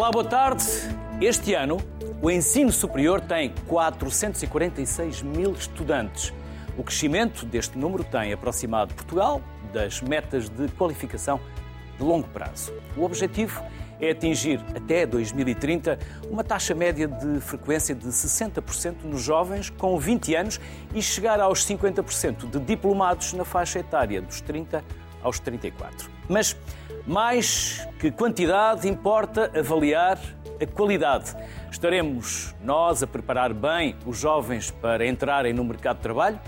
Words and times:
Olá, 0.00 0.10
boa 0.10 0.24
tarde. 0.24 0.64
Este 1.20 1.52
ano, 1.52 1.76
o 2.22 2.30
ensino 2.30 2.72
superior 2.72 3.20
tem 3.20 3.52
446 3.66 5.20
mil 5.20 5.52
estudantes. 5.52 6.32
O 6.78 6.82
crescimento 6.82 7.44
deste 7.44 7.76
número 7.76 8.02
tem 8.02 8.32
aproximado 8.32 8.94
Portugal 8.94 9.42
das 9.74 10.00
metas 10.00 10.48
de 10.48 10.68
qualificação 10.68 11.38
de 11.98 12.02
longo 12.02 12.26
prazo. 12.28 12.72
O 12.96 13.04
objetivo 13.04 13.62
é 14.00 14.12
atingir 14.12 14.58
até 14.74 15.04
2030 15.04 15.98
uma 16.30 16.42
taxa 16.42 16.74
média 16.74 17.06
de 17.06 17.38
frequência 17.38 17.94
de 17.94 18.08
60% 18.08 19.02
nos 19.04 19.20
jovens 19.20 19.68
com 19.68 19.98
20 19.98 20.34
anos 20.34 20.60
e 20.94 21.02
chegar 21.02 21.38
aos 21.40 21.62
50% 21.66 22.48
de 22.48 22.58
diplomados 22.58 23.34
na 23.34 23.44
faixa 23.44 23.80
etária 23.80 24.22
dos 24.22 24.40
30 24.40 24.82
aos 25.22 25.38
34. 25.38 26.10
Mas 26.26 26.56
mais 27.10 27.88
que 27.98 28.08
quantidade, 28.12 28.88
importa 28.88 29.50
avaliar 29.58 30.16
a 30.60 30.66
qualidade. 30.66 31.34
Estaremos 31.68 32.54
nós 32.62 33.02
a 33.02 33.06
preparar 33.06 33.52
bem 33.52 33.96
os 34.06 34.16
jovens 34.16 34.70
para 34.70 35.04
entrarem 35.04 35.52
no 35.52 35.64
mercado 35.64 35.96
de 35.96 36.02
trabalho? 36.02 36.40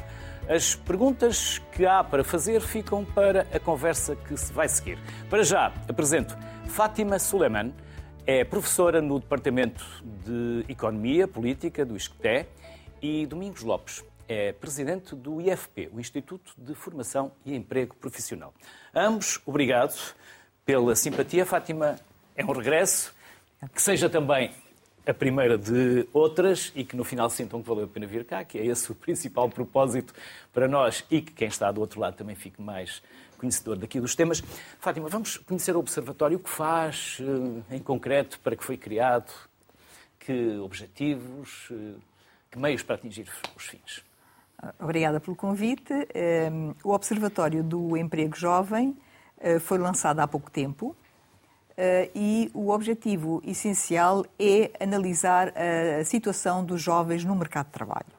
As 0.48 0.76
perguntas 0.76 1.58
que 1.72 1.84
há 1.84 2.04
para 2.04 2.22
fazer 2.22 2.60
ficam 2.60 3.04
para 3.04 3.40
a 3.52 3.58
conversa 3.58 4.14
que 4.14 4.36
se 4.36 4.52
vai 4.52 4.68
seguir. 4.68 5.00
Para 5.28 5.42
já, 5.42 5.72
apresento 5.88 6.38
Fátima 6.66 7.18
Suleiman, 7.18 7.74
é 8.24 8.44
professora 8.44 9.02
no 9.02 9.18
Departamento 9.18 9.84
de 10.24 10.64
Economia 10.68 11.26
Política 11.26 11.84
do 11.84 11.96
ISCTE 11.96 12.46
e 13.02 13.26
Domingos 13.26 13.62
Lopes, 13.62 14.04
é 14.28 14.52
presidente 14.52 15.16
do 15.16 15.40
IFP, 15.40 15.90
o 15.92 15.98
Instituto 15.98 16.52
de 16.56 16.72
Formação 16.72 17.32
e 17.44 17.52
Emprego 17.52 17.96
Profissional. 17.96 18.54
Ambos, 18.94 19.40
obrigado 19.44 20.14
pela 20.64 20.94
simpatia. 20.94 21.44
Fátima, 21.44 21.98
é 22.36 22.44
um 22.44 22.52
regresso. 22.52 23.14
Que 23.74 23.80
seja 23.80 24.10
também 24.10 24.50
a 25.06 25.12
primeira 25.12 25.58
de 25.58 26.06
outras 26.12 26.72
e 26.74 26.84
que 26.84 26.96
no 26.96 27.04
final 27.04 27.28
sintam 27.28 27.62
que 27.62 27.68
valeu 27.68 27.84
a 27.84 27.88
pena 27.88 28.06
vir 28.06 28.24
cá, 28.24 28.44
que 28.44 28.58
é 28.58 28.66
esse 28.66 28.90
o 28.90 28.94
principal 28.94 29.48
propósito 29.48 30.14
para 30.52 30.68
nós 30.68 31.04
e 31.10 31.20
que 31.20 31.32
quem 31.32 31.48
está 31.48 31.70
do 31.72 31.80
outro 31.80 32.00
lado 32.00 32.16
também 32.16 32.36
fique 32.36 32.60
mais 32.62 33.02
conhecedor 33.36 33.76
daqui 33.76 34.00
dos 34.00 34.14
temas. 34.14 34.40
Fátima, 34.78 35.08
vamos 35.08 35.36
conhecer 35.38 35.74
o 35.74 35.80
Observatório, 35.80 36.36
o 36.36 36.40
que 36.40 36.50
faz 36.50 37.18
eh, 37.20 37.76
em 37.76 37.80
concreto, 37.80 38.38
para 38.38 38.54
que 38.54 38.62
foi 38.62 38.76
criado, 38.76 39.32
que 40.20 40.56
objetivos, 40.58 41.68
eh, 41.72 41.94
que 42.50 42.58
meios 42.58 42.84
para 42.84 42.94
atingir 42.94 43.28
os 43.56 43.64
fins. 43.64 44.04
Obrigada 44.78 45.18
pelo 45.18 45.34
convite. 45.34 45.92
Eh, 46.14 46.48
o 46.84 46.90
Observatório 46.90 47.64
do 47.64 47.96
Emprego 47.96 48.36
Jovem 48.36 48.96
foi 49.60 49.78
lançado 49.78 50.20
há 50.20 50.26
pouco 50.26 50.50
tempo 50.50 50.96
Uh, 51.72 52.10
e 52.14 52.50
o 52.52 52.68
objetivo 52.68 53.42
essencial 53.46 54.26
é 54.38 54.70
analisar 54.78 55.54
a 55.98 56.04
situação 56.04 56.62
dos 56.62 56.82
jovens 56.82 57.24
no 57.24 57.34
mercado 57.34 57.66
de 57.66 57.72
trabalho. 57.72 58.12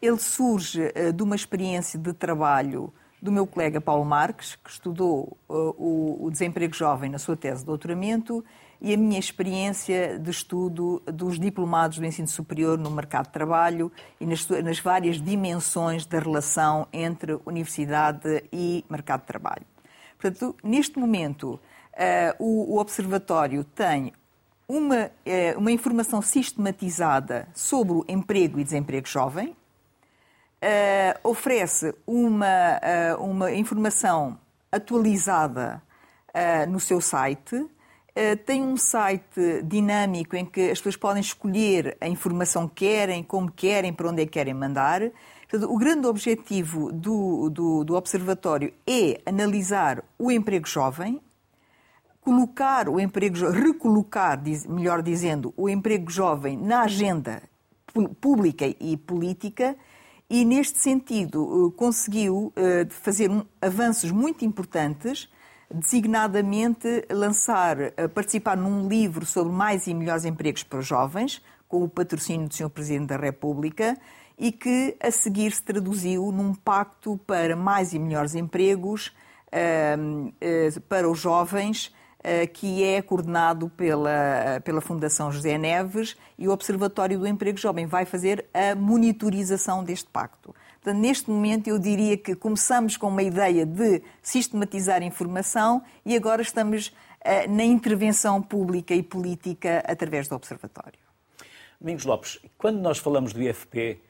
Ele 0.00 0.18
surge 0.18 0.82
uh, 0.86 1.12
de 1.12 1.22
uma 1.22 1.34
experiência 1.34 1.98
de 1.98 2.12
trabalho 2.12 2.92
do 3.20 3.32
meu 3.32 3.44
colega 3.44 3.80
Paulo 3.80 4.04
Marques, 4.04 4.54
que 4.54 4.70
estudou 4.70 5.36
o, 5.48 6.28
desemprego 6.30 6.74
jovem 6.74 7.10
na 7.10 7.18
sua 7.18 7.36
tese 7.36 7.60
de 7.62 7.66
doutoramento, 7.66 8.44
e 8.80 8.92
a 8.92 8.96
minha 8.96 9.18
experiência 9.18 10.18
de 10.18 10.30
estudo 10.30 11.02
dos 11.06 11.38
diplomados 11.38 11.98
do 11.98 12.04
ensino 12.04 12.28
superior 12.28 12.78
no 12.78 12.90
mercado 12.90 13.26
de 13.26 13.32
trabalho 13.32 13.90
e 14.20 14.26
nas, 14.26 14.46
nas 14.48 14.78
várias 14.78 15.20
dimensões 15.20 16.06
da 16.06 16.18
relação 16.18 16.86
entre 16.92 17.38
universidade 17.44 18.44
e 18.52 18.84
mercado 18.90 19.20
de 19.20 19.26
trabalho. 19.26 19.64
Portanto, 20.18 20.56
neste 20.62 20.98
momento, 20.98 21.60
Uh, 21.96 22.36
o, 22.38 22.74
o, 22.74 22.78
Observatório 22.78 23.64
tem 23.64 24.12
uma, 24.68 25.06
uh, 25.06 25.58
uma 25.58 25.72
informação 25.72 26.20
sistematizada 26.20 27.48
sobre 27.54 27.94
o 27.94 28.04
emprego 28.06 28.60
e 28.60 28.64
desemprego 28.64 29.08
jovem, 29.08 29.48
uh, 29.48 29.56
oferece 31.26 31.94
uma, 32.06 32.78
uma 33.18 33.50
informação 33.50 34.38
atualizada 34.70 35.82
no 36.68 36.78
seu 36.78 37.00
site, 37.00 37.66
tem 38.46 38.62
um 38.62 38.76
site 38.76 39.62
dinâmico 39.64 40.36
em 40.36 40.44
que 40.44 40.70
as 40.70 40.78
pessoas 40.78 40.96
podem 40.96 41.20
escolher 41.20 41.96
a 42.00 42.08
informação 42.08 42.66
que 42.66 42.86
querem, 42.86 43.22
como 43.22 43.50
querem, 43.50 43.92
para 43.92 44.08
onde 44.08 44.22
é 44.22 44.24
que 44.24 44.32
querem 44.32 44.54
mandar. 44.54 45.02
o 45.52 45.76
grande 45.76 46.06
objetivo 46.06 46.90
do, 46.90 47.50
do, 47.50 47.84
do 47.84 47.94
Observatório 47.94 48.72
é 48.86 49.20
analisar 49.26 50.02
o 50.18 50.30
emprego 50.30 50.66
jovem, 50.66 51.20
colocar 52.26 52.88
o 52.88 52.98
emprego, 52.98 53.50
recolocar, 53.50 54.42
melhor 54.68 55.02
dizendo, 55.02 55.54
o 55.56 55.68
emprego 55.68 56.10
jovem 56.10 56.56
na 56.56 56.80
agenda 56.80 57.42
pública 58.20 58.66
e 58.80 58.96
política 58.96 59.76
e, 60.28 60.44
neste 60.44 60.78
sentido, 60.78 61.68
eh, 61.68 61.78
conseguiu 61.78 62.52
eh, 62.56 62.86
fazer 62.90 63.30
avanços 63.62 64.10
muito 64.10 64.44
importantes, 64.44 65.28
designadamente 65.72 67.04
lançar, 67.10 67.80
eh, 67.80 68.08
participar 68.08 68.56
num 68.56 68.88
livro 68.88 69.26
sobre 69.26 69.52
mais 69.52 69.86
e 69.86 69.94
melhores 69.94 70.24
empregos 70.24 70.62
para 70.62 70.78
os 70.78 70.86
jovens, 70.86 71.42
com 71.68 71.82
o 71.82 71.88
patrocínio 71.88 72.48
do 72.48 72.54
Sr. 72.54 72.70
Presidente 72.70 73.08
da 73.08 73.16
República, 73.16 73.96
e 74.38 74.52
que 74.52 74.96
a 75.00 75.10
seguir 75.10 75.52
se 75.52 75.62
traduziu 75.62 76.30
num 76.30 76.54
pacto 76.54 77.18
para 77.26 77.56
mais 77.56 77.92
e 77.92 77.98
melhores 77.98 78.34
empregos 78.34 79.12
para 80.88 81.08
os 81.08 81.18
jovens 81.18 81.90
eh, 82.28 82.44
que 82.44 82.82
é 82.82 83.00
coordenado 83.00 83.68
pela, 83.68 84.60
pela 84.64 84.80
Fundação 84.80 85.30
José 85.30 85.56
Neves 85.56 86.16
e 86.36 86.48
o 86.48 86.50
Observatório 86.50 87.16
do 87.20 87.24
Emprego 87.24 87.56
Jovem 87.56 87.86
vai 87.86 88.04
fazer 88.04 88.46
a 88.52 88.74
monitorização 88.74 89.84
deste 89.84 90.10
pacto. 90.10 90.52
Portanto, 90.86 91.02
neste 91.02 91.28
momento, 91.28 91.66
eu 91.66 91.80
diria 91.80 92.16
que 92.16 92.36
começamos 92.36 92.96
com 92.96 93.08
uma 93.08 93.22
ideia 93.24 93.66
de 93.66 94.00
sistematizar 94.22 95.02
informação 95.02 95.82
e 96.04 96.14
agora 96.14 96.40
estamos 96.40 96.86
uh, 96.86 97.50
na 97.50 97.64
intervenção 97.64 98.40
pública 98.40 98.94
e 98.94 99.02
política 99.02 99.82
através 99.84 100.28
do 100.28 100.36
Observatório. 100.36 101.00
Domingos 101.80 102.04
Lopes, 102.04 102.38
quando 102.56 102.78
nós 102.78 102.98
falamos 102.98 103.32
do 103.32 103.42
IFP, 103.42 104.00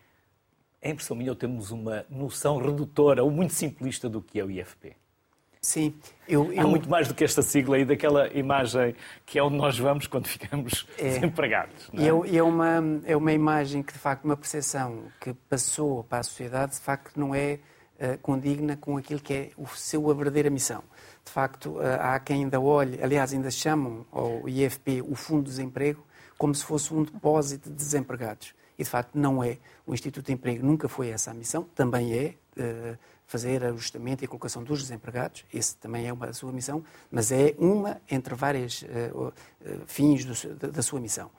é 0.83 0.91
impressão 0.91 1.17
minha, 1.17 1.35
temos 1.35 1.71
uma 1.71 2.05
noção 2.11 2.59
redutora 2.59 3.25
ou 3.25 3.31
muito 3.31 3.55
simplista 3.55 4.07
do 4.07 4.21
que 4.21 4.39
é 4.39 4.45
o 4.45 4.51
IFP. 4.51 4.95
Sim. 5.67 5.93
Eu, 6.29 6.53
eu... 6.53 6.61
Há 6.61 6.65
muito 6.69 6.89
mais 6.89 7.09
do 7.09 7.15
que 7.15 7.25
esta 7.25 7.43
sigla 7.43 7.77
e 7.77 7.85
daquela 7.85 8.33
imagem 8.33 8.95
que 9.27 9.37
é 9.37 9.43
onde 9.43 9.57
nós 9.57 9.77
vamos 9.77 10.07
quando 10.07 10.29
ficamos 10.31 10.87
é. 10.97 11.09
desempregados. 11.09 11.91
É? 11.93 12.05
É, 12.05 12.37
é, 12.37 12.43
uma, 12.43 12.81
é 13.05 13.17
uma 13.17 13.33
imagem 13.33 13.83
que, 13.83 13.93
de 13.93 13.99
facto, 13.99 14.25
uma 14.25 14.37
percepção 14.37 15.07
que 15.21 15.35
passou 15.51 16.05
para 16.05 16.21
a 16.21 16.23
sociedade, 16.23 16.75
de 16.75 16.81
facto, 16.81 17.19
não 17.19 17.35
é 17.35 17.59
uh, 17.99 18.17
condigna 18.23 18.77
com 18.77 18.97
aquilo 18.97 19.19
que 19.19 19.35
é 19.35 19.51
o 19.57 19.67
seu 19.67 20.09
a 20.09 20.15
verdadeira 20.15 20.49
missão. 20.51 20.85
De 21.25 21.33
facto, 21.33 21.71
uh, 21.71 21.81
há 22.01 22.21
quem 22.21 22.45
ainda 22.45 22.61
olhe, 22.61 23.03
aliás, 23.03 23.33
ainda 23.33 23.51
chamam 23.51 24.07
ao 24.13 24.49
IFP 24.49 25.03
o 25.03 25.17
Fundo 25.17 25.43
de 25.43 25.51
Desemprego 25.51 26.07
como 26.39 26.55
se 26.55 26.65
fosse 26.65 26.95
um 26.95 27.03
depósito 27.03 27.69
de 27.71 27.75
desempregados. 27.75 28.55
E, 28.79 28.85
de 28.85 28.91
facto, 28.91 29.15
não 29.15 29.43
é. 29.43 29.59
O 29.87 29.95
Instituto 29.95 30.27
de 30.27 30.33
Emprego 30.33 30.65
nunca 30.65 30.89
foi 30.89 31.09
essa 31.09 31.31
a 31.31 31.35
missão, 31.35 31.65
também 31.75 32.13
é. 32.13 32.35
Uh, 32.57 32.97
fazer 33.27 33.65
ajustamento 33.65 34.25
e 34.25 34.27
colocação 34.27 34.63
dos 34.63 34.81
desempregados, 34.83 35.45
esse 35.53 35.77
também 35.77 36.07
é 36.07 36.13
uma, 36.13 36.33
sua 36.33 36.53
missão, 36.53 36.85
mas 37.11 37.33
é 37.33 37.55
uma 37.59 38.01
entre 38.11 38.35
várias 38.35 38.83
uh, 38.83 38.87
uh, 39.27 39.33
fins 39.87 40.25
do, 40.25 40.55
da, 40.55 40.69
da, 40.69 40.83
sua 40.83 41.01
missão. 41.01 41.31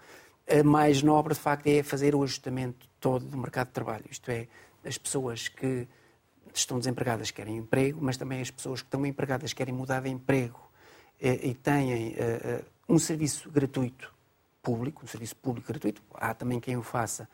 A 0.49 0.63
mais 0.63 1.01
nobre, 1.01 1.33
de 1.33 1.39
facto, 1.39 1.67
é 1.67 1.81
fazer 1.81 2.13
o 2.13 2.23
ajustamento 2.23 2.87
todo 2.99 3.25
do 3.25 3.37
mercado 3.37 3.67
de 3.67 3.73
trabalho, 3.73 4.03
isto 4.09 4.29
é, 4.29 4.47
as 4.85 4.97
pessoas 4.97 5.47
que 5.47 5.87
estão 6.53 6.77
desempregadas 6.77 7.31
querem 7.31 7.57
emprego, 7.57 7.99
mas 8.01 8.17
também 8.17 8.41
as 8.41 8.51
pessoas 8.51 8.81
que 8.81 8.87
estão 8.87 9.05
empregadas 9.05 9.53
querem 9.53 9.73
mudar 9.73 10.01
de 10.01 10.09
emprego 10.09 10.59
uh, 11.21 11.25
e 11.25 11.53
têm 11.53 12.15
um 12.89 12.99
serviço 12.99 13.49
gratuito 13.49 14.13
público, 14.67 15.05
um 15.05 15.07
serviço 15.07 15.33
público 15.37 15.65
gratuito, 15.69 16.01
há 16.13 16.33
também 16.33 16.59
quem 16.59 16.75
o 16.75 16.83
faça 16.83 17.29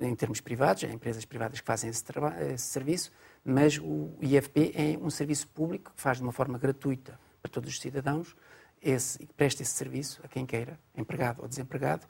em 0.00 0.14
termos 0.16 0.40
privados, 0.40 0.82
há 0.82 0.88
empresas 0.88 1.24
privadas 1.24 1.60
que 1.60 1.66
fazem 1.66 1.88
esse, 1.90 2.04
esse 2.52 2.66
serviço, 2.66 3.12
mas 3.44 3.78
o 3.78 4.10
IFP 4.20 4.72
é 4.74 4.98
um 5.00 5.10
serviço 5.10 5.46
público 5.46 5.92
que 5.94 6.02
faz 6.02 6.18
de 6.18 6.24
uma 6.24 6.32
forma 6.32 6.58
gratuita 6.58 7.18
para 7.40 7.52
todos 7.52 7.70
os 7.70 7.80
cidadãos 7.80 8.34
esse, 8.82 9.24
presta 9.36 9.62
esse 9.62 9.72
serviço 9.72 10.20
a 10.24 10.28
quem 10.28 10.44
queira, 10.44 10.76
empregado 10.96 11.40
ou 11.40 11.48
desempregado, 11.48 12.04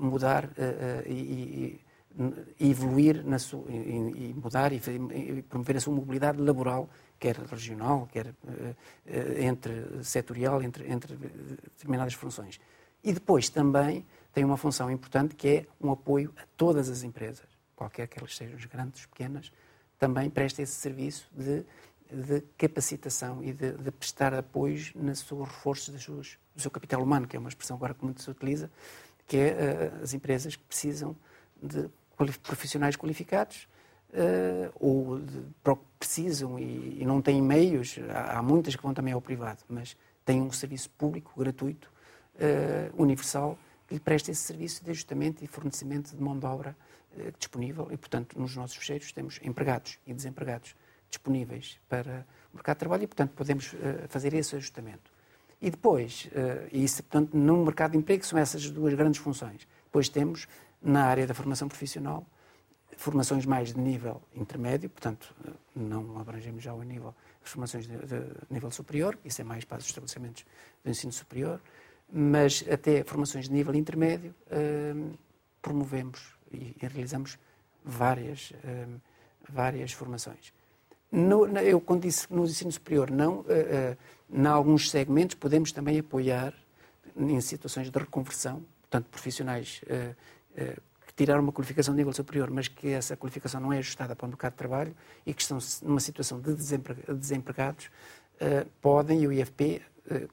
mudar 0.00 0.50
e, 1.06 1.80
e 2.58 2.70
evoluir 2.70 3.24
na 3.24 3.38
sua, 3.38 3.64
e, 3.70 4.34
mudar 4.34 4.72
e, 4.72 4.80
promover 5.48 5.76
a 5.76 5.80
sua 5.80 5.94
mobilidade 5.94 6.40
laboral, 6.40 6.90
quer 7.18 7.36
regional, 7.36 8.08
quer 8.10 8.34
entre 9.38 10.02
setorial, 10.02 10.60
entre, 10.62 10.90
entre 10.90 11.16
determinadas 11.16 12.14
funções. 12.14 12.60
E 13.08 13.12
depois 13.12 13.48
também 13.48 14.04
tem 14.32 14.44
uma 14.44 14.56
função 14.56 14.90
importante 14.90 15.34
que 15.34 15.48
é 15.48 15.66
um 15.80 15.90
apoio 15.90 16.32
a 16.36 16.42
todas 16.56 16.88
as 16.88 17.02
empresas, 17.02 17.46
qualquer 17.74 18.06
que 18.06 18.18
elas 18.18 18.36
sejam 18.36 18.58
grandes, 18.70 19.06
pequenas, 19.06 19.50
também 19.98 20.28
presta 20.28 20.62
esse 20.62 20.74
serviço 20.74 21.26
de 21.34 21.64
de 22.10 22.40
capacitação 22.56 23.42
e 23.42 23.52
de, 23.52 23.72
de 23.72 23.90
prestar 23.90 24.32
apoios 24.32 24.92
no 24.94 25.14
seu 25.14 25.42
reforço 25.42 25.92
das 25.92 26.02
suas, 26.02 26.38
do 26.54 26.62
seu 26.62 26.70
capital 26.70 27.02
humano, 27.02 27.26
que 27.26 27.36
é 27.36 27.38
uma 27.38 27.48
expressão 27.48 27.76
agora 27.76 27.94
que 27.94 28.04
muito 28.04 28.22
se 28.22 28.30
utiliza, 28.30 28.70
que 29.26 29.36
é 29.36 29.92
uh, 29.98 30.02
as 30.02 30.14
empresas 30.14 30.56
que 30.56 30.64
precisam 30.64 31.14
de 31.62 31.88
profissionais 32.42 32.96
qualificados 32.96 33.68
uh, 34.10 34.72
ou 34.80 35.20
de, 35.20 35.42
precisam 35.98 36.58
e, 36.58 37.02
e, 37.02 37.04
não 37.04 37.20
têm 37.20 37.42
meios, 37.42 37.98
há, 38.10 38.38
há, 38.38 38.42
muitas 38.42 38.74
que 38.74 38.82
vão 38.82 38.94
também 38.94 39.12
ao 39.12 39.20
privado, 39.20 39.62
mas 39.68 39.96
têm 40.24 40.40
um 40.40 40.50
serviço 40.50 40.88
público, 40.90 41.32
gratuito, 41.36 41.92
uh, 42.38 43.02
universal, 43.02 43.58
que 43.86 43.94
lhe 43.94 44.00
presta 44.00 44.30
esse 44.30 44.42
serviço 44.42 44.84
de 44.84 44.90
ajustamento 44.90 45.44
e 45.44 45.46
fornecimento 45.46 46.14
de 46.14 46.22
mão 46.22 46.38
de 46.38 46.46
obra 46.46 46.76
disponível 47.38 47.88
e, 47.90 47.96
portanto, 47.96 48.38
nos 48.38 48.54
nossos 48.54 48.76
fecheiros 48.76 49.10
temos 49.12 49.40
empregados 49.42 49.98
e 50.06 50.12
desempregados 50.12 50.76
disponíveis 51.08 51.80
para 51.88 52.26
o 52.52 52.56
mercado 52.56 52.76
de 52.76 52.80
trabalho 52.80 53.04
e, 53.04 53.06
portanto, 53.06 53.32
podemos 53.34 53.74
fazer 54.08 54.34
esse 54.34 54.54
ajustamento. 54.54 55.10
E 55.60 55.70
depois, 55.70 56.28
isso, 56.70 57.02
portanto, 57.02 57.34
no 57.34 57.64
mercado 57.64 57.92
de 57.92 57.98
emprego 57.98 58.24
são 58.24 58.38
essas 58.38 58.70
duas 58.70 58.92
grandes 58.92 59.20
funções. 59.20 59.66
Depois 59.84 60.10
temos 60.10 60.46
na 60.82 61.06
área 61.06 61.26
da 61.26 61.32
formação 61.32 61.66
profissional, 61.66 62.26
formações 62.96 63.46
mais 63.46 63.72
de 63.72 63.80
nível 63.80 64.20
intermédio, 64.34 64.90
portanto, 64.90 65.34
não 65.74 66.18
abrangemos 66.18 66.62
já 66.62 66.74
o 66.74 66.82
nível, 66.82 67.14
as 67.44 67.50
formações 67.50 67.86
de, 67.86 67.96
de 67.96 68.24
nível 68.50 68.70
superior, 68.70 69.16
isso 69.24 69.40
é 69.40 69.44
mais 69.44 69.64
para 69.64 69.78
os 69.78 69.86
estabelecimentos 69.86 70.44
do 70.84 70.90
ensino 70.90 71.12
superior, 71.12 71.60
mas 72.12 72.64
até 72.70 73.04
formações 73.04 73.46
de 73.46 73.52
nível 73.52 73.74
intermédio, 73.74 74.34
hum, 74.50 75.12
promovemos 75.60 76.34
e, 76.52 76.74
realizamos 76.80 77.38
várias, 77.84 78.52
hum, 78.64 78.98
várias 79.48 79.92
formações. 79.92 80.52
Eu, 81.64 81.80
quando 81.80 82.02
disse 82.02 82.32
no 82.32 82.44
ensino 82.44 82.70
superior, 82.70 83.10
não, 83.10 83.38
uh, 83.38 83.42
uh, 83.42 83.96
em 84.30 84.46
alguns 84.46 84.90
segmentos 84.90 85.36
podemos 85.36 85.72
também 85.72 85.98
apoiar 85.98 86.52
em 87.16 87.40
situações 87.40 87.90
de 87.90 87.98
reconversão, 87.98 88.62
portanto, 88.82 89.06
profissionais 89.10 89.80
eh, 90.58 90.76
que 91.06 91.14
tiraram 91.14 91.42
uma 91.42 91.52
qualificação 91.52 91.94
de 91.94 91.98
nível 91.98 92.12
superior, 92.12 92.50
mas 92.50 92.68
que 92.68 92.88
essa 92.88 93.16
qualificação 93.16 93.60
não 93.60 93.72
é 93.72 93.78
ajustada 93.78 94.14
para 94.14 94.26
o 94.26 94.28
mercado 94.28 94.52
de 94.52 94.58
trabalho 94.58 94.94
e 95.24 95.32
que 95.32 95.40
estão 95.40 95.58
numa 95.82 96.00
situação 96.00 96.40
de 96.40 96.54
desempregados, 96.54 97.90
eh, 98.40 98.66
podem, 98.80 99.22
e 99.22 99.26
o 99.26 99.32
IFP, 99.32 99.62
eh, 99.64 99.82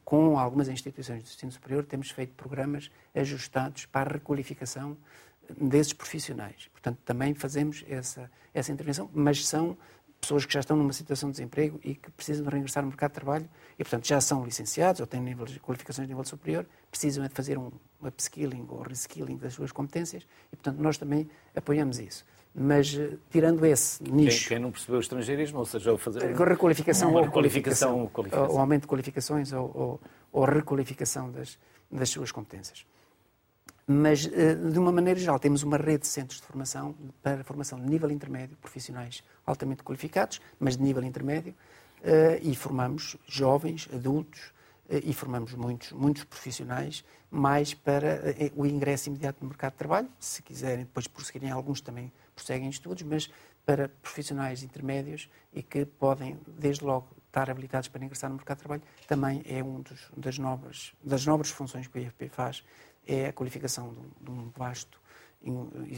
com 0.04 0.38
algumas 0.40 0.68
instituições 0.68 1.24
de 1.24 1.30
ensino 1.30 1.52
superior, 1.52 1.86
temos 1.86 2.10
feito 2.12 2.34
programas 2.34 2.90
ajustados 3.14 3.86
para 3.86 4.10
a 4.10 4.14
requalificação 4.14 4.98
desses 5.60 5.94
profissionais. 5.94 6.70
Portanto, 6.72 7.00
também 7.06 7.34
fazemos 7.34 7.84
essa, 7.88 8.32
essa 8.54 8.72
intervenção, 8.72 9.10
mas 9.14 9.46
são 9.46 9.78
pessoas 10.20 10.46
que 10.46 10.54
já 10.54 10.60
estão 10.60 10.76
numa 10.76 10.94
situação 10.94 11.30
de 11.30 11.38
desemprego 11.38 11.80
e 11.84 11.94
que 11.94 12.10
precisam 12.12 12.44
de 12.46 12.50
regressar 12.50 12.84
ao 12.84 12.90
mercado 12.90 13.12
de 13.12 13.16
trabalho 13.16 13.50
e, 13.78 13.84
portanto, 13.84 14.08
já 14.08 14.20
são 14.20 14.44
licenciados 14.44 15.02
ou 15.02 15.08
têm 15.08 15.22
nível 15.22 15.46
de 15.46 15.60
qualificações 15.60 16.08
de 16.08 16.14
nível 16.14 16.26
superior, 16.26 16.66
precisam 16.90 17.24
de 17.28 17.34
fazer 17.34 17.58
um 17.58 17.72
upskilling 18.02 18.66
ou 18.70 18.82
reskilling 18.82 19.38
das 19.38 19.54
suas 19.54 19.72
competências 19.72 20.24
e, 20.52 20.56
portanto, 20.56 20.80
nós 20.80 20.98
também 20.98 21.30
apoiamos 21.56 22.00
isso. 22.00 22.26
Mas, 22.58 22.96
eh, 22.96 23.18
tirando 23.30 23.66
esse 23.66 24.02
nicho... 24.02 24.40
Quem, 24.40 24.48
quem 24.48 24.60
não 24.60 24.72
percebeu 24.72 24.98
o 24.98 25.02
estrangeirismo, 25.02 25.60
ou 25.60 25.66
seja, 25.66 25.98
fazer... 25.98 26.34
Uma, 26.34 26.46
requalificação 26.46 27.14
ou 27.14 27.24
requalificação, 27.24 28.08
qualificação. 28.08 28.50
Ou 28.50 28.60
aumento 28.60 28.84
de 28.84 28.88
qualificações 28.88 29.52
ou, 29.52 29.72
ou, 29.76 30.02
ou 30.32 30.46
requalificação 30.46 31.30
das, 31.30 31.60
das 31.92 32.10
suas 32.10 32.32
competências. 32.32 32.86
Mas, 33.86 34.26
eh, 34.32 34.56
de 34.56 34.80
uma 34.80 34.92
maneira 34.92 35.20
geral, 35.20 35.38
temos 35.38 35.64
uma 35.64 35.76
rede 35.76 36.04
de 36.04 36.08
centros 36.08 36.40
de 36.40 36.48
formação 36.48 36.96
para 37.22 37.44
formação 37.44 37.78
de 37.78 37.90
nível 37.90 38.10
intermédio, 38.10 38.56
profissionais 38.56 39.22
altamente 39.46 39.84
qualificados, 39.84 40.40
mas 40.58 40.78
de 40.78 40.84
nível 40.84 41.04
intermédio, 41.04 41.54
eh, 42.04 42.40
e 42.42 42.56
formamos 42.56 43.18
jovens, 43.28 43.90
adultos, 43.94 44.56
e 44.88 45.12
formamos 45.16 45.56
muitos, 45.56 45.92
muitos 45.94 46.24
profissionais 46.26 47.04
mais 47.32 47.74
para 47.74 48.22
o 48.56 48.68
ingresso 48.68 49.10
imediato 49.10 49.40
no 49.42 49.48
mercado 49.48 49.72
de 49.72 49.80
trabalho. 49.80 50.08
Se 50.20 50.44
quiserem 50.44 50.86
depois 50.86 51.08
prosseguirem, 51.08 51.50
alguns 51.50 51.82
também 51.82 52.12
prosseguem 52.36 52.70
estudos, 52.70 53.04
mas 53.04 53.30
para 53.66 53.90
profissionais 53.90 54.62
intermédios 54.62 55.30
e 55.54 55.64
que 55.64 55.86
podem, 55.86 56.40
desde 56.48 56.84
logo, 56.84 57.08
estar 57.28 57.50
habilitados 57.50 57.90
para 57.90 58.04
ingressar 58.04 58.30
no 58.30 58.36
mercado 58.36 58.58
de 58.58 58.64
trabalho, 58.64 58.84
também 59.08 59.42
é 59.46 59.64
uma 59.64 59.82
das, 60.16 60.38
novas, 60.38 60.94
das 61.04 61.26
nobres 61.26 61.52
funções 61.52 61.88
que 61.88 61.98
o 61.98 62.02
IFP 62.02 62.30
faz 62.30 62.64
é 63.08 63.28
a 63.28 63.34
qualificação 63.34 63.94
de 63.94 64.00
um, 64.00 64.12
de 64.22 64.32
um 64.32 64.50
vasto 64.50 65.00
e 65.42 65.52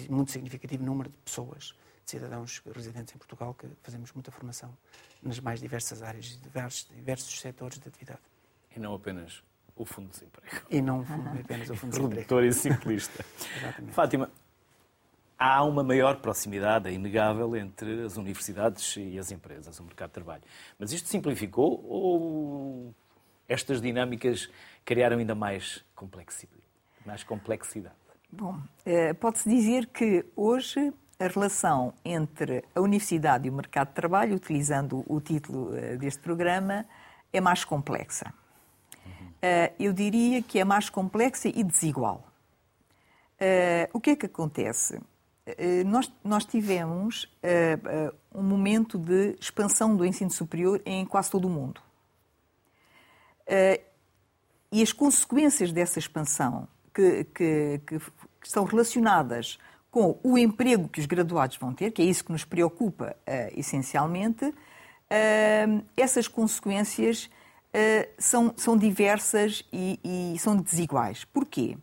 muito 0.10 0.32
significativo 0.32 0.84
número 0.84 1.10
de 1.10 1.16
pessoas, 1.18 1.76
de 2.04 2.12
cidadãos 2.12 2.62
residentes 2.74 3.16
em 3.16 3.18
Portugal, 3.18 3.54
que 3.54 3.68
fazemos 3.82 4.12
muita 4.14 4.32
formação 4.32 4.76
nas 5.22 5.40
mais 5.40 5.60
diversas 5.60 6.02
áreas 6.02 6.34
e 6.34 6.38
diversos, 6.38 6.90
diversos 6.94 7.40
setores 7.40 7.80
de 7.80 7.88
atividade. 7.88 8.20
E 8.76 8.80
não 8.80 8.94
apenas 8.94 9.44
o 9.76 9.86
Fundo 9.86 10.08
de 10.08 10.14
Desemprego. 10.14 10.66
E 10.70 10.82
não 10.82 11.06
apenas 11.40 11.70
o 11.70 11.76
Fundo 11.76 11.92
de 11.92 11.98
Desemprego. 11.98 12.16
Redutor 12.16 12.44
e 12.44 12.54
simplista. 12.54 13.24
Fátima, 13.94 14.30
há 15.38 15.64
uma 15.64 15.84
maior 15.84 16.18
proximidade, 16.18 16.90
é 16.90 16.94
inegável, 16.94 17.56
entre 17.56 18.04
as 18.04 18.18
universidades 18.18 18.96
e 18.98 19.20
as 19.20 19.32
empresas, 19.32 19.80
o 19.80 19.84
mercado 19.84 20.10
de 20.10 20.14
trabalho. 20.14 20.44
Mas 20.80 20.92
isto 20.92 21.08
simplificou 21.08 21.84
ou 21.88 22.94
estas 23.48 23.82
dinâmicas 23.82 24.50
criaram 24.84 25.18
ainda 25.18 25.36
mais 25.36 25.84
complexidade? 25.96 26.68
mais 27.08 27.24
complexidade? 27.24 27.96
Bom, 28.30 28.60
eh, 28.86 29.14
pode-se 29.14 29.50
dizer 29.50 29.88
que 29.88 30.26
hoje 30.36 30.94
a 31.18 31.28
relação 31.28 31.94
entre 32.04 32.66
a 32.76 32.82
universidade 32.82 33.48
e 33.48 33.50
o 33.50 33.54
mercado 33.54 33.88
de 33.88 33.94
trabalho, 33.94 34.36
utilizando 34.36 35.06
o 35.08 35.22
título 35.22 35.76
eh, 35.76 35.96
deste 35.96 36.20
programa, 36.20 36.86
é 37.32 37.40
mais 37.40 37.64
complexa. 37.64 38.34
Uhum. 39.06 39.32
Eu 39.80 39.94
diria 39.94 40.44
que 40.44 40.60
é 40.60 40.66
mais 40.66 40.90
complexa 40.90 41.48
e 41.48 41.64
desigual. 41.64 42.28
O 43.94 44.00
que 44.02 44.12
é 44.12 44.16
que 44.16 44.26
acontece? 44.26 45.00
Nós, 45.86 46.12
nós 46.24 46.46
tivemos 46.46 47.34
um 48.34 48.44
momento 48.44 48.98
de 48.98 49.36
expansão 49.40 49.96
do 49.96 50.06
ensino 50.06 50.30
superior 50.30 50.82
em 50.86 51.06
quase 51.06 51.32
todo 51.32 51.48
o 51.48 51.50
mundo. 51.50 51.82
E 54.72 54.82
as 54.82 54.92
consequências 54.92 55.72
dessa 55.72 56.00
expansão 56.00 56.68
que, 56.94 57.24
que, 57.26 57.82
que 57.86 58.02
estão 58.44 58.64
relacionadas 58.66 59.58
com 59.92 60.20
o 60.24 60.38
emprego 60.38 60.88
que 60.88 61.00
os 61.00 61.06
graduados 61.06 61.58
vão 61.58 61.74
ter, 61.74 61.92
que 61.92 62.02
é 62.02 62.06
isso 62.06 62.24
que 62.24 62.32
nos 62.32 62.44
preocupa 62.44 63.16
uh, 63.22 63.60
essencialmente, 63.60 64.46
uh, 64.46 65.86
essas 65.96 66.28
consequências 66.28 67.26
uh, 67.26 68.08
são, 68.18 68.54
são 68.58 68.78
diversas 68.78 69.64
e, 69.72 70.00
e, 70.34 70.40
são 70.40 70.56
desiguais. 70.56 71.24
Porquê? 71.26 71.78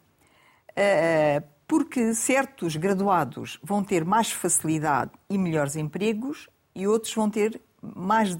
Porque 1.66 2.14
certos 2.14 2.76
graduados 2.76 3.58
vão 3.62 3.82
ter 3.82 4.04
mais 4.04 4.30
facilidade 4.30 5.10
e 5.28 5.38
melhores 5.38 5.76
empregos 5.76 6.48
e 6.74 6.86
outros 6.86 7.14
vão 7.14 7.30
ter 7.30 7.60
mais, 7.80 8.36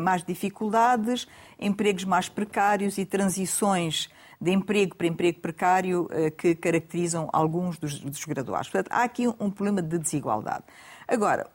mais 0.00 0.24
dificuldades, 0.24 1.26
empregos 1.58 2.04
mais 2.04 2.28
precários 2.28 2.98
e 2.98 3.04
transições 3.04 4.10
de 4.40 4.50
emprego 4.50 4.96
para 4.96 5.06
emprego 5.06 5.40
precário 5.40 6.08
eh, 6.10 6.30
que 6.30 6.54
caracterizam 6.56 7.28
alguns 7.32 7.78
dos, 7.78 8.00
dos 8.00 8.24
graduados. 8.24 8.68
Portanto, 8.68 8.92
há 8.92 9.04
aqui 9.04 9.28
um 9.28 9.50
problema 9.50 9.80
de 9.80 9.96
desigualdade. 9.98 10.64
Agora, 11.06 11.48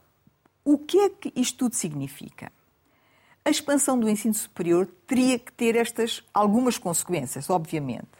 o 0.63 0.77
que 0.77 0.97
é 0.97 1.09
que 1.09 1.33
isto 1.35 1.57
tudo 1.57 1.75
significa? 1.75 2.49
A 3.43 3.49
expansão 3.49 3.99
do 3.99 4.09
ensino 4.09 4.33
superior 4.33 4.87
teria 5.05 5.37
que 5.37 5.51
ter 5.51 5.75
estas 5.75 6.23
algumas 6.33 6.77
consequências, 6.77 7.49
obviamente. 7.49 8.16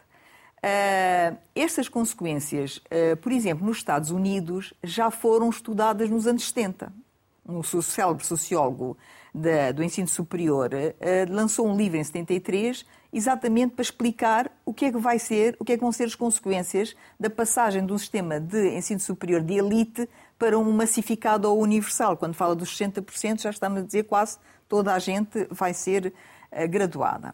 Uh, 0.67 1.37
estas 1.55 1.87
consequências, 1.87 2.77
uh, 2.77 3.15
por 3.21 3.31
exemplo, 3.31 3.65
nos 3.65 3.77
Estados 3.77 4.11
Unidos, 4.11 4.73
já 4.83 5.09
foram 5.09 5.49
estudadas 5.49 6.09
nos 6.09 6.27
anos 6.27 6.45
70. 6.47 6.91
Um 7.47 7.63
célebre 7.63 8.25
sociólogo 8.25 8.97
do 9.73 9.83
ensino 9.83 10.07
superior 10.09 10.71
uh, 10.73 11.33
lançou 11.33 11.67
um 11.67 11.77
livro 11.77 11.97
em 11.97 12.03
73 12.03 12.85
exatamente 13.13 13.75
para 13.75 13.83
explicar 13.83 14.51
o 14.65 14.73
que 14.73 14.85
é 14.85 14.91
que 14.91 14.97
vai 14.97 15.17
ser, 15.17 15.55
o 15.57 15.63
que 15.63 15.71
é 15.71 15.77
que 15.77 15.81
vão 15.81 15.91
ser 15.93 16.03
as 16.03 16.15
consequências 16.15 16.93
da 17.17 17.29
passagem 17.29 17.85
do 17.85 17.97
sistema 17.97 18.37
de 18.37 18.75
ensino 18.75 18.99
superior 18.99 19.41
de 19.41 19.53
elite 19.53 20.09
para 20.37 20.59
um 20.59 20.69
massificado 20.73 21.49
ou 21.49 21.61
universal. 21.61 22.17
Quando 22.17 22.33
fala 22.33 22.53
dos 22.53 22.77
60%, 22.77 23.41
já 23.41 23.49
estamos 23.51 23.79
a 23.79 23.85
dizer 23.85 24.03
quase 24.03 24.37
toda 24.67 24.93
a 24.93 24.99
gente 24.99 25.47
vai 25.49 25.73
ser 25.73 26.13
graduada. 26.69 27.33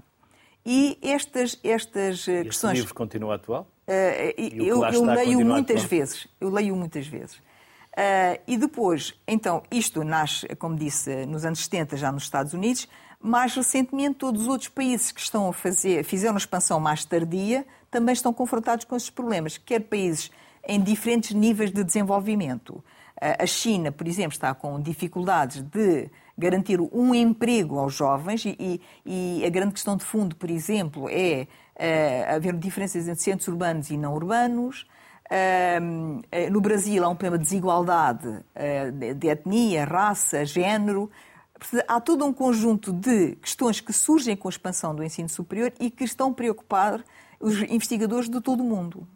E 0.66 0.98
estas, 1.02 1.60
estas 1.64 2.28
e 2.28 2.46
questões. 2.46 2.78
O 2.78 2.82
livro 2.82 2.96
continua 2.96 3.36
atual? 3.36 3.68
Uh, 3.88 4.34
eu, 4.38 4.84
eu 4.86 5.04
leio 5.04 5.46
muitas 5.46 5.84
atual? 5.84 5.90
vezes. 5.90 6.28
Eu 6.40 6.50
leio 6.50 6.76
muitas 6.76 7.06
vezes. 7.06 7.36
Uh, 7.36 8.42
e 8.48 8.58
depois, 8.58 9.14
então, 9.28 9.62
isto 9.70 10.04
nasce, 10.04 10.48
como 10.56 10.76
disse, 10.76 11.26
nos 11.26 11.46
anos 11.46 11.60
70, 11.60 11.98
já 11.98 12.12
nos 12.12 12.24
Estados 12.24 12.54
Unidos. 12.54 12.88
Mais 13.20 13.56
recentemente, 13.56 14.16
todos 14.16 14.44
os 14.44 14.48
outros 14.48 14.70
países 14.70 15.12
que 15.12 15.22
estão 15.22 15.48
a 15.48 15.54
fazer, 15.54 16.04
fizeram 16.04 16.34
uma 16.34 16.40
expansão 16.40 16.80
mais 16.80 17.06
tardia, 17.06 17.66
também 17.92 18.14
estão 18.14 18.34
confrontados 18.34 18.86
com 18.86 18.96
esses 18.96 19.10
problemas, 19.10 19.58
quer 19.58 19.80
países 19.82 20.32
em 20.68 20.82
diferentes 20.82 21.32
níveis 21.32 21.72
de 21.72 21.84
desenvolvimento. 21.84 22.72
Uh, 22.72 23.44
a 23.44 23.46
China, 23.46 23.92
por 23.92 24.08
exemplo, 24.08 24.34
está 24.34 24.54
com 24.54 24.82
dificuldades 24.82 25.62
de 25.62 26.10
garantir 26.38 26.80
um 26.82 27.14
emprego 27.14 27.78
aos 27.78 27.94
jovens 27.94 28.46
e, 28.46 28.82
e, 29.06 29.44
a 29.46 29.50
grande 29.50 29.74
questão 29.74 29.96
de 29.96 30.04
fundo, 30.04 30.36
por 30.36 30.50
exemplo, 30.50 31.08
é 31.10 31.48
uh, 31.76 32.36
haver 32.36 32.54
diferenças 32.54 33.08
entre 33.08 33.22
centros 33.22 33.48
urbanos 33.48 33.90
e 33.90 33.98
não 33.98 34.14
urbanos. 34.14 34.88
Uh, 35.26 36.52
no 36.52 36.60
Brasil 36.60 37.04
há 37.04 37.08
um 37.08 37.16
problema 37.16 37.38
de 37.38 37.44
desigualdade 37.44 38.28
uh, 38.28 38.92
de, 38.92 39.14
de 39.14 39.28
etnia, 39.28 39.86
raça, 39.86 40.46
género. 40.46 41.10
Há 41.88 42.02
todo 42.02 42.26
um 42.26 42.34
conjunto 42.34 42.92
de 42.92 43.36
questões 43.38 43.80
que 43.80 43.94
surgem 43.94 44.36
com 44.36 44.48
a 44.48 44.52
expansão 44.52 44.94
do 44.94 45.04
ensino 45.04 45.30
superior 45.30 45.72
e 45.80 45.90
que 45.90 46.04
estão 46.04 46.32
a 46.32 46.34
preocupar 46.34 47.04
os 47.40 47.62
investigadores 47.62 48.28
de 48.28 48.42
todo 48.42 48.62
o 48.62 48.66
mundo. 48.66 49.08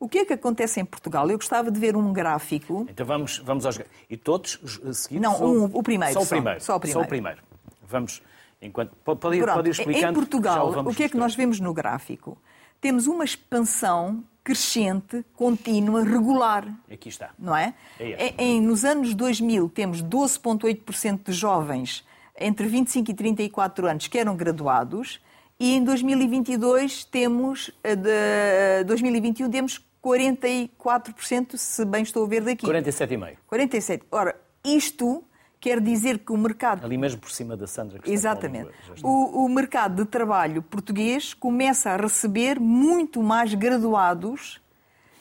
O 0.00 0.08
que 0.08 0.20
é 0.20 0.24
que 0.24 0.32
acontece 0.32 0.80
em 0.80 0.84
Portugal? 0.84 1.30
Eu 1.30 1.36
gostava 1.36 1.70
de 1.70 1.78
ver 1.78 1.94
um 1.94 2.10
gráfico. 2.10 2.86
Então 2.88 3.04
vamos, 3.04 3.36
vamos 3.38 3.66
aos. 3.66 3.78
E 4.08 4.16
todos 4.16 4.58
seguidos? 4.94 5.20
Não, 5.20 5.44
um, 5.44 5.64
o 5.64 5.82
primeiro. 5.82 6.14
Só 6.14 6.22
o 6.22 6.26
primeiro. 6.26 6.60
Só, 6.60 6.76
o 6.76 6.80
primeiro. 6.80 7.00
Só 7.00 7.04
o 7.04 7.08
primeiro. 7.08 7.42
Vamos. 7.86 8.22
Enquanto, 8.62 8.96
pode, 8.96 9.36
ir, 9.36 9.44
pode 9.44 9.68
ir 9.68 9.72
explicando. 9.72 10.12
Em 10.12 10.14
Portugal, 10.14 10.70
o 10.86 10.94
que 10.94 11.04
é 11.04 11.08
que 11.08 11.18
nós 11.18 11.34
vemos 11.34 11.60
no 11.60 11.74
gráfico? 11.74 12.38
Temos 12.80 13.06
uma 13.06 13.24
expansão 13.24 14.24
crescente, 14.42 15.22
contínua, 15.34 16.02
regular. 16.02 16.66
Aqui 16.90 17.10
está. 17.10 17.30
Não 17.38 17.54
é? 17.54 17.74
é 17.98 18.34
em, 18.38 18.58
nos 18.58 18.86
anos 18.86 19.14
2000 19.14 19.68
temos 19.68 20.02
12,8% 20.02 21.24
de 21.26 21.32
jovens 21.32 22.06
entre 22.38 22.66
25 22.66 23.10
e 23.10 23.14
34 23.14 23.86
anos 23.86 24.08
que 24.08 24.18
eram 24.18 24.34
graduados 24.34 25.20
e 25.58 25.74
em 25.74 25.84
2022 25.84 27.04
temos, 27.04 27.70
eh, 27.84 27.94
de 27.94 28.84
2021 28.84 29.50
temos 29.50 29.89
44%, 30.04 31.56
se 31.56 31.84
bem 31.84 32.02
estou 32.02 32.24
a 32.24 32.28
ver 32.28 32.42
daqui. 32.42 32.66
47,5%. 32.66 33.36
47%. 33.50 34.02
Ora, 34.10 34.34
isto 34.64 35.24
quer 35.60 35.80
dizer 35.80 36.18
que 36.18 36.32
o 36.32 36.38
mercado... 36.38 36.84
Ali 36.84 36.96
mesmo 36.96 37.20
por 37.20 37.30
cima 37.30 37.56
da 37.56 37.66
Sandra. 37.66 37.98
Que 37.98 38.10
Exatamente. 38.10 38.70
O, 39.02 39.44
o, 39.44 39.48
mercado 39.48 40.02
de 40.02 40.10
trabalho 40.10 40.62
português 40.62 41.34
começa 41.34 41.90
a 41.90 41.96
receber 41.96 42.58
muito 42.58 43.22
mais 43.22 43.52
graduados 43.52 44.56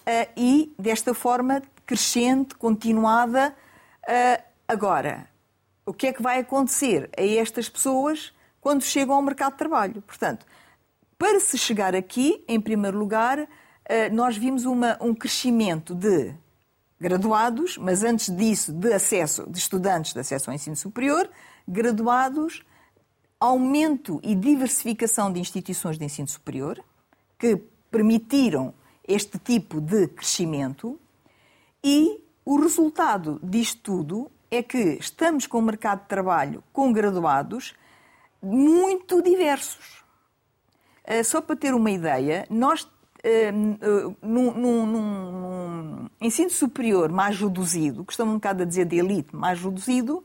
uh, 0.07 0.31
e, 0.37 0.73
desta 0.79 1.13
forma, 1.13 1.61
crescente, 1.85 2.55
continuada. 2.55 3.53
Uh, 4.03 4.43
agora, 4.65 5.27
o 5.85 5.93
que 5.93 6.07
é 6.07 6.13
que 6.13 6.21
vai 6.21 6.39
acontecer 6.39 7.09
a 7.17 7.21
estas 7.23 7.67
pessoas 7.67 8.33
quando 8.61 8.83
chegam 8.83 9.15
ao 9.15 9.21
mercado 9.21 9.51
de 9.53 9.57
trabalho? 9.57 10.01
Portanto, 10.03 10.45
para 11.17 11.41
se 11.41 11.57
chegar 11.57 11.93
aqui, 11.93 12.41
em 12.47 12.61
primeiro 12.61 12.97
lugar, 12.97 13.45
nós 14.11 14.37
vimos 14.37 14.65
uma, 14.65 14.97
um 15.01 15.15
crescimento 15.15 15.95
de 15.95 16.33
graduados, 16.99 17.77
mas 17.77 18.03
antes 18.03 18.35
disso 18.35 18.73
de 18.73 18.93
acesso 18.93 19.49
de 19.49 19.57
estudantes 19.57 20.13
de 20.13 20.19
acesso 20.19 20.49
ao 20.49 20.55
ensino 20.55 20.75
superior, 20.75 21.29
graduados, 21.67 22.63
aumento 23.39 24.19
e 24.21 24.35
diversificação 24.35 25.31
de 25.31 25.39
instituições 25.39 25.97
de 25.97 26.03
ensino 26.03 26.27
superior 26.27 26.83
que 27.37 27.55
permitiram 27.89 28.73
este 29.07 29.39
tipo 29.39 29.79
de 29.79 30.07
crescimento 30.07 30.99
e 31.83 32.21
o 32.43 32.59
resultado 32.59 33.39
disto 33.41 33.81
tudo 33.81 34.31
é 34.51 34.61
que 34.61 34.97
estamos 34.99 35.47
com 35.47 35.59
um 35.59 35.63
mercado 35.63 36.01
de 36.01 36.07
trabalho 36.07 36.63
com 36.73 36.91
graduados 36.91 37.75
muito 38.41 39.21
diversos. 39.21 40.03
Eh, 41.03 41.23
só 41.23 41.41
para 41.41 41.55
ter 41.55 41.73
uma 41.73 41.91
ideia, 41.91 42.45
nós 42.49 42.83
eh, 42.83 42.98
num, 44.21 44.53
num, 44.53 44.85
num, 44.85 46.09
ensino 46.21 46.49
superior 46.49 47.11
mais 47.11 47.39
reduzido, 47.39 48.05
que 48.05 48.13
estamos 48.13 48.33
um 48.33 48.37
bocado 48.37 48.63
a 48.63 48.65
dizer 48.65 48.85
de 48.85 48.97
elite, 48.97 49.35
mais 49.35 49.61
reduzido, 49.61 50.23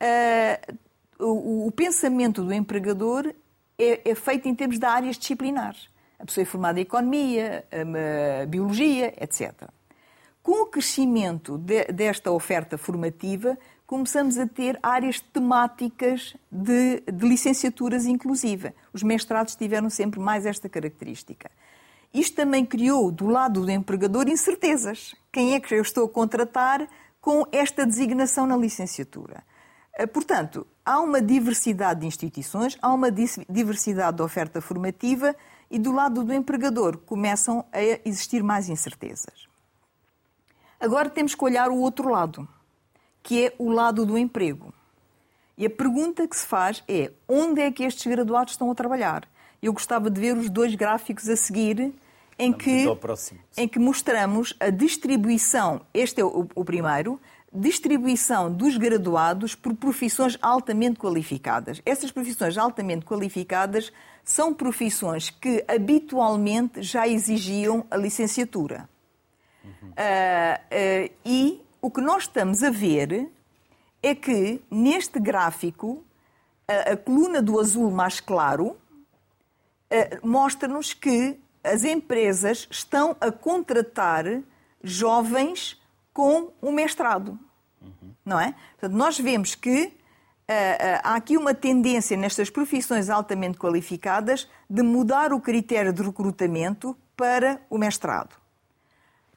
uh, 0.00 0.74
o, 1.18 1.68
o, 1.68 1.72
pensamento 1.72 2.42
do 2.42 2.52
empregador 2.52 3.32
é, 3.78 4.10
é, 4.10 4.14
feito 4.14 4.48
em 4.48 4.54
termos 4.54 4.78
de 4.78 4.86
áreas 4.86 5.16
disciplinares. 5.16 5.88
A 6.18 6.26
pessoa 6.26 6.42
é 6.42 6.44
formada 6.44 6.78
em 6.78 6.82
economia, 6.82 7.64
a, 7.70 8.46
biologia, 8.46 9.14
etc. 9.20 9.52
Com 10.42 10.62
o 10.62 10.66
crescimento 10.66 11.56
de, 11.56 11.84
desta 11.86 12.30
oferta 12.30 12.76
formativa, 12.76 13.56
começamos 13.86 14.38
a 14.38 14.46
ter 14.46 14.78
áreas 14.82 15.20
temáticas 15.20 16.36
de, 16.50 17.00
de 17.00 17.28
licenciaturas 17.28 18.06
inclusiva. 18.06 18.74
Os 18.92 19.02
mestrados 19.02 19.54
tiveram 19.54 19.88
sempre 19.88 20.20
mais 20.20 20.46
esta 20.46 20.68
característica. 20.68 21.50
Isto 22.14 22.36
também 22.36 22.64
criou, 22.64 23.10
do 23.10 23.26
lado 23.26 23.62
do 23.62 23.70
empregador, 23.70 24.28
incertezas. 24.28 25.16
Quem 25.32 25.54
é 25.54 25.60
que 25.60 25.74
eu 25.74 25.82
estou 25.82 26.04
a 26.04 26.08
contratar 26.08 26.88
com 27.20 27.44
esta 27.50 27.84
designação 27.84 28.46
na 28.46 28.56
licenciatura? 28.56 29.42
Eh, 29.94 30.06
portanto, 30.06 30.64
há 30.84 31.00
uma 31.00 31.20
diversidade 31.20 32.00
de 32.00 32.06
instituições, 32.06 32.78
há 32.80 32.92
uma 32.92 33.10
diversidade 33.10 34.16
de 34.16 34.22
oferta 34.22 34.60
formativa 34.60 35.34
e 35.68 35.76
do 35.76 35.90
lado 35.90 36.22
do 36.22 36.32
empregador 36.32 36.98
começam 36.98 37.64
a 37.72 37.82
existir 38.04 38.44
mais 38.44 38.68
incertezas. 38.68 39.48
Agora 40.78 41.10
temos 41.10 41.34
que 41.34 41.44
olhar 41.44 41.68
o 41.68 41.78
outro 41.78 42.08
lado, 42.08 42.46
que 43.24 43.46
é 43.46 43.54
o 43.58 43.70
lado 43.70 44.06
do 44.06 44.16
emprego. 44.16 44.72
E 45.58 45.66
a 45.66 45.70
pergunta 45.70 46.28
que 46.28 46.36
se 46.36 46.46
faz 46.46 46.84
é: 46.86 47.10
onde 47.28 47.60
é 47.60 47.72
que 47.72 47.82
estes 47.82 48.06
graduados 48.06 48.52
estão 48.52 48.70
a 48.70 48.74
trabalhar? 48.74 49.28
Eu 49.60 49.72
gostava 49.72 50.10
de 50.10 50.20
ver 50.20 50.36
os 50.36 50.48
dois 50.48 50.74
gráficos 50.76 51.28
a 51.28 51.36
seguir 51.36 51.92
em 52.38 52.52
que, 52.52 52.84
em 53.56 53.68
que 53.68 53.78
mostramos 53.78 54.54
a 54.58 54.70
distribuição, 54.70 55.80
este 55.92 56.20
é 56.20 56.24
o, 56.24 56.48
o 56.54 56.64
primeiro, 56.64 57.20
distribuição 57.52 58.52
dos 58.52 58.76
graduados 58.76 59.54
por 59.54 59.74
profissões 59.74 60.36
altamente 60.42 60.98
qualificadas. 60.98 61.80
Essas 61.86 62.10
profissões 62.10 62.58
altamente 62.58 63.04
qualificadas 63.04 63.92
são 64.24 64.52
profissões 64.52 65.30
que 65.30 65.64
habitualmente 65.68 66.82
já 66.82 67.06
exigiam 67.06 67.86
a 67.90 67.96
licenciatura. 67.96 68.88
Uhum. 69.64 69.90
Uh, 69.90 71.08
uh, 71.08 71.14
e 71.24 71.62
o 71.80 71.90
que 71.90 72.00
nós 72.00 72.24
estamos 72.24 72.62
a 72.64 72.70
ver 72.70 73.30
é 74.02 74.14
que 74.14 74.60
neste 74.70 75.20
gráfico, 75.20 76.02
a, 76.66 76.92
a 76.92 76.96
coluna 76.96 77.40
do 77.40 77.60
azul 77.60 77.90
mais 77.90 78.18
claro 78.18 78.70
uh, 78.70 80.26
mostra-nos 80.26 80.92
que 80.92 81.38
as 81.64 81.82
empresas 81.82 82.68
estão 82.70 83.16
a 83.20 83.32
contratar 83.32 84.24
jovens 84.82 85.80
com 86.12 86.52
o 86.60 86.70
mestrado. 86.70 87.38
Uhum. 87.80 88.12
Não 88.24 88.38
é? 88.38 88.54
Portanto, 88.72 88.96
nós 88.96 89.18
vemos 89.18 89.54
que 89.54 89.86
uh, 89.86 89.88
uh, 89.88 89.92
há 91.02 91.14
aqui 91.14 91.36
uma 91.36 91.54
tendência 91.54 92.16
nestas 92.16 92.50
profissões 92.50 93.08
altamente 93.08 93.58
qualificadas 93.58 94.48
de 94.68 94.82
mudar 94.82 95.32
o 95.32 95.40
critério 95.40 95.92
de 95.92 96.02
recrutamento 96.02 96.96
para 97.16 97.60
o 97.70 97.78
mestrado. 97.78 98.36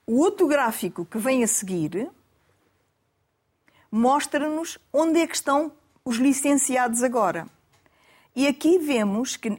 O 0.05 0.19
outro 0.19 0.47
gráfico 0.47 1.05
que 1.05 1.17
vem 1.17 1.43
a 1.43 1.47
seguir 1.47 2.09
mostra-nos 3.91 4.77
onde 4.91 5.19
é 5.19 5.27
que 5.27 5.35
estão 5.35 5.71
os 6.03 6.17
licenciados 6.17 7.03
agora. 7.03 7.47
E 8.37 8.45
aqui 8.45 8.77
vemos 8.77 9.35
que 9.35 9.49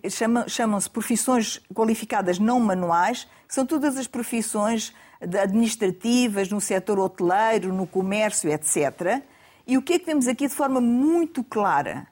chamam-se 0.47 0.89
profissões 0.89 1.61
qualificadas 1.75 2.39
não 2.39 2.61
manuais, 2.61 3.27
que 3.49 3.53
são 3.53 3.67
todas 3.67 3.97
as 3.97 4.07
profissões 4.07 4.95
administrativas, 5.21 6.49
no 6.49 6.61
setor 6.61 7.01
hoteleiro, 7.01 7.73
no 7.73 7.89
comércio, 7.89 8.49
etc. 8.49 9.21
E 9.67 9.77
o 9.77 9.83
que 9.83 9.95
é 9.95 9.99
que 9.99 10.07
vemos 10.07 10.29
aqui 10.29 10.47
de 10.47 10.55
forma 10.55 10.81
muito 10.81 11.43
clara? 11.43 12.07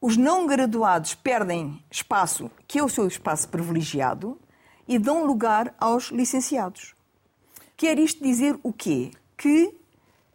Os 0.00 0.16
não 0.16 0.48
graduados 0.48 1.14
perdem 1.14 1.80
espaço, 1.88 2.50
que 2.66 2.80
é 2.80 2.82
o 2.82 2.88
seu 2.88 3.06
espaço 3.06 3.48
privilegiado, 3.48 4.36
e 4.88 4.98
dão 4.98 5.24
lugar 5.24 5.72
aos 5.78 6.06
licenciados. 6.06 6.92
Quer 7.76 8.00
isto 8.00 8.20
dizer 8.20 8.58
o 8.64 8.72
quê? 8.72 9.12
Que 9.36 9.72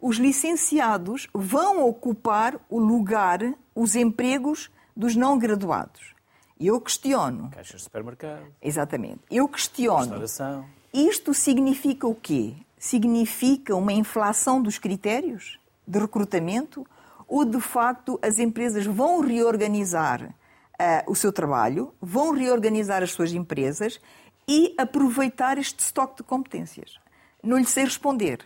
os 0.00 0.16
licenciados 0.16 1.28
vão 1.34 1.86
ocupar 1.86 2.58
o 2.70 2.78
lugar, 2.78 3.40
os 3.74 3.94
empregos 3.94 4.70
dos 4.96 5.14
não 5.14 5.38
graduados. 5.38 6.14
Eu 6.58 6.80
questiono. 6.80 7.50
Caixas 7.50 7.80
de 7.80 7.84
supermercado. 7.84 8.46
Exatamente. 8.62 9.20
Eu 9.30 9.46
questiono. 9.46 10.00
Restauração. 10.00 10.66
Isto 10.92 11.34
significa 11.34 12.06
o 12.06 12.14
quê? 12.14 12.54
Significa 12.78 13.76
uma 13.76 13.92
inflação 13.92 14.62
dos 14.62 14.78
critérios 14.78 15.58
de 15.86 15.98
recrutamento 15.98 16.86
ou, 17.28 17.44
de 17.44 17.60
facto, 17.60 18.18
as 18.22 18.38
empresas 18.38 18.86
vão 18.86 19.20
reorganizar 19.20 20.22
uh, 20.22 21.10
o 21.10 21.14
seu 21.14 21.32
trabalho, 21.32 21.92
vão 22.00 22.32
reorganizar 22.32 23.02
as 23.02 23.12
suas 23.12 23.32
empresas 23.32 24.00
e 24.48 24.74
aproveitar 24.78 25.58
este 25.58 25.80
estoque 25.80 26.18
de 26.18 26.22
competências? 26.22 26.98
Não 27.42 27.58
lhe 27.58 27.66
sei 27.66 27.84
responder, 27.84 28.40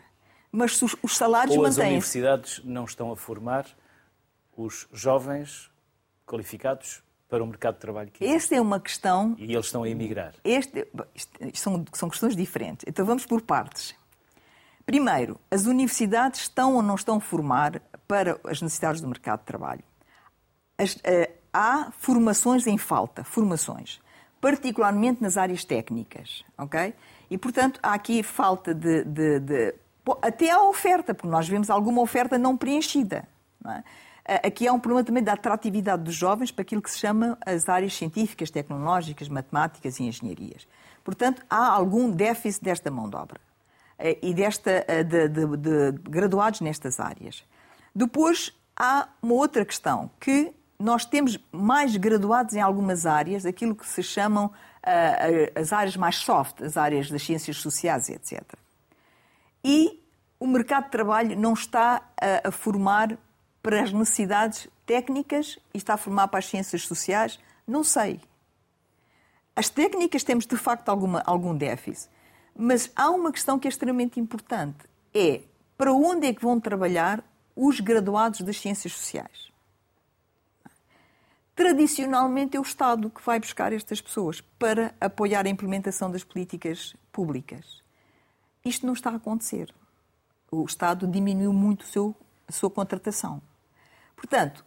mas 0.50 0.80
os 0.82 1.16
salários 1.16 1.56
mantêm-se. 1.56 1.80
As 1.80 1.86
universidades 1.86 2.60
não 2.64 2.84
estão 2.84 3.12
a 3.12 3.16
formar 3.16 3.66
os 4.56 4.88
jovens 4.92 5.70
qualificados 6.30 7.02
para 7.28 7.42
o 7.42 7.46
mercado 7.46 7.74
de 7.74 7.80
trabalho 7.80 8.10
que 8.10 8.24
Esta 8.24 8.54
é 8.54 8.60
uma 8.60 8.78
questão. 8.80 9.34
E 9.38 9.52
eles 9.52 9.66
estão 9.66 9.82
a 9.82 9.88
emigrar. 9.88 10.34
Este, 10.44 10.86
são, 11.54 11.84
são 11.92 12.08
questões 12.08 12.36
diferentes. 12.36 12.84
Então 12.86 13.04
vamos 13.04 13.26
por 13.26 13.42
partes. 13.42 13.94
Primeiro, 14.86 15.38
as 15.50 15.66
universidades 15.66 16.40
estão 16.40 16.74
ou 16.74 16.82
não 16.82 16.94
estão 16.94 17.16
a 17.16 17.20
formar 17.20 17.80
para 18.06 18.38
as 18.44 18.62
necessidades 18.62 19.00
do 19.00 19.08
mercado 19.08 19.40
de 19.40 19.46
trabalho. 19.46 19.82
As, 20.78 20.94
uh, 20.94 21.32
há 21.52 21.92
formações 21.92 22.66
em 22.66 22.78
falta, 22.78 23.22
formações, 23.22 24.00
particularmente 24.40 25.22
nas 25.22 25.36
áreas 25.36 25.64
técnicas, 25.64 26.44
ok? 26.58 26.94
E, 27.30 27.38
portanto, 27.38 27.78
há 27.82 27.94
aqui 27.94 28.22
falta 28.22 28.74
de, 28.74 29.04
de, 29.04 29.38
de 29.38 29.74
até 30.22 30.50
a 30.50 30.62
oferta, 30.62 31.14
porque 31.14 31.28
nós 31.28 31.46
vemos 31.48 31.70
alguma 31.70 32.02
oferta 32.02 32.36
não 32.36 32.56
preenchida. 32.56 33.28
Não 33.62 33.72
é? 33.72 33.84
Aqui 34.24 34.68
há 34.68 34.72
um 34.72 34.78
problema 34.78 35.04
também 35.04 35.22
da 35.22 35.32
atratividade 35.32 36.02
dos 36.02 36.14
jovens 36.14 36.50
para 36.50 36.62
aquilo 36.62 36.82
que 36.82 36.90
se 36.90 36.98
chama 36.98 37.38
as 37.44 37.68
áreas 37.68 37.94
científicas, 37.94 38.50
tecnológicas, 38.50 39.28
matemáticas 39.28 39.98
e 39.98 40.04
engenharias. 40.04 40.68
Portanto, 41.02 41.42
há 41.48 41.68
algum 41.68 42.10
déficit 42.10 42.62
desta 42.62 42.90
mão 42.90 43.08
de 43.08 43.16
obra 43.16 43.40
eh, 43.98 44.18
e 44.22 44.34
desta, 44.34 44.84
eh, 44.86 45.02
de, 45.02 45.28
de, 45.28 45.56
de 45.56 45.92
graduados 46.02 46.60
nestas 46.60 47.00
áreas. 47.00 47.44
Depois, 47.94 48.52
há 48.76 49.08
uma 49.22 49.34
outra 49.34 49.64
questão, 49.64 50.10
que 50.20 50.54
nós 50.78 51.04
temos 51.04 51.38
mais 51.50 51.96
graduados 51.96 52.54
em 52.54 52.60
algumas 52.60 53.06
áreas, 53.06 53.44
aquilo 53.44 53.74
que 53.74 53.86
se 53.86 54.02
chamam 54.02 54.50
as 55.54 55.74
áreas 55.74 55.94
mais 55.94 56.16
soft, 56.16 56.62
as 56.62 56.78
áreas 56.78 57.10
das 57.10 57.22
ciências 57.22 57.58
sociais, 57.58 58.08
etc. 58.08 58.40
E 59.62 60.02
o 60.38 60.46
mercado 60.46 60.84
de 60.84 60.90
trabalho 60.90 61.38
não 61.38 61.52
está 61.52 62.00
a 62.42 62.50
formar 62.50 63.18
para 63.62 63.82
as 63.82 63.92
necessidades 63.92 64.68
técnicas 64.86 65.58
e 65.74 65.78
está 65.78 65.94
a 65.94 65.98
formar 65.98 66.28
para 66.28 66.38
as 66.38 66.46
ciências 66.46 66.82
sociais? 66.82 67.38
Não 67.66 67.84
sei. 67.84 68.20
As 69.54 69.68
técnicas 69.68 70.24
temos 70.24 70.46
de 70.46 70.56
facto 70.56 70.88
alguma, 70.88 71.22
algum 71.26 71.54
déficit, 71.54 72.10
mas 72.56 72.90
há 72.96 73.10
uma 73.10 73.32
questão 73.32 73.58
que 73.58 73.68
é 73.68 73.70
extremamente 73.70 74.18
importante: 74.18 74.78
é 75.14 75.42
para 75.76 75.92
onde 75.92 76.26
é 76.26 76.34
que 76.34 76.42
vão 76.42 76.60
trabalhar 76.60 77.22
os 77.54 77.80
graduados 77.80 78.40
das 78.40 78.58
ciências 78.58 78.92
sociais? 78.92 79.50
Tradicionalmente 81.54 82.56
é 82.56 82.60
o 82.60 82.62
Estado 82.62 83.10
que 83.10 83.20
vai 83.22 83.38
buscar 83.38 83.72
estas 83.72 84.00
pessoas 84.00 84.40
para 84.58 84.94
apoiar 84.98 85.44
a 85.44 85.50
implementação 85.50 86.10
das 86.10 86.24
políticas 86.24 86.96
públicas. 87.12 87.82
Isto 88.64 88.86
não 88.86 88.94
está 88.94 89.10
a 89.10 89.16
acontecer. 89.16 89.74
O 90.50 90.64
Estado 90.64 91.06
diminuiu 91.06 91.52
muito 91.52 91.84
seu, 91.84 92.16
a 92.48 92.52
sua 92.52 92.70
contratação. 92.70 93.42
Portanto, 94.20 94.62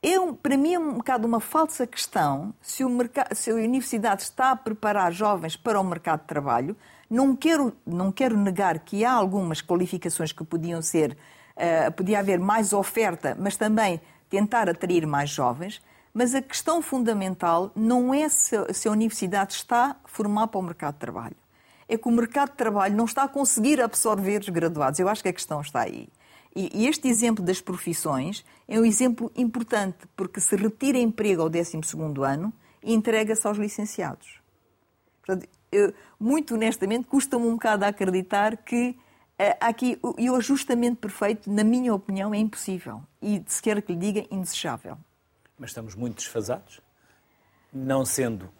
é 0.00 0.14
para 0.40 0.56
mim 0.56 0.74
é 0.74 0.78
um 0.78 0.94
bocado 0.94 1.26
uma 1.26 1.40
falsa 1.40 1.86
questão 1.86 2.54
se, 2.62 2.84
mercado, 2.84 3.34
se 3.34 3.50
a 3.50 3.54
universidade 3.54 4.22
está 4.22 4.52
a 4.52 4.56
preparar 4.56 5.12
jovens 5.12 5.56
para 5.56 5.78
o 5.78 5.84
mercado 5.84 6.20
de 6.20 6.26
trabalho. 6.26 6.76
Não 7.10 7.34
quero, 7.34 7.76
não 7.84 8.12
quero 8.12 8.36
negar 8.36 8.78
que 8.78 9.04
há 9.04 9.12
algumas 9.12 9.60
qualificações 9.60 10.30
que 10.30 10.44
podiam 10.44 10.80
ser, 10.80 11.18
uh, 11.56 11.90
podia 11.92 12.20
haver 12.20 12.38
mais 12.38 12.72
oferta, 12.72 13.36
mas 13.38 13.56
também 13.56 14.00
tentar 14.30 14.70
atrair 14.70 15.04
mais 15.04 15.30
jovens. 15.30 15.82
Mas 16.14 16.34
a 16.34 16.40
questão 16.40 16.80
fundamental 16.80 17.72
não 17.74 18.14
é 18.14 18.28
se, 18.28 18.56
se 18.72 18.88
a 18.88 18.92
universidade 18.92 19.54
está 19.54 19.96
a 20.04 20.08
formar 20.08 20.46
para 20.46 20.60
o 20.60 20.62
mercado 20.62 20.94
de 20.94 21.00
trabalho. 21.00 21.36
É 21.88 21.98
que 21.98 22.08
o 22.08 22.12
mercado 22.12 22.50
de 22.50 22.56
trabalho 22.56 22.96
não 22.96 23.04
está 23.04 23.24
a 23.24 23.28
conseguir 23.28 23.80
absorver 23.80 24.40
os 24.40 24.48
graduados. 24.48 25.00
Eu 25.00 25.08
acho 25.08 25.22
que 25.22 25.28
a 25.28 25.32
questão 25.32 25.60
está 25.60 25.80
aí. 25.80 26.08
E 26.54 26.86
este 26.86 27.06
exemplo 27.06 27.44
das 27.44 27.60
profissões 27.60 28.44
é 28.66 28.78
um 28.78 28.84
exemplo 28.84 29.30
importante, 29.36 29.98
porque 30.16 30.40
se 30.40 30.56
retira 30.56 30.98
emprego 30.98 31.42
ao 31.42 31.48
12 31.48 31.78
ano 32.26 32.52
e 32.82 32.92
entrega-se 32.92 33.46
aos 33.46 33.56
licenciados. 33.56 34.40
Portanto, 35.24 35.48
eu, 35.70 35.94
muito 36.18 36.54
honestamente, 36.54 37.06
custa-me 37.06 37.46
um 37.46 37.52
bocado 37.52 37.84
a 37.84 37.88
acreditar 37.88 38.56
que 38.56 38.90
uh, 38.90 39.56
aqui 39.60 39.98
o 40.02 40.34
ajustamento 40.34 40.96
perfeito, 40.96 41.48
na 41.48 41.62
minha 41.62 41.94
opinião, 41.94 42.34
é 42.34 42.38
impossível. 42.38 43.02
E, 43.22 43.42
se 43.46 43.62
quer 43.62 43.80
que 43.80 43.92
lhe 43.92 43.98
diga, 43.98 44.26
indesejável. 44.30 44.98
Mas 45.56 45.70
estamos 45.70 45.94
muito 45.94 46.16
desfasados? 46.16 46.80
Não 47.72 48.04
sendo 48.04 48.50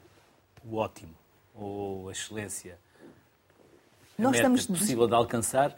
o 0.64 0.76
ótimo 0.76 1.14
ou 1.54 2.08
a 2.08 2.12
excelência 2.12 2.78
a 4.16 4.22
Nós 4.22 4.36
estamos 4.36 4.66
possível 4.66 5.08
de 5.08 5.14
alcançar, 5.14 5.76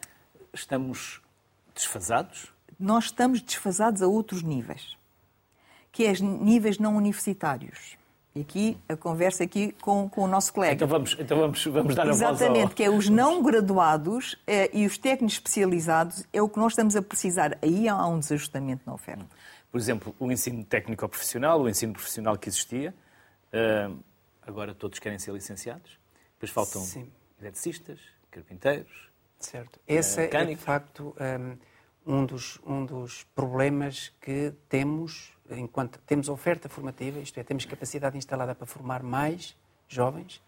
estamos 0.53 1.21
desfasados? 1.74 2.52
Nós 2.78 3.04
estamos 3.04 3.40
desfasados 3.40 4.02
a 4.02 4.06
outros 4.06 4.42
níveis, 4.42 4.96
que 5.90 6.04
é 6.04 6.12
níveis 6.12 6.78
não 6.78 6.96
universitários. 6.96 7.96
E 8.35 8.40
aqui 8.40 8.78
a 8.88 8.96
conversa 8.96 9.44
aqui 9.44 9.72
com, 9.82 10.08
com 10.08 10.22
o 10.22 10.26
nosso 10.26 10.54
colega. 10.54 10.74
Então 10.74 10.88
vamos, 10.88 11.14
então 11.18 11.38
vamos, 11.38 11.64
vamos 11.66 11.94
dar 11.94 12.06
Exatamente, 12.06 12.24
a 12.24 12.28
voz 12.28 12.40
Exatamente, 12.40 12.74
que 12.74 12.82
é 12.82 12.90
os 12.90 13.08
não 13.11 13.42
graduados 13.42 14.37
eh, 14.46 14.70
e 14.72 14.87
os 14.87 14.96
técnicos 14.96 15.35
especializados 15.35 16.24
é 16.32 16.40
o 16.40 16.48
que 16.48 16.58
nós 16.58 16.72
estamos 16.72 16.96
a 16.96 17.02
precisar. 17.02 17.58
Aí 17.61 17.87
há 17.88 18.06
um 18.06 18.18
desajustamento 18.18 18.82
na 18.87 18.94
oferta. 18.94 19.26
Por 19.70 19.78
exemplo, 19.78 20.14
o 20.18 20.32
ensino 20.32 20.64
técnico-profissional, 20.64 21.61
o 21.61 21.68
ensino 21.68 21.92
profissional 21.92 22.38
que 22.38 22.48
existia, 22.48 22.94
uh, 23.52 23.98
agora 24.46 24.74
todos 24.74 24.98
querem 24.98 25.18
ser 25.18 25.32
licenciados. 25.32 25.98
Depois 26.35 26.50
faltam 26.50 26.82
Sim. 26.82 27.11
eletricistas, 27.38 28.00
carpinteiros, 28.30 29.12
Certo. 29.44 29.78
Esse 29.87 30.20
é, 30.20 30.31
é, 30.35 30.44
de 30.44 30.57
facto, 30.57 31.14
um, 32.07 32.14
um, 32.14 32.26
dos, 32.26 32.61
um 32.66 32.85
dos 32.85 33.24
problemas 33.35 34.12
que 34.20 34.52
temos 34.68 35.33
enquanto 35.50 35.98
temos 36.07 36.28
oferta 36.28 36.68
formativa, 36.68 37.18
isto 37.18 37.38
é, 37.38 37.42
temos 37.42 37.64
capacidade 37.64 38.16
instalada 38.16 38.55
para 38.55 38.66
formar 38.66 39.02
mais 39.02 39.57
jovens, 39.88 40.40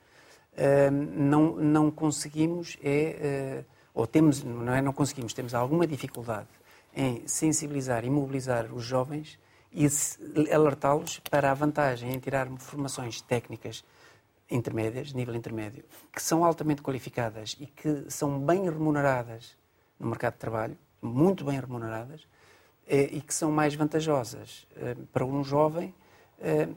não, 0.90 1.56
não 1.56 1.90
conseguimos, 1.90 2.78
é, 2.82 3.64
uh, 3.64 3.70
ou 3.92 4.06
temos, 4.06 4.42
não 4.42 4.72
é 4.72 4.80
não 4.80 4.92
conseguimos, 4.92 5.32
temos 5.32 5.54
alguma 5.54 5.86
dificuldade 5.86 6.48
em 6.94 7.26
sensibilizar 7.26 8.04
e 8.04 8.10
mobilizar 8.10 8.72
os 8.72 8.84
jovens 8.84 9.38
e 9.72 9.86
alertá-los 10.52 11.18
para 11.28 11.50
a 11.50 11.54
vantagem 11.54 12.12
em 12.12 12.18
tirar 12.20 12.48
formações 12.58 13.20
técnicas 13.20 13.84
intermédias, 14.50 15.12
nível 15.12 15.34
intermédio, 15.34 15.84
que 16.12 16.22
são 16.22 16.44
altamente 16.44 16.82
qualificadas 16.82 17.56
e 17.58 17.66
que 17.66 18.04
são 18.08 18.38
bem 18.38 18.64
remuneradas 18.64 19.56
no 19.98 20.08
mercado 20.08 20.34
de 20.34 20.40
trabalho, 20.40 20.76
muito 21.00 21.44
bem 21.44 21.58
remuneradas, 21.58 22.26
eh, 22.86 23.08
e 23.12 23.20
que 23.20 23.32
são 23.32 23.50
mais 23.50 23.74
vantajosas 23.74 24.66
eh, 24.76 24.94
para 25.12 25.24
um 25.24 25.42
jovem 25.42 25.94
eh, 26.40 26.68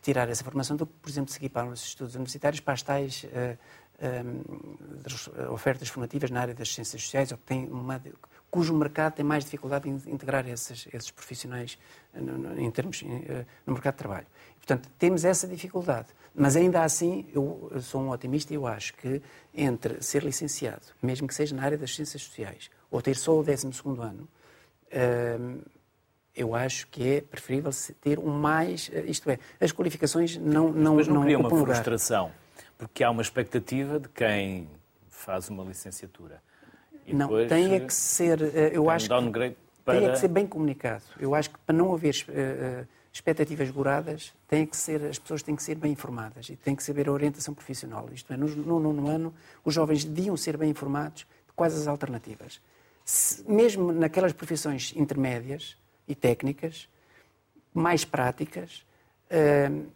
tirar 0.00 0.28
essa 0.28 0.44
formação 0.44 0.76
do 0.76 0.86
que, 0.86 0.92
por 0.92 1.10
exemplo, 1.10 1.32
seguir 1.32 1.48
para 1.48 1.68
os 1.68 1.82
estudos 1.82 2.14
universitários, 2.14 2.60
para 2.60 2.74
as 2.74 2.82
tais 2.82 3.26
ofertas 5.50 5.88
formativas 5.88 6.30
na 6.30 6.42
área 6.42 6.54
das 6.54 6.72
ciências 6.72 7.02
sociais, 7.02 7.32
ou 7.32 7.38
que 7.38 7.44
tem 7.44 7.66
uma, 7.66 8.00
cujo 8.50 8.74
mercado 8.74 9.14
tem 9.14 9.24
mais 9.24 9.44
dificuldade 9.44 9.88
em 9.88 9.94
integrar 10.06 10.48
esses, 10.48 10.88
esses 10.92 11.10
profissionais 11.10 11.78
em 12.56 12.70
termos, 12.70 13.02
no 13.66 13.72
mercado 13.72 13.94
de 13.94 13.98
trabalho. 13.98 14.26
Portanto, 14.56 14.88
temos 14.98 15.24
essa 15.24 15.46
dificuldade. 15.46 16.08
Mas 16.34 16.54
ainda 16.54 16.82
assim, 16.82 17.26
eu 17.32 17.70
sou 17.80 18.02
um 18.02 18.10
otimista 18.10 18.52
e 18.52 18.56
eu 18.56 18.66
acho 18.66 18.92
que 18.94 19.22
entre 19.54 20.02
ser 20.02 20.22
licenciado, 20.22 20.82
mesmo 21.02 21.26
que 21.26 21.34
seja 21.34 21.56
na 21.56 21.62
área 21.62 21.78
das 21.78 21.94
ciências 21.94 22.22
sociais, 22.22 22.70
ou 22.90 23.00
ter 23.00 23.16
só 23.16 23.38
o 23.38 23.42
12 23.42 23.66
ano, 23.98 24.28
hum, 25.40 25.60
eu 26.34 26.54
acho 26.54 26.86
que 26.88 27.16
é 27.16 27.20
preferível 27.22 27.70
ter 28.02 28.18
um 28.18 28.28
mais. 28.28 28.90
Isto 29.06 29.30
é, 29.30 29.38
as 29.58 29.72
qualificações 29.72 30.36
não. 30.36 30.70
não 30.70 30.96
Mas 30.96 31.08
não, 31.08 31.16
não 31.16 31.22
cria 31.22 31.38
uma 31.38 31.48
frustração, 31.48 32.30
porque 32.76 33.02
há 33.02 33.10
uma 33.10 33.22
expectativa 33.22 33.98
de 33.98 34.08
quem 34.10 34.68
faz 35.08 35.48
uma 35.48 35.64
licenciatura. 35.64 36.42
E 37.06 37.14
não, 37.14 37.28
tem 37.46 37.74
é 37.74 37.80
que 37.80 37.94
ser. 37.94 38.42
Eh, 38.42 38.70
eu 38.72 38.90
acho 38.90 39.12
um 39.14 39.30
que, 39.32 39.56
para... 39.84 39.98
tem 39.98 40.08
é 40.08 40.12
que 40.12 40.18
ser 40.18 40.28
bem 40.28 40.46
comunicado. 40.46 41.04
Eu 41.18 41.34
acho 41.34 41.50
que 41.50 41.58
para 41.60 41.74
não 41.74 41.94
haver 41.94 42.14
uh, 42.28 42.86
expectativas 43.12 43.70
goradas, 43.70 44.34
tem 44.48 44.66
que 44.66 44.76
ser, 44.76 45.02
as 45.04 45.18
pessoas 45.18 45.42
têm 45.42 45.54
que 45.54 45.62
ser 45.62 45.76
bem 45.76 45.92
informadas 45.92 46.48
e 46.48 46.56
têm 46.56 46.74
que 46.74 46.82
saber 46.82 47.08
a 47.08 47.12
orientação 47.12 47.54
profissional. 47.54 48.08
Isto 48.12 48.32
é, 48.32 48.36
no 48.36 49.08
ano, 49.08 49.32
os 49.64 49.72
jovens 49.72 50.04
deviam 50.04 50.36
ser 50.36 50.56
bem 50.56 50.70
informados 50.70 51.20
de 51.20 51.52
quais 51.54 51.74
as 51.74 51.86
alternativas. 51.86 52.60
Se, 53.04 53.48
mesmo 53.48 53.92
naquelas 53.92 54.32
profissões 54.32 54.92
intermédias 54.96 55.76
e 56.08 56.14
técnicas, 56.14 56.88
mais 57.72 58.04
práticas, 58.04 58.84
uh, 59.30 59.86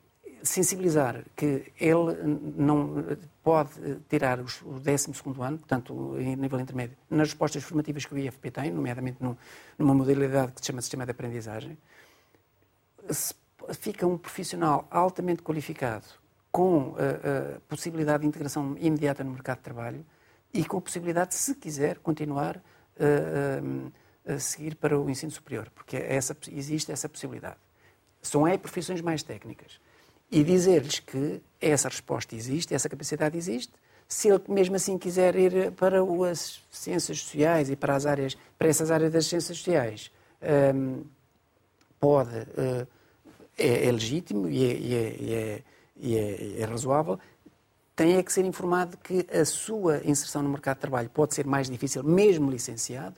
sensibilizar 0.43 1.25
que 1.37 1.73
ele 1.79 2.17
não 2.57 3.05
pode 3.43 3.73
tirar 4.09 4.41
o 4.41 4.45
12 4.45 5.13
ano, 5.41 5.59
portanto, 5.59 6.17
em 6.19 6.37
nível 6.37 6.61
intermédio, 6.61 6.97
nas 7.09 7.29
respostas 7.29 7.63
formativas 7.63 8.05
que 8.05 8.15
o 8.15 8.19
IFP 8.19 8.51
tem, 8.51 8.71
nomeadamente 8.71 9.19
numa 9.79 9.95
modalidade 9.95 10.53
que 10.53 10.61
se 10.61 10.67
chama 10.67 10.81
Sistema 10.83 11.05
de 11.05 11.11
Aprendizagem, 11.13 11.77
fica 13.75 14.07
um 14.07 14.17
profissional 14.17 14.87
altamente 14.91 15.43
qualificado, 15.43 16.07
com 16.51 16.97
a, 16.97 17.57
a, 17.57 17.61
possibilidade 17.61 18.23
de 18.23 18.29
integração 18.29 18.77
imediata 18.79 19.23
no 19.23 19.31
mercado 19.31 19.59
de 19.59 19.65
trabalho 19.65 20.05
e 20.53 20.65
com 20.65 20.79
a 20.79 20.81
possibilidade, 20.81 21.35
se 21.35 21.55
quiser, 21.55 21.99
continuar 21.99 22.61
a, 22.99 24.33
a 24.35 24.39
seguir 24.39 24.75
para 24.75 24.99
o 24.99 25.09
ensino 25.09 25.31
superior, 25.31 25.71
porque 25.75 25.97
essa, 25.97 26.37
existe 26.51 26.91
essa 26.91 27.09
possibilidade. 27.09 27.57
São 28.21 28.45
aí 28.45 28.59
profissões 28.59 29.01
mais 29.01 29.23
técnicas. 29.23 29.81
E 30.31 30.45
dizer-lhes 30.45 31.01
que 31.01 31.43
essa 31.61 31.89
resposta 31.89 32.35
existe, 32.35 32.75
essa 32.75 32.89
capacidade 32.89 33.37
existe, 33.37 33.73
se 34.07 34.29
ele 34.29 34.43
mesmo 34.49 34.77
assim 34.77 34.99
quiser 34.99 35.37
ir 35.37 35.73
para 35.73 35.99
as 36.31 36.63
ciências 36.71 37.21
sociais 37.21 37.71
e 37.71 37.77
para 37.77 37.95
as 37.95 38.07
áreas, 38.07 38.37
para 38.59 38.69
essas 38.69 38.91
áreas 38.91 39.13
das 39.13 39.27
ciências 39.27 39.59
sociais, 39.59 40.11
um, 40.75 41.05
pode, 41.99 42.31
uh, 42.31 42.87
é, 43.57 43.87
é, 43.87 43.93
legítimo 43.93 44.49
e 44.49 44.65
é, 44.65 44.77
e 44.77 45.35
é, 45.35 45.63
e 45.97 46.17
é, 46.17 46.61
é 46.61 46.65
razoável, 46.65 47.19
tem 47.95 48.17
é 48.17 48.23
que 48.23 48.33
ser 48.33 48.47
informado 48.47 48.97
que 48.97 49.27
a 49.31 49.45
sua 49.45 50.01
inserção 50.05 50.43
no 50.43 50.49
mercado 50.49 50.77
de 50.77 50.81
trabalho 50.81 51.11
pode 51.11 51.35
ser 51.35 51.47
mais 51.47 51.69
difícil, 51.69 52.03
mesmo 52.03 52.51
licenciado, 52.51 53.17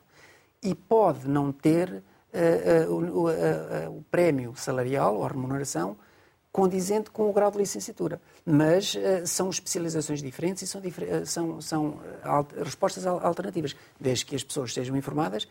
e 0.61 0.75
pode 0.75 1.29
não 1.29 1.53
ter 1.53 1.88
uh, 1.88 2.92
uh, 2.92 3.29
uh, 3.29 3.96
o, 3.96 4.03
prémio 4.11 4.55
salarial 4.57 5.16
ou 5.16 5.25
a 5.25 5.29
remuneração 5.29 5.96
condizente 6.53 7.11
com 7.11 7.31
o 7.31 7.33
grau 7.33 7.51
de 7.51 7.59
licenciatura. 7.59 8.21
Mas 8.45 8.95
são 9.25 9.49
especializações 9.49 10.21
diferentes 10.21 10.62
e 10.62 10.67
são, 10.67 10.83
são, 11.25 11.61
são 11.62 12.01
respostas 12.62 13.07
alternativas, 13.07 13.75
desde 13.99 14.27
que 14.27 14.37
as 14.37 14.45
pessoas 14.45 14.75
sejam 14.75 14.95
informadas. 14.95 15.49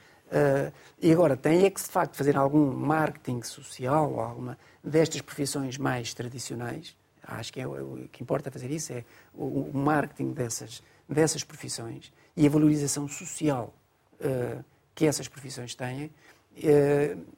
e 1.02 1.12
agora, 1.12 1.36
tem 1.36 1.66
é 1.66 1.72
que, 1.72 1.82
de 1.82 1.88
facto, 1.88 2.16
fazer 2.16 2.38
algum 2.38 2.72
marketing 2.72 3.42
social 3.42 4.12
ou 4.12 4.20
alguma 4.20 4.58
destas 4.84 5.22
profissões 5.22 5.76
mais 5.76 6.14
tradicionais, 6.14 6.96
acho 7.24 7.54
que 7.54 7.62
é 7.62 7.68
o 7.68 8.08
que 8.12 8.24
importa 8.24 8.52
fazer 8.52 8.70
isso 8.72 8.94
é 8.94 9.04
o, 9.34 9.70
marketing 9.74 10.32
dessas, 10.32 10.84
dessas 11.08 11.44
profissões 11.44 12.12
e 12.36 12.46
a 12.46 12.50
valorização 12.50 13.08
social 13.08 13.74
uh, 14.20 14.64
que 14.96 15.06
essas 15.06 15.28
profissões 15.28 15.76
têm 15.76 16.06
uh, 16.06 16.12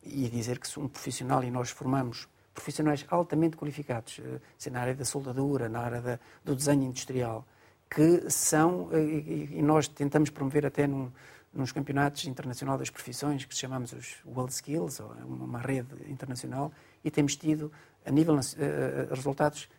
e 0.04 0.30
dizer 0.30 0.60
que 0.60 0.68
sou 0.68 0.84
um 0.84 0.88
profissional 0.88 1.44
e 1.44 1.52
nós 1.52 1.70
formamos 1.70 2.28
profissionais 2.54 3.06
altamente 3.10 3.58
qualificados, 3.58 4.20
uh, 4.20 4.72
na 4.72 4.82
área 4.82 4.96
da 4.96 5.06
soldadura, 5.06 5.68
na 5.68 5.80
área 5.80 6.02
da, 6.02 6.20
do 6.44 6.56
desenho 6.56 6.84
industrial, 6.84 7.46
que 7.90 8.30
são, 8.30 8.90
e, 8.94 9.50
e 9.54 9.62
nós 9.62 9.88
tentamos 9.88 10.30
promover 10.30 10.66
até 10.66 10.88
num, 10.88 11.12
nos 11.54 11.72
campeonatos 11.72 12.26
internacionais 12.26 12.80
das 12.80 12.90
profissões, 12.90 13.46
que 13.46 13.56
chamamos 13.56 13.94
os 13.94 14.18
World 14.26 14.52
Skills, 14.54 15.00
ou 15.00 15.12
uma 15.26 15.60
rede 15.60 15.96
internacional, 16.10 16.72
e 17.04 17.12
temos 17.12 17.36
tido, 17.36 17.72
a 18.06 18.12
nível 18.12 18.36
uh, 18.36 19.14
resultados 19.14 19.70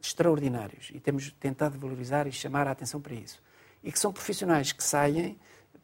extraordinários 0.00 0.90
e 0.94 1.00
temos 1.00 1.32
tentado 1.40 1.78
valorizar 1.78 2.26
e 2.26 2.32
chamar 2.32 2.66
a 2.66 2.70
atenção 2.70 3.00
para 3.00 3.14
isso. 3.14 3.42
E 3.82 3.92
que 3.92 3.98
são 3.98 4.12
profissionais 4.12 4.72
que 4.72 4.82
saem 4.82 5.38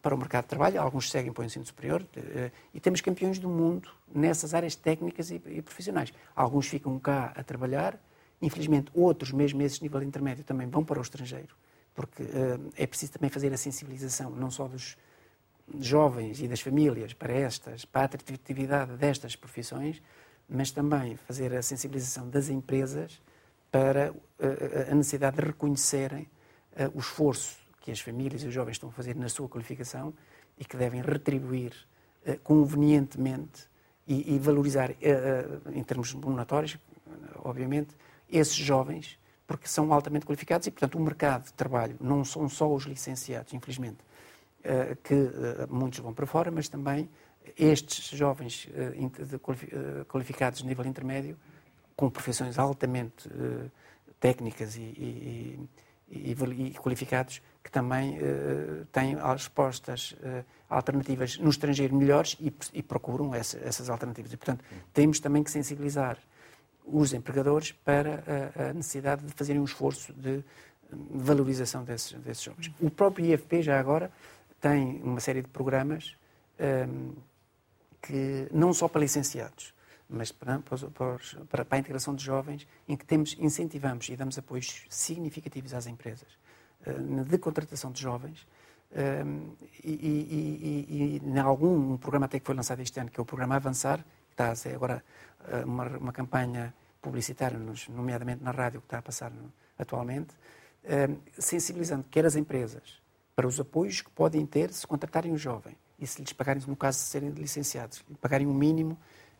para 0.05 0.15
o 0.15 0.19
mercado 0.19 0.45
de 0.45 0.51
trabalho, 0.51 0.79
alguns 0.83 1.11
seguem 1.11 1.33
para 1.33 1.41
o 1.41 1.45
ensino 1.47 1.65
superior, 1.65 2.07
eh, 2.15 2.51
e 2.75 2.79
temos 2.79 3.01
campeões 3.01 3.39
do 3.39 3.49
mundo 3.49 3.89
nessas 4.15 4.53
áreas 4.53 4.77
técnicas 4.77 5.31
e 5.31 5.39
profissionais. 5.63 6.13
Alguns 6.37 6.67
ficam 6.67 6.99
cá 6.99 7.33
a 7.35 7.43
trabalhar, 7.43 7.99
infelizmente 8.43 8.91
outros, 8.93 9.33
mesmo 9.33 9.63
esses 9.63 9.81
nível 9.81 10.03
intermédio, 10.03 10.45
também 10.45 10.69
vão 10.69 10.85
para 10.85 10.99
o 10.99 11.03
estrangeiro, 11.03 11.57
porque 11.95 12.23
eh, 12.23 12.59
é 12.77 12.87
preciso 12.87 13.13
também 13.13 13.31
fazer 13.31 13.51
a 13.55 13.57
sensibilização, 13.57 14.29
não 14.29 14.51
só 14.51 14.69
dos 14.69 14.95
jovens 15.81 16.39
e 16.43 16.49
das 16.49 16.61
famílias 16.61 17.15
para 17.15 17.33
estas, 17.33 17.87
para 17.87 18.03
a 18.03 18.05
atratividade 18.05 18.99
destas 18.99 19.35
profissões, 19.35 20.03
mas 20.47 20.71
também 20.71 21.17
fazer 21.17 21.55
a 21.55 21.63
sensibilização 21.63 22.29
das 22.29 22.51
empresas 22.51 23.23
para 23.73 24.15
eh, 24.39 24.89
a 24.91 24.95
necessidade 24.95 25.37
de 25.39 25.47
reconhecerem 25.47 26.29
o 26.93 26.99
esforço 26.99 27.64
que 27.85 27.91
as 27.91 28.01
famílias 28.01 28.43
e 28.43 28.47
os 28.47 28.55
jovens 28.55 28.77
estão 28.77 28.89
a 28.89 28.93
fazer 28.93 29.15
na 29.15 29.29
sua 29.29 29.47
qualificação 29.47 30.15
e 30.57 30.65
que 30.65 30.75
devem 30.75 31.03
retribuir 31.03 31.75
eh, 32.25 32.39
convenientemente 32.43 33.69
e, 34.07 34.39
valorizar, 34.39 34.91
em 35.73 35.83
termos 35.83 36.13
monetários, 36.13 36.77
obviamente, 37.43 37.97
esses 38.31 38.55
jovens, 38.55 39.19
porque 39.47 39.67
são 39.67 39.91
altamente 39.95 40.27
qualificados 40.27 40.67
e, 40.67 40.71
portanto, 40.71 40.99
o 40.99 41.01
mercado 41.01 41.45
de 41.45 41.55
trabalho 41.55 41.97
não 41.99 42.23
são 42.23 42.47
só 42.47 42.71
os 42.71 42.85
licenciados, 42.85 43.55
infelizmente, 43.55 43.97
que 45.03 45.15
muitos 45.71 46.01
vão 46.01 46.13
para 46.13 46.27
fora, 46.27 46.51
mas 46.51 46.69
também 46.69 47.09
estes 47.59 48.11
jovens 48.11 48.69
qualificados 50.07 50.61
de 50.61 50.67
nível 50.67 50.85
intermédio 50.85 51.39
com 51.97 52.11
profissões 52.11 52.59
altamente 52.59 53.29
uh, 53.29 53.71
técnicas 54.21 54.77
e, 54.77 54.81
e, 54.81 55.69
e, 56.11 56.33
e, 56.33 56.75
qualificados 56.75 57.41
que 57.65 57.71
também 57.71 58.19
uh, 58.19 58.85
têm 58.93 59.17
respostas 59.17 60.13
uh, 60.13 60.45
alternativas 60.69 61.39
no 61.39 61.49
estrangeiro 61.49 61.97
melhores 61.97 62.37
e, 62.39 62.83
procuram 62.83 63.35
essa, 63.35 63.59
essas 63.59 63.89
alternativas. 63.89 64.31
E, 64.35 64.37
portanto, 64.37 64.63
temos 64.93 65.19
também 65.19 65.43
que 65.43 65.51
sensibilizar 65.51 66.19
os 66.85 67.15
empregadores 67.15 67.73
para 67.73 68.23
a, 68.55 68.69
a 68.69 68.73
necessidade 68.75 69.25
de 69.25 69.33
fazerem 69.33 69.63
um 69.63 69.65
esforço 69.65 70.13
de 70.13 70.45
valorização 70.93 71.83
desses, 71.83 72.13
desses 72.21 72.43
jovens. 72.43 72.71
O 72.79 72.91
próprio 72.91 73.33
IFP, 73.33 73.63
já 73.63 73.81
agora, 73.81 74.13
tem 74.61 75.01
uma 75.03 75.19
série 75.19 75.41
de 75.41 75.49
programas 75.49 76.15
um, 76.61 77.15
que 78.03 78.47
não 78.53 78.75
só 78.75 78.87
para 78.87 79.01
licenciados, 79.01 79.73
mas 80.07 80.31
para, 80.31 80.59
para, 80.59 81.65
para, 81.65 81.67
a 81.71 81.79
integração 81.79 82.15
de 82.15 82.23
jovens, 82.23 82.67
em 82.87 82.95
que 82.95 83.07
temos, 83.07 83.35
incentivamos 83.41 84.11
e 84.11 84.17
damos 84.17 84.37
apoios 84.37 84.85
significativos 84.91 85.73
às 85.73 85.87
empresas 85.87 86.44
uh, 86.87 87.25
de 87.25 87.39
contratação 87.39 87.91
de 87.93 88.01
jovens. 88.01 88.47
Uh, 88.93 89.57
e, 89.83 91.21
e, 91.21 91.23
em 91.25 91.39
algum 91.39 91.95
um 91.95 91.97
programa 91.97 92.27
até 92.27 92.39
que 92.39 92.47
foi 92.47 92.55
lançado 92.55 92.81
este 92.81 93.01
ano, 93.01 93.11
que 93.11 93.19
é 93.19 93.23
o 93.23 93.27
programa 93.27 93.57
Avançar, 93.57 93.99
que 93.99 94.35
está 94.35 94.51
a 94.51 94.55
ser 94.55 94.75
agora 94.75 95.03
uh, 95.49 95.67
uma, 95.67 95.87
uma 95.99 96.13
campanha 96.13 96.75
publicitária, 97.01 97.59
nomeadamente 97.89 98.43
na 98.43 98.51
rádio, 98.51 98.81
que 98.81 98.87
está 98.87 98.99
a 98.99 99.03
passar 99.03 99.31
atualmente, 99.79 100.35
sensibilizando 101.39 102.05
quer 102.11 102.25
as 102.25 102.37
empresas 102.37 103.03
para 103.35 103.47
os 103.47 103.59
apoios 103.59 104.01
que 104.01 104.11
podem 104.11 104.47
ter 104.47 104.73
se 104.73 104.87
contratarem 104.87 105.33
um 105.33 105.37
jovem 105.37 105.77
e 105.99 106.07
se 106.07 106.21
lhes 106.21 106.33
pagarem, 106.33 106.63
no 106.67 106.77
caso 106.77 106.99
de 106.99 107.05
serem 107.05 107.31
licenciados, 107.31 108.03
pagarem 108.21 108.47
um 108.47 108.55
mínimo 108.55 108.97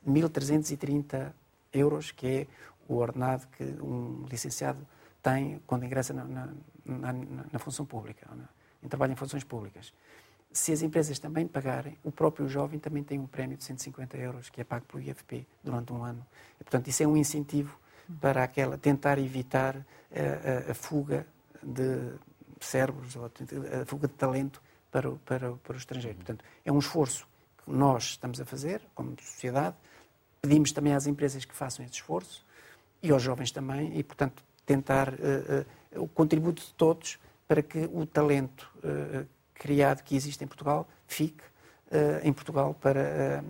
1.330 0.07 1.33
euros, 1.73 2.11
que 2.11 2.27
é 2.27 2.47
o 2.89 2.97
ordenado 2.97 3.47
que 3.57 3.65
um 3.83 4.27
licenciado 4.31 4.87
tem 5.23 5.61
quando 5.67 5.85
ingressa 5.85 6.13
na, 6.13 6.25
na, 6.25 6.49
na, 6.85 7.13
na 7.13 7.59
função 7.59 7.85
pública, 7.85 8.29
em 8.83 8.89
trabalho 8.89 9.13
em 9.13 9.17
funções 9.17 9.45
públicas. 9.45 9.93
Se 10.53 10.73
as 10.73 10.83
empresas 10.83 11.19
também 11.19 11.47
pagarem, 11.49 11.99
o 12.05 12.13
próprio 12.13 12.49
jovem 12.49 12.79
também 12.79 13.03
tem 13.03 13.19
um 13.19 13.27
prémio 13.27 13.57
de 13.57 13.65
150 13.65 14.17
euros 14.17 14.51
que 14.51 14.61
é 14.61 14.65
pago 14.65 14.85
pelo 14.87 15.03
IFP 15.03 15.47
durante 15.63 15.93
um 15.93 16.05
ano. 16.05 16.25
E, 16.61 16.65
portanto, 16.65 16.87
isso 16.89 17.03
é 17.03 17.07
um 17.07 17.17
incentivo 17.17 17.77
para 18.21 18.45
aquela, 18.45 18.79
tentar 18.79 19.19
evitar 19.19 19.77
a, 19.77 20.69
a, 20.69 20.71
a 20.71 20.75
fuga 20.75 21.27
de 21.63 22.13
cérebros 22.61 23.17
ou 23.17 23.25
a 23.25 23.85
fuga 23.85 24.07
de 24.07 24.15
talento 24.15 24.63
para 24.93 25.11
o, 25.11 25.19
para, 25.19 25.53
para 25.55 25.75
o 25.75 25.77
estrangeiro. 25.77 26.17
Portanto, 26.19 26.45
é 26.65 26.71
um 26.71 26.79
esforço 26.79 27.27
que 27.65 27.71
nós 27.71 28.05
estamos 28.05 28.41
a 28.41 28.45
fazer 28.45 28.83
como 28.95 29.17
sociedade, 29.21 29.75
Pedimos 30.45 30.73
também 30.73 30.93
às 30.93 31.07
empresas 31.07 31.47
que 31.47 31.55
façam 31.55 31.83
esse 31.87 31.95
esforço 31.95 32.45
e 33.03 33.11
aos 33.11 33.23
jovens 33.23 33.51
também, 33.51 33.99
e, 33.99 34.03
portanto, 34.03 34.45
tentar 34.67 35.09
uh, 35.09 35.13
uh, 35.15 35.67
o 35.97 36.07
contributo 36.09 36.63
de 36.63 36.75
todos 36.75 37.19
para 37.47 37.63
que 37.63 37.89
o 37.93 38.07
talento 38.07 38.71
uh, 38.79 39.27
criado 39.55 40.03
que 40.03 40.17
existe 40.17 40.43
em 40.43 40.47
Portugal 40.47 40.89
fique 41.07 41.43
em 42.25 42.33
Portugal 42.33 42.75
para 42.81 43.45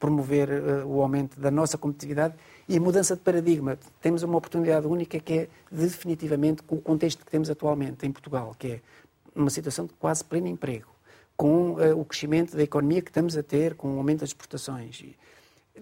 promover 0.00 0.48
o 0.84 1.00
aumento 1.00 1.38
da 1.38 1.48
nossa 1.48 1.78
competitividade 1.78 2.34
e 2.68 2.76
a 2.76 2.80
mudança 2.80 3.14
de 3.14 3.22
paradigma. 3.22 3.78
Temos 4.00 4.24
uma 4.24 4.36
oportunidade 4.36 4.84
única 4.84 5.20
que 5.20 5.32
é 5.32 5.48
definitivamente 5.70 6.64
com 6.64 6.74
o 6.74 6.80
contexto 6.80 7.24
que 7.24 7.30
temos 7.30 7.48
atualmente 7.50 8.04
em 8.04 8.10
Portugal, 8.10 8.52
que 8.58 8.66
é 8.66 8.80
uma 9.32 9.48
situação 9.48 9.86
de 9.86 9.92
quase 9.92 10.24
pleno 10.24 10.48
emprego, 10.48 10.88
com 11.36 11.76
o 11.96 12.04
crescimento 12.04 12.56
da 12.56 12.64
economia 12.64 13.00
que 13.00 13.10
estamos 13.10 13.36
a 13.36 13.44
ter, 13.44 13.76
com 13.76 13.94
o 13.94 13.98
aumento 13.98 14.20
das 14.20 14.30
exportações 14.30 15.04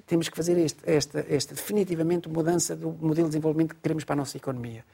temos 0.06 0.28
que 0.28 0.36
fazer 0.36 0.58
este, 0.58 0.80
esta, 0.84 1.24
esta 1.28 1.54
definitivamente 1.54 2.28
mudança 2.28 2.74
do 2.74 2.90
modelo 2.90 3.28
de 3.28 3.32
desenvolvimento 3.32 3.74
que 3.74 3.80
queremos 3.80 4.04
para 4.04 4.14
a 4.14 4.16
nossa 4.16 4.36
economia. 4.36 4.84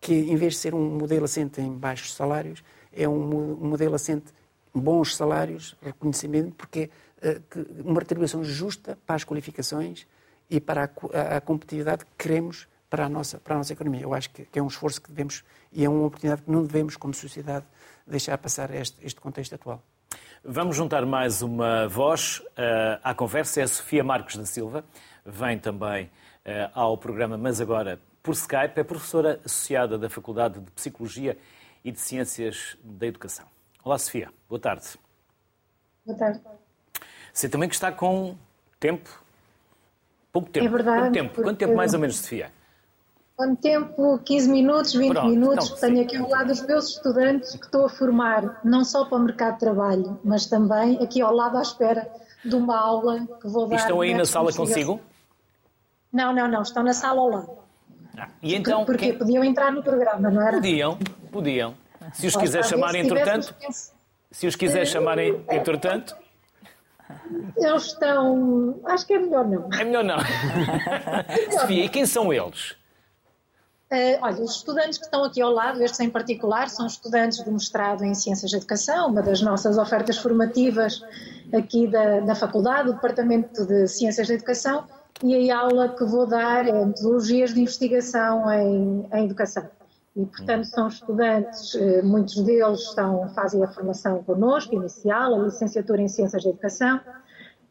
Que 0.00 0.14
em 0.14 0.36
vez 0.36 0.54
de 0.54 0.60
ser 0.60 0.74
um 0.74 0.98
modelo 0.98 1.24
assente 1.24 1.60
em 1.60 1.72
baixos 1.72 2.14
salários, 2.14 2.62
é 2.92 3.08
um, 3.08 3.56
modelo 3.56 3.94
assente 3.94 4.32
em 4.74 4.80
bons 4.80 5.14
salários, 5.14 5.76
reconhecimento, 5.82 6.54
porque 6.56 6.90
é 7.22 7.40
uma 7.84 8.00
retribuição 8.00 8.42
justa 8.42 8.98
para 9.06 9.16
as 9.16 9.24
qualificações 9.24 10.06
e 10.48 10.60
para 10.60 10.84
a, 10.84 11.18
a, 11.18 11.36
a, 11.36 11.40
competitividade 11.40 12.04
que 12.04 12.10
queremos 12.18 12.66
para 12.88 13.04
a 13.04 13.08
nossa, 13.08 13.38
para 13.38 13.54
a 13.54 13.58
nossa 13.58 13.72
economia. 13.72 14.02
Eu 14.02 14.14
acho 14.14 14.30
que, 14.30 14.44
que, 14.44 14.58
é 14.58 14.62
um 14.62 14.66
esforço 14.66 15.00
que 15.00 15.10
devemos 15.10 15.44
e 15.72 15.84
é 15.84 15.88
uma 15.88 16.06
oportunidade 16.06 16.42
que 16.42 16.50
não 16.50 16.64
devemos, 16.64 16.96
como 16.96 17.14
sociedade, 17.14 17.64
deixar 18.06 18.36
passar 18.38 18.74
este, 18.74 18.96
este 19.04 19.20
contexto 19.20 19.54
atual. 19.54 19.82
Vamos 20.42 20.74
juntar 20.74 21.04
mais 21.04 21.42
uma 21.42 21.86
voz 21.86 22.38
uh, 22.38 22.98
à 23.04 23.14
conversa. 23.14 23.60
É 23.60 23.64
a 23.64 23.68
Sofia 23.68 24.02
Marcos 24.02 24.36
da 24.36 24.46
Silva, 24.46 24.84
vem 25.24 25.58
também 25.58 26.06
uh, 26.06 26.70
ao 26.72 26.96
programa, 26.96 27.36
mas 27.36 27.60
agora 27.60 28.00
por 28.22 28.32
Skype. 28.32 28.78
É 28.78 28.84
professora 28.84 29.40
associada 29.44 29.98
da 29.98 30.08
Faculdade 30.08 30.60
de 30.60 30.70
Psicologia 30.72 31.36
e 31.84 31.90
de 31.90 32.00
Ciências 32.00 32.76
da 32.82 33.06
Educação. 33.06 33.46
Olá, 33.82 33.98
Sofia. 33.98 34.30
Boa 34.48 34.60
tarde. 34.60 34.86
Boa 36.04 36.18
tarde. 36.18 36.40
Você 37.32 37.48
também 37.48 37.68
que 37.68 37.74
está 37.74 37.90
com 37.90 38.36
tempo. 38.78 39.22
Pouco 40.32 40.50
tempo. 40.50 40.66
É 40.66 40.68
verdade. 40.68 41.00
Quanto 41.00 41.12
tempo, 41.12 41.42
Quanto 41.42 41.58
tempo 41.58 41.76
mais 41.76 41.94
ou 41.94 42.00
menos, 42.00 42.16
Sofia? 42.16 42.52
Quanto 43.36 43.60
tempo? 43.62 44.18
15 44.18 44.50
minutos, 44.50 44.92
20 44.92 45.12
Pronto, 45.12 45.28
minutos. 45.28 45.66
Então, 45.68 45.80
Tenho 45.80 46.02
aqui 46.02 46.16
ao 46.16 46.28
lado 46.28 46.52
os 46.52 46.60
meus 46.60 46.88
estudantes 46.90 47.56
que 47.56 47.64
estou 47.64 47.86
a 47.86 47.88
formar, 47.88 48.60
não 48.62 48.84
só 48.84 49.06
para 49.06 49.16
o 49.16 49.20
mercado 49.20 49.54
de 49.54 49.60
trabalho, 49.60 50.20
mas 50.22 50.46
também 50.46 51.02
aqui 51.02 51.22
ao 51.22 51.34
lado 51.34 51.56
à 51.56 51.62
espera 51.62 52.06
de 52.44 52.54
uma 52.54 52.78
aula 52.78 53.26
que 53.40 53.48
vou 53.48 53.66
dar. 53.66 53.76
E 53.76 53.78
estão 53.78 54.00
aí 54.00 54.12
na 54.12 54.26
sala 54.26 54.52
consigo? 54.52 55.00
Não, 56.12 56.34
não, 56.34 56.48
não, 56.48 56.62
estão 56.62 56.82
na 56.82 56.92
sala 56.92 57.20
ao 57.20 57.28
lado. 57.30 57.59
Ah, 58.16 58.28
e 58.42 58.54
então, 58.54 58.84
Porque 58.84 59.06
quem... 59.10 59.18
podiam 59.18 59.44
entrar 59.44 59.72
no 59.72 59.82
programa, 59.82 60.30
não 60.30 60.42
era? 60.42 60.56
Podiam, 60.56 60.98
podiam. 61.30 61.74
Se 62.12 62.26
os 62.26 62.36
quiser 62.36 62.64
chamar 62.64 62.94
entretanto, 62.94 63.54
se 64.30 64.46
os 64.46 64.56
quiser 64.56 64.86
chamar 64.86 65.18
entretanto, 65.18 66.16
eles 67.56 67.84
estão. 67.84 68.80
Acho 68.86 69.06
que 69.06 69.14
é 69.14 69.18
melhor 69.18 69.46
não. 69.46 69.68
É 69.72 69.84
melhor 69.84 70.04
não. 70.04 70.18
Sofia, 71.58 71.84
e 71.84 71.88
quem 71.88 72.06
são 72.06 72.32
eles? 72.32 72.72
Uh, 73.92 74.22
olha, 74.22 74.40
os 74.40 74.56
estudantes 74.56 74.98
que 74.98 75.04
estão 75.04 75.24
aqui 75.24 75.42
ao 75.42 75.50
lado, 75.50 75.82
estes 75.82 75.98
em 75.98 76.08
particular, 76.08 76.68
são 76.68 76.86
estudantes 76.86 77.42
do 77.42 77.50
mestrado 77.50 78.04
em 78.04 78.14
Ciências 78.14 78.48
de 78.48 78.56
Educação, 78.56 79.08
uma 79.08 79.20
das 79.20 79.42
nossas 79.42 79.76
ofertas 79.78 80.16
formativas 80.16 81.02
aqui 81.52 81.88
da, 81.88 82.20
da 82.20 82.36
Faculdade, 82.36 82.84
do 82.84 82.94
Departamento 82.94 83.66
de 83.66 83.88
Ciências 83.88 84.28
de 84.28 84.34
Educação, 84.34 84.84
e 85.22 85.50
a 85.50 85.58
aula 85.58 85.88
que 85.88 86.04
vou 86.04 86.26
dar 86.26 86.66
é 86.66 86.84
Metodologias 86.84 87.52
de 87.52 87.60
Investigação 87.60 88.50
em, 88.50 89.06
em 89.12 89.24
Educação. 89.24 89.68
E, 90.16 90.26
portanto, 90.26 90.64
são 90.64 90.88
estudantes, 90.88 91.74
eh, 91.76 92.02
muitos 92.02 92.42
deles 92.42 92.80
estão, 92.80 93.28
fazem 93.28 93.62
a 93.62 93.68
formação 93.68 94.22
connosco, 94.24 94.74
inicial, 94.74 95.34
a 95.34 95.44
licenciatura 95.44 96.02
em 96.02 96.08
Ciências 96.08 96.42
de 96.42 96.48
Educação, 96.48 97.00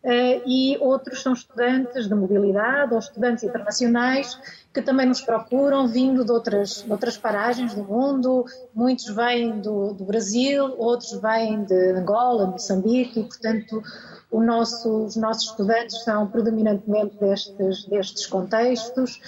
eh, 0.01 0.41
e 0.45 0.77
outros 0.79 1.21
são 1.21 1.33
estudantes 1.33 2.07
de 2.07 2.15
mobilidade 2.15 2.93
ou 2.93 2.99
estudantes 2.99 3.43
internacionais 3.43 4.39
que 4.73 4.81
também 4.81 5.05
nos 5.05 5.19
procuram, 5.19 5.87
vindo 5.89 6.23
de 6.23 6.31
outras, 6.31 6.83
de 6.83 6.91
outras 6.91 7.17
paragens 7.17 7.73
do 7.73 7.83
mundo. 7.83 8.45
Muitos 8.73 9.13
vêm 9.13 9.59
do, 9.59 9.93
do 9.93 10.05
Brasil, 10.05 10.73
outros 10.77 11.19
vêm 11.19 11.65
de 11.65 11.91
Angola, 11.91 12.45
Moçambique, 12.45 13.19
e, 13.19 13.23
portanto, 13.23 13.83
nosso, 14.31 15.05
os 15.05 15.15
nossos 15.15 15.49
estudantes 15.49 16.03
são 16.03 16.27
predominantemente 16.27 17.15
destes, 17.17 17.85
destes 17.85 18.27
contextos 18.27 19.19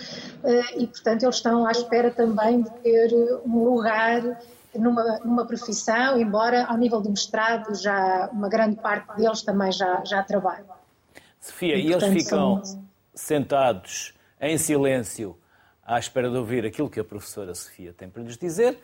eh, 0.43 0.81
e, 0.81 0.87
portanto, 0.87 1.23
eles 1.23 1.35
estão 1.35 1.65
à 1.65 1.71
espera 1.71 2.11
também 2.11 2.61
de 2.61 2.69
ter 2.81 3.11
um 3.45 3.63
lugar 3.63 4.21
numa, 4.75 5.19
numa 5.19 5.45
profissão, 5.45 6.19
embora 6.19 6.65
ao 6.65 6.77
nível 6.77 7.01
do 7.01 7.09
mestrado 7.09 7.73
já 7.75 8.29
uma 8.31 8.47
grande 8.47 8.75
parte 8.75 9.15
deles 9.17 9.41
também 9.41 9.71
já, 9.71 10.03
já 10.05 10.23
trabalham. 10.23 10.65
Sofia, 11.39 11.75
e, 11.75 11.87
e 11.87 11.91
portanto, 11.91 12.11
eles 12.11 12.23
ficam 12.23 12.63
são... 12.63 12.83
sentados 13.15 14.13
em 14.39 14.57
silêncio 14.57 15.37
à 15.83 15.97
espera 15.97 16.29
de 16.29 16.37
ouvir 16.37 16.65
aquilo 16.65 16.89
que 16.89 16.99
a 16.99 17.03
professora 17.03 17.53
Sofia 17.55 17.93
tem 17.93 18.07
para 18.07 18.21
lhes 18.21 18.37
dizer 18.37 18.79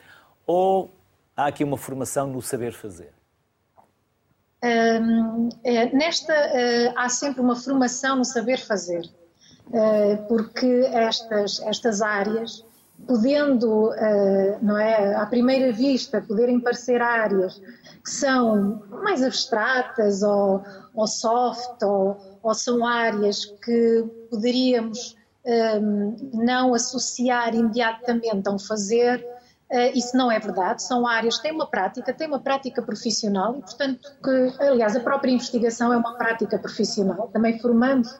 ou 0.45 0.93
há 1.35 1.47
aqui 1.47 1.63
uma 1.63 1.77
formação 1.77 2.27
no 2.27 2.41
saber 2.41 2.73
fazer? 2.73 3.13
É, 4.61 5.95
nesta 5.95 6.33
uh, 6.33 6.93
há 6.95 7.09
sempre 7.09 7.41
uma 7.41 7.55
formação 7.55 8.15
no 8.15 8.25
saber 8.25 8.57
fazer, 8.57 9.05
uh, 9.67 10.27
porque 10.27 10.89
estas, 10.91 11.61
estas 11.61 12.01
áreas, 12.01 12.65
podendo, 13.05 13.89
uh, 13.89 14.57
não 14.61 14.77
é, 14.77 15.15
à 15.15 15.25
primeira 15.27 15.71
vista, 15.71 16.21
poderem 16.21 16.59
parecer 16.59 17.01
áreas 17.01 17.61
que 18.03 18.09
são 18.09 18.81
mais 19.03 19.21
abstratas 19.21 20.23
ou, 20.23 20.63
ou 20.95 21.05
soft, 21.05 21.83
ou, 21.83 22.17
ou 22.41 22.53
são 22.53 22.85
áreas 22.85 23.45
que 23.45 24.05
poderíamos 24.29 25.15
não 26.33 26.73
associar 26.73 27.55
imediatamente 27.55 28.49
a 28.49 28.51
um 28.51 28.59
fazer, 28.59 29.25
isso 29.93 30.15
não 30.15 30.31
é 30.31 30.39
verdade, 30.39 30.81
são 30.81 31.05
áreas, 31.05 31.39
têm 31.39 31.51
uma 31.51 31.67
prática, 31.67 32.13
têm 32.13 32.27
uma 32.27 32.39
prática 32.39 32.81
profissional 32.81 33.57
e, 33.57 33.61
portanto, 33.61 34.11
que, 34.23 34.63
aliás, 34.63 34.95
a 34.95 34.99
própria 35.01 35.31
investigação 35.31 35.91
é 35.91 35.97
uma 35.97 36.15
prática 36.15 36.57
profissional. 36.57 37.29
Também 37.33 37.59
formamos 37.59 38.17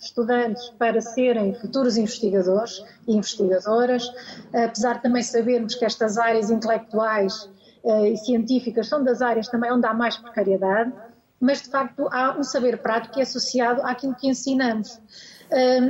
estudantes 0.00 0.70
para 0.78 1.00
serem 1.00 1.54
futuros 1.54 1.96
investigadores 1.96 2.82
e 3.06 3.14
investigadoras, 3.14 4.10
apesar 4.52 4.94
de 4.94 5.02
também 5.02 5.22
sabermos 5.22 5.74
que 5.74 5.84
estas 5.84 6.16
áreas 6.16 6.50
intelectuais 6.50 7.48
uh, 7.84 8.06
e 8.06 8.16
científicas 8.16 8.88
são 8.88 9.04
das 9.04 9.20
áreas 9.20 9.48
também 9.48 9.70
onde 9.70 9.86
há 9.86 9.92
mais 9.92 10.16
precariedade, 10.16 10.92
mas 11.38 11.62
de 11.62 11.68
facto 11.68 12.08
há 12.10 12.36
um 12.38 12.42
saber 12.42 12.78
prático 12.78 13.14
que 13.14 13.20
é 13.20 13.22
associado 13.22 13.82
àquilo 13.82 14.14
que 14.14 14.28
ensinamos. 14.28 15.00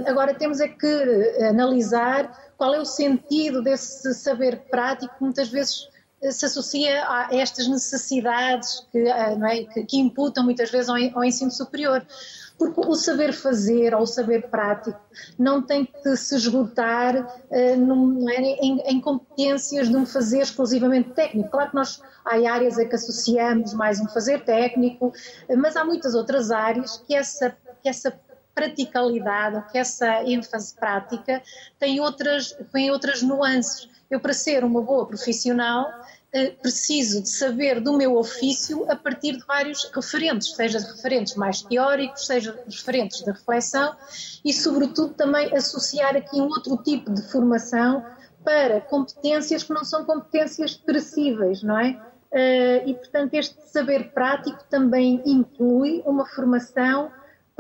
Agora 0.06 0.32
temos 0.32 0.58
é 0.58 0.68
que 0.68 1.44
analisar 1.50 2.32
qual 2.60 2.74
é 2.74 2.78
o 2.78 2.84
sentido 2.84 3.62
desse 3.62 4.12
saber 4.12 4.66
prático 4.70 5.14
que 5.16 5.24
muitas 5.24 5.48
vezes 5.48 5.88
eh, 6.20 6.30
se 6.30 6.44
associa 6.44 7.08
a 7.08 7.34
estas 7.34 7.66
necessidades 7.66 8.86
que, 8.92 8.98
eh, 8.98 9.38
é, 9.50 9.64
que, 9.64 9.84
que 9.84 9.96
imputam 9.98 10.44
muitas 10.44 10.70
vezes 10.70 10.90
ao, 10.90 10.96
ao, 11.14 11.24
ensino 11.24 11.50
superior. 11.50 12.04
Porque 12.58 12.78
o 12.78 12.94
saber 12.94 13.32
fazer 13.32 13.94
ou 13.94 14.02
o 14.02 14.06
saber 14.06 14.50
prático 14.50 15.00
não 15.38 15.62
tem 15.62 15.86
que 15.86 16.14
se 16.18 16.36
esgotar 16.36 17.16
uh, 17.16 17.76
num, 17.78 18.28
é, 18.28 18.34
em, 18.38 18.78
em, 18.80 19.00
competências 19.00 19.88
de 19.88 19.96
um 19.96 20.04
fazer 20.04 20.42
exclusivamente 20.42 21.14
técnico. 21.14 21.48
Claro 21.48 21.70
que 21.70 21.76
nós 21.76 22.02
há 22.26 22.34
áreas 22.52 22.78
a 22.78 22.84
que 22.84 22.94
associamos 22.94 23.72
mais 23.72 23.98
um 23.98 24.08
fazer 24.08 24.44
técnico, 24.44 25.14
mas 25.56 25.74
há 25.74 25.86
muitas 25.86 26.14
outras 26.14 26.50
áreas 26.50 27.02
que 27.06 27.14
essa, 27.14 27.56
que 27.82 27.88
essa 27.88 28.10
praticalidade, 28.60 29.64
que 29.72 29.78
essa 29.78 30.22
ênfase 30.24 30.74
prática 30.74 31.42
tem 31.78 31.98
outras, 31.98 32.54
tem 32.70 32.90
outras 32.90 33.22
nuances. 33.22 33.88
Eu, 34.10 34.20
para 34.20 34.34
ser 34.34 34.64
uma 34.64 34.82
boa 34.82 35.06
profissional, 35.06 35.86
eh, 36.32 36.50
preciso 36.50 37.22
de 37.22 37.30
saber 37.30 37.80
do 37.80 37.96
meu 37.96 38.16
ofício 38.16 38.84
a 38.90 38.96
partir 38.96 39.32
de 39.38 39.46
vários 39.46 39.90
referentes, 39.94 40.54
seja 40.54 40.78
referentes 40.78 41.34
mais 41.36 41.62
teóricos, 41.62 42.26
seja 42.26 42.58
referentes 42.66 43.24
de 43.24 43.30
reflexão 43.30 43.96
e, 44.44 44.52
sobretudo, 44.52 45.14
também 45.14 45.54
associar 45.56 46.14
aqui 46.16 46.38
um 46.40 46.48
outro 46.48 46.76
tipo 46.76 47.12
de 47.14 47.22
formação 47.30 48.04
para 48.44 48.80
competências 48.80 49.62
que 49.62 49.72
não 49.72 49.84
são 49.84 50.04
competências 50.04 50.76
perecíveis, 50.76 51.62
não 51.62 51.78
é? 51.78 51.98
Eh, 52.32 52.82
e, 52.86 52.94
portanto, 52.94 53.34
este 53.34 53.56
saber 53.68 54.12
prático 54.12 54.62
também 54.68 55.22
inclui 55.24 56.02
uma 56.04 56.26
formação 56.26 57.10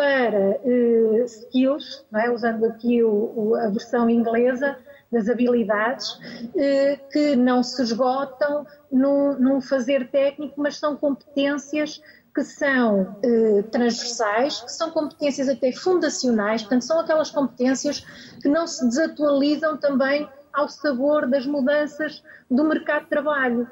para 0.00 0.58
uh, 0.64 1.24
skills, 1.24 2.06
é? 2.14 2.30
usando 2.30 2.64
aqui 2.64 3.02
o, 3.02 3.32
o, 3.36 3.54
a 3.54 3.68
versão 3.68 4.08
inglesa 4.08 4.78
das 5.12 5.28
habilidades, 5.28 6.12
uh, 6.12 7.10
que 7.12 7.36
não 7.36 7.62
se 7.62 7.82
esgotam 7.82 8.66
num, 8.90 9.38
num, 9.38 9.60
fazer 9.60 10.10
técnico, 10.10 10.54
mas 10.58 10.78
são 10.78 10.96
competências 10.96 12.00
que 12.34 12.42
são 12.42 13.14
uh, 13.22 13.62
transversais, 13.64 14.62
que 14.62 14.72
são 14.72 14.90
competências 14.90 15.50
até 15.50 15.70
fundacionais, 15.70 16.62
portanto, 16.62 16.86
são 16.86 16.98
aquelas 16.98 17.30
competências 17.30 18.00
que 18.40 18.48
não 18.48 18.66
se 18.66 18.82
desatualizam 18.88 19.76
também 19.76 20.26
ao 20.50 20.66
sabor 20.66 21.28
das 21.28 21.44
mudanças 21.44 22.22
do 22.50 22.64
mercado 22.64 23.02
de 23.02 23.10
trabalho. 23.10 23.68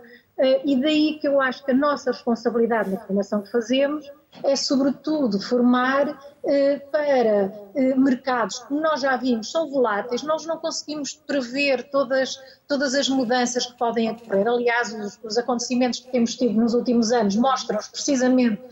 E 0.65 0.81
daí 0.81 1.19
que 1.19 1.27
eu 1.27 1.41
acho 1.41 1.65
que 1.65 1.73
a 1.73 1.75
nossa 1.75 2.13
responsabilidade 2.13 2.91
na 2.91 2.99
formação 3.01 3.43
que 3.43 3.51
fazemos 3.51 4.09
é, 4.43 4.55
sobretudo, 4.55 5.41
formar 5.41 6.17
eh, 6.45 6.79
para 6.93 7.53
eh, 7.75 7.95
mercados 7.97 8.61
que 8.61 8.75
nós 8.75 9.01
já 9.01 9.17
vimos 9.17 9.51
são 9.51 9.69
voláteis, 9.69 10.23
nós 10.23 10.47
não 10.47 10.59
conseguimos 10.59 11.15
prever 11.15 11.91
todas, 11.91 12.39
todas 12.69 12.95
as 12.95 13.09
mudanças 13.09 13.67
que 13.67 13.77
podem 13.77 14.11
ocorrer. 14.11 14.47
Aliás, 14.47 14.93
os, 14.95 15.19
os 15.25 15.39
acontecimentos 15.39 16.01
que 16.01 16.13
temos 16.13 16.37
tido 16.37 16.55
nos 16.55 16.75
últimos 16.75 17.11
anos 17.11 17.35
mostram-nos 17.37 17.89
precisamente 17.89 18.63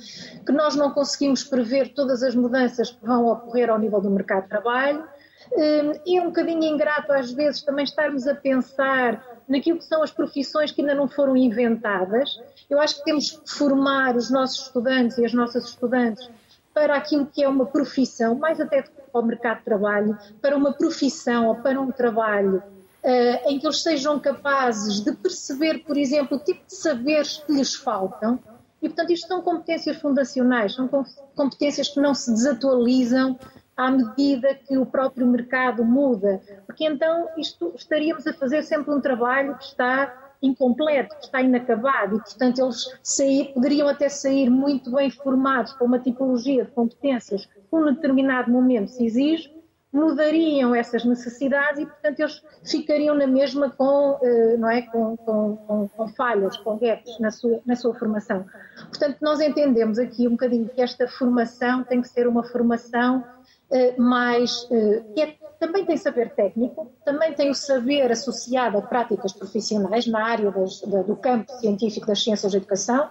que 0.44 0.52
nós 0.52 0.76
não 0.76 0.92
conseguimos 0.92 1.42
prever 1.42 1.94
todas 1.94 2.22
as 2.22 2.35
mudanças 2.35 2.90
que 2.92 3.05
vão 3.05 3.26
ocorrer 3.26 3.68
ao 3.68 3.79
nível 3.79 4.00
do 4.00 4.11
mercado 4.11 4.44
de 4.44 4.50
trabalho. 4.50 5.05
Eh, 5.52 6.00
e 6.07 6.18
é 6.18 6.22
um 6.22 6.26
bocadinho 6.26 6.62
ingrato, 6.62 7.12
às 7.12 7.33
vezes, 7.33 7.62
também 7.62 7.85
estarmos 7.85 8.29
a 8.29 8.35
pensar 8.35 9.36
naquilo 9.48 9.78
que 9.78 9.85
são 9.85 10.02
as 10.02 10.11
profissões 10.11 10.72
que 10.72 10.80
ainda 10.80 10.94
não 10.94 11.09
foram 11.09 11.37
inventadas. 11.37 12.40
Eu 12.68 12.80
acho 12.80 12.98
que 12.98 13.04
temos 13.04 13.30
que 13.30 13.50
formar 13.50 14.16
os 14.16 14.30
nossos 14.30 14.66
estudantes 14.66 15.18
e 15.18 15.24
as 15.24 15.32
nossas 15.32 15.66
estudantes 15.66 16.28
para 16.74 16.96
aquilo 16.96 17.24
que 17.26 17.42
é 17.42 17.48
uma 17.48 17.64
profissão, 17.64 18.35
mais 18.35 18.61
até 18.61 18.82
para 18.82 19.20
o 19.20 19.24
mercado 19.24 19.59
de 19.59 19.64
trabalho, 19.64 20.18
para 20.42 20.56
uma 20.56 20.72
profissão 20.72 21.46
ou 21.46 21.54
para 21.56 21.80
um 21.80 21.90
trabalho 21.90 22.62
uh, 23.02 23.50
em 23.50 23.59
que 23.59 23.66
eles 23.66 23.82
sejam 23.82 24.18
capazes 24.20 25.00
de 25.00 25.12
perceber, 25.12 25.78
por 25.85 25.96
exemplo, 25.96 26.37
o 26.37 26.40
tipo 26.40 26.66
de 26.66 26.74
saberes 26.74 27.38
que 27.38 27.52
lhes 27.52 27.74
faltam. 27.74 28.38
E, 28.82 28.88
portanto, 28.88 29.11
isto 29.11 29.26
são 29.26 29.40
competências 29.40 29.96
fundacionais, 29.96 30.74
são 30.74 30.87
competências 31.35 31.88
que 31.88 31.98
não 31.98 32.14
se 32.14 32.30
desatualizam 32.30 33.38
à 33.76 33.90
medida 33.90 34.54
que 34.54 34.78
o 34.78 34.86
próprio 34.86 35.26
mercado 35.26 35.84
muda, 35.84 36.40
porque 36.64 36.84
então 36.84 37.28
isto 37.36 37.72
estaríamos 37.76 38.26
a 38.26 38.32
fazer 38.32 38.62
sempre 38.62 38.94
um 38.94 39.00
trabalho 39.00 39.56
que 39.58 39.64
está 39.64 40.26
incompleto, 40.42 41.16
que 41.16 41.24
está 41.24 41.40
inacabado 41.40 42.16
e, 42.16 42.20
portanto, 42.20 42.60
eles 42.60 42.98
sair, 43.02 43.52
poderiam 43.52 43.88
até 43.88 44.08
sair 44.08 44.50
muito 44.50 44.90
bem 44.90 45.10
formados 45.10 45.72
para 45.72 45.86
uma 45.86 45.98
tipologia 45.98 46.64
de 46.64 46.70
competências 46.70 47.46
que 47.46 47.76
um 47.76 47.84
determinado 47.86 48.50
momento 48.50 48.88
se 48.90 49.04
exige, 49.04 49.54
mudariam 49.92 50.74
essas 50.74 51.04
necessidades 51.04 51.80
e, 51.80 51.86
portanto, 51.86 52.20
eles 52.20 52.42
ficariam 52.64 53.14
na 53.14 53.26
mesma 53.26 53.70
com, 53.70 54.18
eh, 54.22 54.56
não 54.58 54.70
é, 54.70 54.82
com, 54.82 55.16
com, 55.16 55.56
com, 55.56 55.88
com 55.88 56.08
falhas, 56.08 56.56
com 56.58 56.76
gaps 56.76 57.18
na 57.18 57.30
sua, 57.30 57.60
na 57.64 57.74
sua 57.74 57.94
formação. 57.94 58.44
Portanto, 58.88 59.16
nós 59.22 59.40
entendemos 59.40 59.98
aqui 59.98 60.28
um 60.28 60.32
bocadinho 60.32 60.68
que 60.68 60.82
esta 60.82 61.08
formação 61.08 61.82
tem 61.82 62.02
que 62.02 62.08
ser 62.08 62.26
uma 62.26 62.42
formação 62.44 63.24
eh, 63.70 63.94
mais, 63.98 64.68
eh, 64.70 65.02
é, 65.16 65.35
também 65.59 65.85
tem 65.85 65.96
saber 65.96 66.31
técnico, 66.31 66.92
também 67.05 67.33
tem 67.33 67.50
o 67.50 67.55
saber 67.55 68.12
associado 68.12 68.79
a 68.79 68.83
práticas 68.83 69.33
profissionais 69.33 70.07
na 70.07 70.24
área 70.24 70.50
das, 70.52 70.81
da, 70.83 71.02
do 71.02 71.16
campo 71.16 71.50
científico 71.52 72.07
das 72.07 72.22
ciências 72.22 72.52
da 72.52 72.59
educação, 72.59 73.09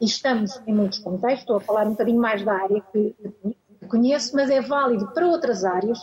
e 0.00 0.04
estamos 0.04 0.60
em 0.66 0.72
muitos 0.72 1.00
contextos, 1.00 1.40
estou 1.40 1.56
a 1.56 1.60
falar 1.60 1.86
um 1.86 1.90
bocadinho 1.90 2.20
mais 2.20 2.44
da 2.44 2.52
área 2.52 2.80
que, 2.92 3.16
que 3.80 3.86
conheço, 3.88 4.36
mas 4.36 4.48
é 4.48 4.60
válido 4.60 5.08
para 5.08 5.26
outras 5.26 5.64
áreas, 5.64 5.98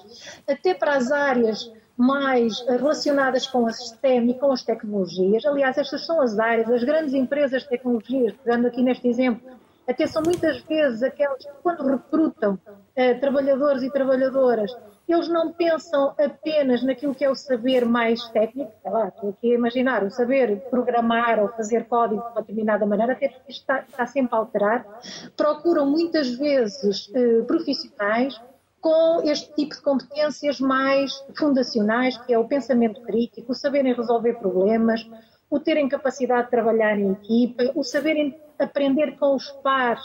até 0.47 0.73
para 0.73 0.97
as 0.97 1.09
áreas 1.09 1.71
mais 1.95 2.59
relacionadas 2.67 3.47
com 3.47 3.67
a 3.67 3.71
STEM 3.71 4.31
e 4.31 4.33
com 4.33 4.51
as 4.51 4.63
tecnologias. 4.63 5.45
Aliás, 5.45 5.77
estas 5.77 6.05
são 6.05 6.19
as 6.19 6.39
áreas, 6.39 6.69
as 6.69 6.83
grandes 6.83 7.13
empresas 7.13 7.63
de 7.63 7.69
tecnologias, 7.69 8.33
pegando 8.43 8.67
aqui 8.67 8.81
neste 8.81 9.07
exemplo, 9.07 9.49
até 9.87 10.07
são 10.07 10.21
muitas 10.23 10.61
vezes 10.61 11.03
aquelas 11.03 11.43
que, 11.43 11.51
quando 11.61 11.85
recrutam 11.85 12.57
eh, 12.95 13.13
trabalhadores 13.15 13.83
e 13.83 13.91
trabalhadoras, 13.91 14.71
eles 15.07 15.27
não 15.27 15.51
pensam 15.51 16.13
apenas 16.17 16.81
naquilo 16.81 17.13
que 17.13 17.25
é 17.25 17.29
o 17.29 17.35
saber 17.35 17.85
mais 17.85 18.25
técnico, 18.29 18.71
lá, 18.85 19.09
estou 19.09 19.31
aqui 19.31 19.51
a 19.51 19.55
imaginar, 19.55 20.03
o 20.03 20.09
saber 20.09 20.61
programar 20.69 21.39
ou 21.39 21.49
fazer 21.49 21.85
código 21.85 22.21
de 22.21 22.27
uma 22.27 22.41
determinada 22.41 22.85
maneira, 22.85 23.13
até 23.13 23.27
porque 23.27 23.51
está, 23.51 23.81
está 23.81 24.05
sempre 24.05 24.35
a 24.35 24.39
alterar, 24.39 24.85
procuram 25.35 25.85
muitas 25.85 26.29
vezes 26.35 27.11
eh, 27.13 27.41
profissionais 27.41 28.39
com 28.79 29.21
este 29.23 29.53
tipo 29.55 29.75
de 29.75 29.81
competências 29.81 30.59
mais 30.59 31.13
fundacionais, 31.37 32.17
que 32.17 32.33
é 32.33 32.37
o 32.37 32.47
pensamento 32.47 33.01
crítico, 33.01 33.51
o 33.51 33.55
saberem 33.55 33.93
resolver 33.93 34.33
problemas, 34.33 35.09
o 35.49 35.59
terem 35.59 35.87
capacidade 35.87 36.45
de 36.45 36.51
trabalhar 36.51 36.99
em 36.99 37.11
equipa, 37.11 37.71
o 37.75 37.83
saberem 37.83 38.37
aprender 38.63 39.17
com 39.17 39.35
os 39.35 39.49
pares 39.63 40.03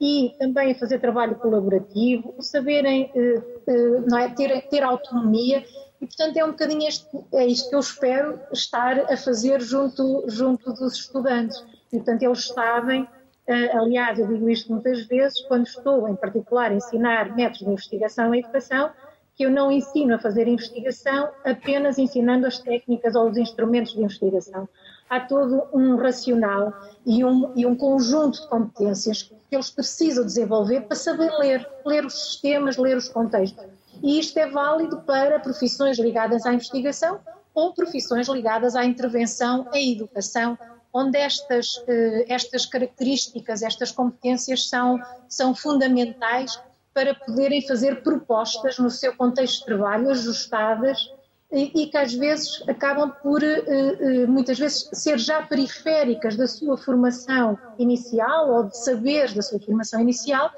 e 0.00 0.34
também 0.38 0.74
fazer 0.74 0.98
trabalho 0.98 1.36
colaborativo, 1.36 2.34
saberem 2.40 3.10
eh, 3.14 3.42
eh, 3.68 4.00
não 4.08 4.18
é, 4.18 4.28
ter, 4.30 4.68
ter 4.68 4.82
autonomia 4.82 5.64
e, 6.02 6.06
portanto, 6.06 6.36
é 6.36 6.44
um 6.44 6.50
bocadinho 6.50 6.88
este, 6.88 7.06
é 7.32 7.46
isto 7.46 7.70
que 7.70 7.76
eu 7.76 7.78
espero 7.78 8.40
estar 8.52 8.98
a 9.12 9.16
fazer 9.16 9.60
junto, 9.60 10.24
junto 10.26 10.72
dos 10.72 10.94
estudantes. 10.94 11.64
E, 11.92 11.96
portanto, 11.96 12.24
eles 12.24 12.48
sabem, 12.48 13.06
eh, 13.46 13.76
aliás, 13.76 14.18
eu 14.18 14.26
digo 14.26 14.50
isto 14.50 14.72
muitas 14.72 15.06
vezes, 15.06 15.40
quando 15.42 15.64
estou, 15.64 16.08
em 16.08 16.16
particular, 16.16 16.72
a 16.72 16.74
ensinar 16.74 17.36
métodos 17.36 17.60
de 17.60 17.70
investigação 17.70 18.34
e 18.34 18.40
educação, 18.40 18.90
que 19.36 19.44
eu 19.44 19.50
não 19.50 19.70
ensino 19.70 20.16
a 20.16 20.18
fazer 20.18 20.48
investigação 20.48 21.30
apenas 21.44 21.96
ensinando 21.98 22.48
as 22.48 22.58
técnicas 22.58 23.14
ou 23.14 23.30
os 23.30 23.36
instrumentos 23.36 23.92
de 23.92 24.02
investigação. 24.02 24.68
Há 25.12 25.20
todo 25.20 25.68
um 25.74 25.96
racional 25.96 26.72
e 27.04 27.22
um, 27.22 27.52
e 27.54 27.66
um 27.66 27.76
conjunto 27.76 28.40
de 28.40 28.48
competências 28.48 29.24
que 29.24 29.54
eles 29.54 29.68
precisam 29.68 30.24
desenvolver 30.24 30.80
para 30.86 30.96
saber 30.96 31.30
ler, 31.32 31.68
ler 31.84 32.06
os 32.06 32.14
sistemas, 32.14 32.78
ler 32.78 32.96
os 32.96 33.10
contextos. 33.10 33.62
E 34.02 34.18
isto 34.18 34.38
é 34.38 34.48
válido 34.48 35.02
para 35.02 35.38
profissões 35.38 35.98
ligadas 35.98 36.46
à 36.46 36.54
investigação 36.54 37.20
ou 37.54 37.74
profissões 37.74 38.26
ligadas 38.26 38.74
à 38.74 38.86
intervenção 38.86 39.68
em 39.74 39.92
educação, 39.92 40.58
onde 40.90 41.18
estas, 41.18 41.84
eh, 41.86 42.24
estas 42.26 42.64
características, 42.64 43.60
estas 43.60 43.92
competências 43.92 44.66
são, 44.66 44.98
são 45.28 45.54
fundamentais 45.54 46.58
para 46.94 47.14
poderem 47.14 47.60
fazer 47.68 48.02
propostas 48.02 48.78
no 48.78 48.88
seu 48.88 49.14
contexto 49.14 49.58
de 49.58 49.66
trabalho 49.66 50.08
ajustadas 50.08 51.12
e, 51.52 51.86
que 51.86 51.96
às 51.96 52.14
vezes 52.14 52.62
acabam 52.66 53.12
por, 53.22 53.42
eh, 53.42 53.62
eh, 53.66 54.26
muitas 54.26 54.58
vezes, 54.58 54.88
ser 54.94 55.18
já 55.18 55.42
periféricas 55.42 56.34
da 56.34 56.48
sua 56.48 56.78
formação 56.78 57.58
inicial 57.78 58.50
ou 58.50 58.64
de 58.64 58.78
saberes 58.78 59.34
da 59.34 59.42
sua 59.42 59.60
formação 59.60 60.00
inicial, 60.00 60.50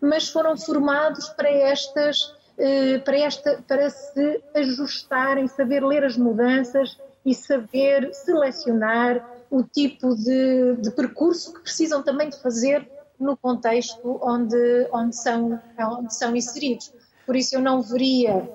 mas 0.00 0.28
foram 0.28 0.56
formados 0.56 1.28
para 1.30 1.50
estas, 1.50 2.34
eh, 2.56 2.98
para, 2.98 3.18
esta, 3.18 3.62
para 3.68 3.90
se 3.90 4.42
ajustarem, 4.54 5.46
saber 5.48 5.84
ler 5.84 6.02
as 6.02 6.16
mudanças 6.16 6.96
e 7.26 7.34
saber 7.34 8.14
selecionar 8.14 9.22
o 9.50 9.62
tipo 9.62 10.14
de, 10.14 10.76
de 10.76 10.90
percurso 10.92 11.52
que 11.52 11.60
precisam 11.60 12.02
também 12.02 12.30
de 12.30 12.40
fazer 12.40 12.88
no 13.20 13.36
contexto 13.36 14.18
onde, 14.22 14.88
onde, 14.92 15.14
são, 15.14 15.60
onde 15.78 16.14
são 16.14 16.34
inseridos. 16.34 16.90
Por 17.26 17.36
isso 17.36 17.54
eu 17.54 17.60
não 17.60 17.82
veria 17.82 18.48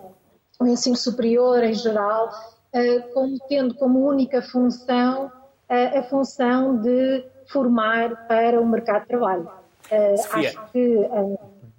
o 0.64 0.68
ensino 0.68 0.96
superior 0.96 1.64
em 1.64 1.74
geral, 1.74 2.30
eh, 2.72 3.00
como 3.14 3.38
tendo 3.48 3.76
como 3.76 4.08
única 4.08 4.42
função 4.42 5.32
eh, 5.70 6.00
a 6.00 6.04
função 6.04 6.82
de 6.82 7.26
formar 7.48 8.28
para 8.28 8.60
o 8.60 8.66
mercado 8.66 9.02
de 9.02 9.08
trabalho. 9.08 9.50
Eh, 9.90 10.18
Sofia, 10.18 10.50
acho 10.50 10.72
que. 10.72 11.10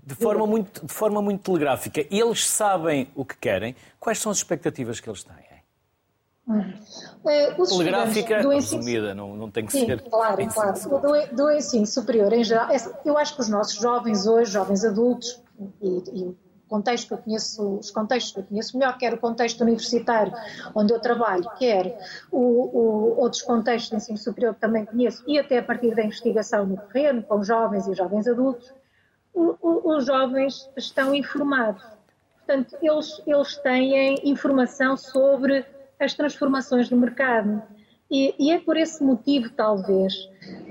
De 0.07 0.14
forma, 0.14 0.47
muito, 0.47 0.85
de 0.85 0.92
forma 0.92 1.23
muito 1.23 1.42
telegráfica, 1.42 2.05
eles 2.11 2.47
sabem 2.47 3.09
o 3.14 3.25
que 3.25 3.37
querem. 3.38 3.75
Quais 3.99 4.18
são 4.18 4.31
as 4.31 4.37
expectativas 4.37 5.01
que 5.01 5.09
eles 5.09 5.25
têm? 5.25 5.55
Uh, 6.47 7.66
telegráfica, 7.66 8.42
do 8.42 8.53
ensino... 8.53 8.83
resumida, 8.83 9.14
não, 9.14 9.35
não 9.35 9.51
tem 9.51 9.64
que 9.64 9.73
Sim, 9.73 9.87
ser. 9.87 10.03
Claro, 10.03 10.47
claro. 10.53 10.79
Do, 11.01 11.35
do, 11.35 11.51
ensino 11.51 11.87
superior 11.87 12.31
em 12.35 12.44
geral, 12.44 12.68
eu 13.03 13.16
acho 13.16 13.35
que 13.35 13.40
os 13.40 13.49
nossos 13.49 13.77
jovens 13.77 14.27
hoje, 14.27 14.53
jovens 14.53 14.85
adultos, 14.85 15.42
e, 15.81 16.03
e 16.12 16.37
contexto 16.68 17.09
que 17.09 17.14
eu 17.14 17.18
conheço, 17.18 17.79
os 17.79 17.90
contextos 17.90 18.33
que 18.33 18.40
eu 18.40 18.44
conheço 18.44 18.77
melhor, 18.77 18.96
quer 18.98 19.14
o 19.14 19.18
contexto 19.18 19.61
universitário 19.62 20.33
onde 20.74 20.92
eu 20.92 21.00
trabalho, 21.00 21.48
quer 21.59 21.98
o, 22.31 22.38
o, 22.38 23.18
outros 23.18 23.42
contextos 23.42 23.90
de 23.90 23.96
ensino 23.96 24.18
superior 24.18 24.55
que 24.55 24.61
também 24.61 24.85
conheço, 24.85 25.22
e 25.27 25.38
até 25.38 25.59
a 25.59 25.62
partir 25.62 25.94
da 25.94 26.03
investigação 26.03 26.66
no 26.66 26.77
terreno, 26.77 27.22
com 27.22 27.42
jovens 27.42 27.87
e 27.87 27.94
jovens 27.94 28.27
adultos, 28.27 28.72
o, 29.33 29.57
os 29.96 30.07
jovens 30.07 30.70
estão 30.77 31.14
informados. 31.14 31.85
Portanto, 32.46 32.77
eles, 32.83 33.22
eles 33.27 33.57
têm 33.57 34.14
informação 34.29 34.96
sobre 34.96 35.64
as 35.98 36.14
transformações 36.14 36.88
do 36.88 36.96
mercado. 36.96 37.62
E, 38.11 38.35
e, 38.38 38.53
é 38.53 38.61
por 38.61 38.77
esse 38.77 39.03
motivo, 39.03 39.51
talvez, 39.51 40.14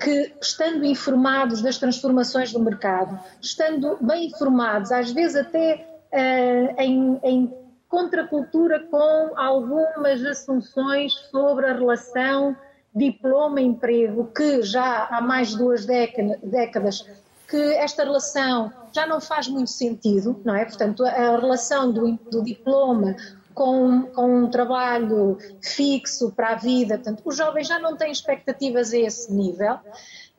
que, 0.01 0.33
estando 0.41 0.85
informados 0.85 1.61
das 1.61 1.77
transformações 1.77 2.53
do 2.53 2.59
mercado, 2.59 3.19
estando 3.41 3.97
bem 4.01 4.27
informados, 4.27 4.91
às 4.91 5.11
vezes 5.11 5.35
até 5.35 5.85
uh, 6.11 6.81
em, 6.81 7.19
em 7.23 7.53
contracultura 7.89 8.79
com 8.87 9.31
algumas 9.35 10.23
assunções 10.23 11.13
sobre 11.31 11.65
a 11.65 11.73
relação 11.73 12.55
diploma-emprego, 12.95 14.31
que 14.35 14.61
já 14.61 15.07
há 15.09 15.19
mais 15.19 15.49
de 15.49 15.57
duas 15.57 15.85
décadas 15.85 17.05
que 17.53 17.75
esta 17.75 18.03
relação 18.03 18.73
já 18.91 19.05
não 19.05 19.21
faz 19.21 19.47
muito 19.47 19.69
sentido, 19.69 20.41
não 20.43 20.55
é? 20.55 20.65
Portanto, 20.65 21.05
a 21.05 21.37
relação 21.37 21.91
do, 21.91 22.13
do 22.31 22.43
diploma 22.43 23.15
com, 23.53 24.03
com, 24.13 24.43
um 24.43 24.49
trabalho 24.49 25.37
fixo 25.61 26.31
para 26.31 26.49
a 26.49 26.55
vida, 26.55 26.95
portanto, 26.95 27.21
os 27.25 27.37
jovens 27.37 27.67
já 27.67 27.79
não 27.79 27.95
têm 27.95 28.11
expectativas 28.11 28.93
a 28.93 28.97
esse 28.97 29.31
nível. 29.33 29.79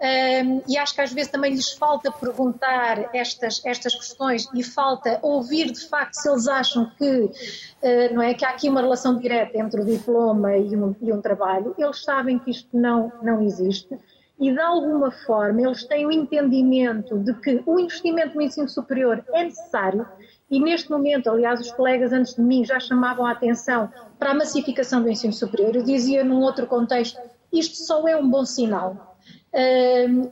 Um, 0.01 0.61
e 0.69 0.77
acho 0.77 0.95
que 0.95 1.01
às 1.01 1.13
vezes 1.13 1.31
também 1.31 1.53
lhes 1.53 1.71
falta 1.73 2.11
perguntar 2.11 3.15
estas, 3.15 3.65
estas 3.65 3.95
questões 3.95 4.47
e 4.53 4.63
falta 4.63 5.21
ouvir 5.23 5.71
de 5.71 5.89
facto 5.89 6.15
se 6.15 6.29
eles 6.29 6.49
acham 6.49 6.91
que, 6.99 7.21
uh, 7.21 8.15
não 8.15 8.21
é, 8.21 8.35
que 8.35 8.45
há 8.45 8.51
aqui 8.51 8.69
uma 8.69 8.81
relação 8.81 9.17
direta 9.17 9.57
entre 9.57 9.81
o 9.81 9.85
diploma 9.85 10.57
e 10.57 10.77
um, 10.77 10.95
e 11.01 11.13
um 11.13 11.21
trabalho. 11.23 11.75
Eles 11.79 12.03
sabem 12.03 12.39
que 12.39 12.51
isto 12.51 12.69
não, 12.77 13.13
não 13.23 13.41
existe 13.41 13.97
e 14.39 14.53
de 14.53 14.61
alguma 14.61 15.11
forma 15.11 15.63
eles 15.63 15.85
têm 15.85 16.07
o 16.07 16.13
entendimento 16.13 17.19
de 17.19 17.33
que 17.35 17.63
o 17.65 17.79
investimento 17.79 18.35
no 18.35 18.43
ensino 18.43 18.69
superior 18.69 19.25
é 19.33 19.45
necessário 19.45 20.07
e 20.51 20.61
neste 20.61 20.91
momento, 20.91 21.29
aliás, 21.29 21.61
os 21.61 21.73
colegas 21.73 22.13
antes 22.13 22.35
de 22.35 22.43
mim 22.43 22.65
já 22.65 22.79
chamavam 22.79 23.27
a 23.27 23.33
atenção 23.33 23.91
para 24.19 24.31
a 24.31 24.35
massificação 24.35 25.03
do 25.03 25.09
ensino 25.09 25.33
superior. 25.33 25.75
Eu 25.75 25.83
dizia 25.83 26.23
num 26.23 26.41
outro 26.41 26.67
contexto, 26.67 27.21
isto 27.53 27.77
só 27.77 28.07
é 28.07 28.17
um 28.17 28.29
bom 28.29 28.45
sinal 28.45 29.15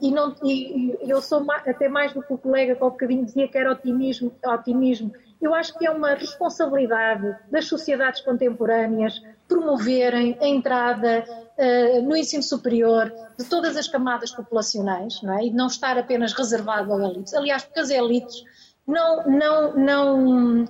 e, 0.01 0.11
não, 0.11 0.35
e, 0.43 0.97
eu 1.01 1.21
sou 1.21 1.45
até 1.49 1.87
mais 1.87 2.13
do 2.13 2.21
que 2.21 2.33
o 2.33 2.37
colega 2.37 2.75
que 2.75 2.83
ao 2.83 2.91
bocadinho 2.91 3.23
dizia 3.23 3.47
que 3.47 3.57
era 3.57 3.71
otimismo, 3.71 4.33
otimismo. 4.45 5.13
Eu 5.41 5.53
acho 5.53 5.77
que 5.77 5.85
é 5.85 5.91
uma 5.91 6.13
responsabilidade 6.13 7.35
das 7.49 7.65
sociedades 7.65 8.21
contemporâneas 8.21 9.21
promoverem 9.47 10.37
a 10.41 10.47
entrada 10.47 11.25
uh, 11.27 12.01
no 12.01 12.15
ensino 12.15 12.43
superior 12.43 13.13
de 13.37 13.45
todas 13.45 13.77
as 13.77 13.87
camadas 13.87 14.31
populacionais, 14.31 15.21
não 15.21 15.37
é? 15.37 15.45
E 15.45 15.51
não 15.51 15.67
estar 15.67 15.97
apenas 15.97 16.33
reservado 16.33 16.93
a 16.93 17.09
elites. 17.09 17.33
Aliás, 17.33 17.63
porque 17.63 17.79
as 17.79 17.89
elites 17.89 18.43
não, 18.87 19.23
não, 19.27 19.75
não 19.75 20.65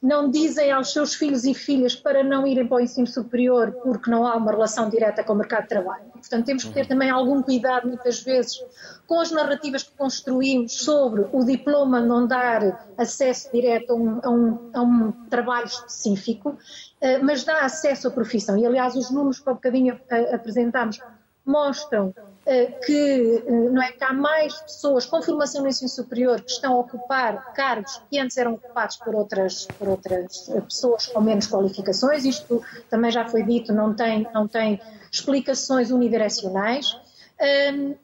não 0.00 0.30
dizem 0.30 0.70
aos 0.70 0.92
seus 0.92 1.14
filhos 1.14 1.44
e 1.44 1.52
filhas 1.52 1.94
para 1.96 2.22
não 2.22 2.46
irem 2.46 2.66
para 2.66 2.76
o 2.76 2.80
ensino 2.80 3.06
superior 3.06 3.72
porque 3.82 4.08
não 4.08 4.24
há 4.24 4.36
uma 4.36 4.52
relação 4.52 4.88
direta 4.88 5.24
com 5.24 5.32
o 5.32 5.36
mercado 5.36 5.62
de 5.62 5.70
trabalho. 5.70 6.04
Portanto, 6.12 6.46
temos 6.46 6.64
que 6.64 6.72
ter 6.72 6.86
também 6.86 7.10
algum 7.10 7.42
cuidado, 7.42 7.88
muitas 7.88 8.22
vezes, 8.22 8.62
com 9.08 9.20
as 9.20 9.32
narrativas 9.32 9.82
que 9.82 9.90
construímos 9.96 10.72
sobre 10.72 11.26
o 11.32 11.44
diploma 11.44 12.00
não 12.00 12.28
dar 12.28 12.92
acesso 12.96 13.50
direto 13.52 13.92
a 13.92 13.96
um, 13.96 14.20
a 14.22 14.30
um, 14.30 14.70
a 14.72 14.82
um 14.82 15.12
trabalho 15.28 15.66
específico, 15.66 16.56
eh, 17.00 17.18
mas 17.18 17.42
dá 17.42 17.62
acesso 17.62 18.06
à 18.06 18.10
profissão. 18.10 18.56
E, 18.56 18.64
aliás, 18.64 18.94
os 18.94 19.10
números 19.10 19.40
que 19.40 19.50
há 19.50 19.54
bocadinho 19.54 19.98
eh, 20.10 20.34
apresentámos 20.34 21.00
mostram 21.48 22.14
eh, 22.46 22.66
que, 22.84 23.42
eh, 23.46 23.50
não 23.50 23.82
é, 23.82 23.92
que 23.92 24.04
há 24.04 24.12
mais 24.12 24.54
pessoas 24.60 25.06
com 25.06 25.20
formação 25.22 25.62
no 25.62 25.68
ensino 25.68 25.88
superior 25.88 26.40
que 26.40 26.50
estão 26.50 26.74
a 26.74 26.78
ocupar 26.78 27.52
cargos 27.54 28.00
que 28.10 28.18
antes 28.18 28.36
eram 28.36 28.54
ocupados 28.54 28.96
por 28.96 29.14
outras, 29.14 29.66
por 29.78 29.88
outras 29.88 30.48
eh, 30.50 30.60
pessoas 30.60 31.06
com 31.06 31.20
menos 31.20 31.46
qualificações. 31.46 32.24
Isto 32.24 32.62
também 32.90 33.10
já 33.10 33.26
foi 33.26 33.42
dito, 33.42 33.72
não 33.72 33.94
tem, 33.94 34.26
não 34.32 34.46
tem 34.46 34.80
explicações 35.10 35.90
unidirecionais. 35.90 36.98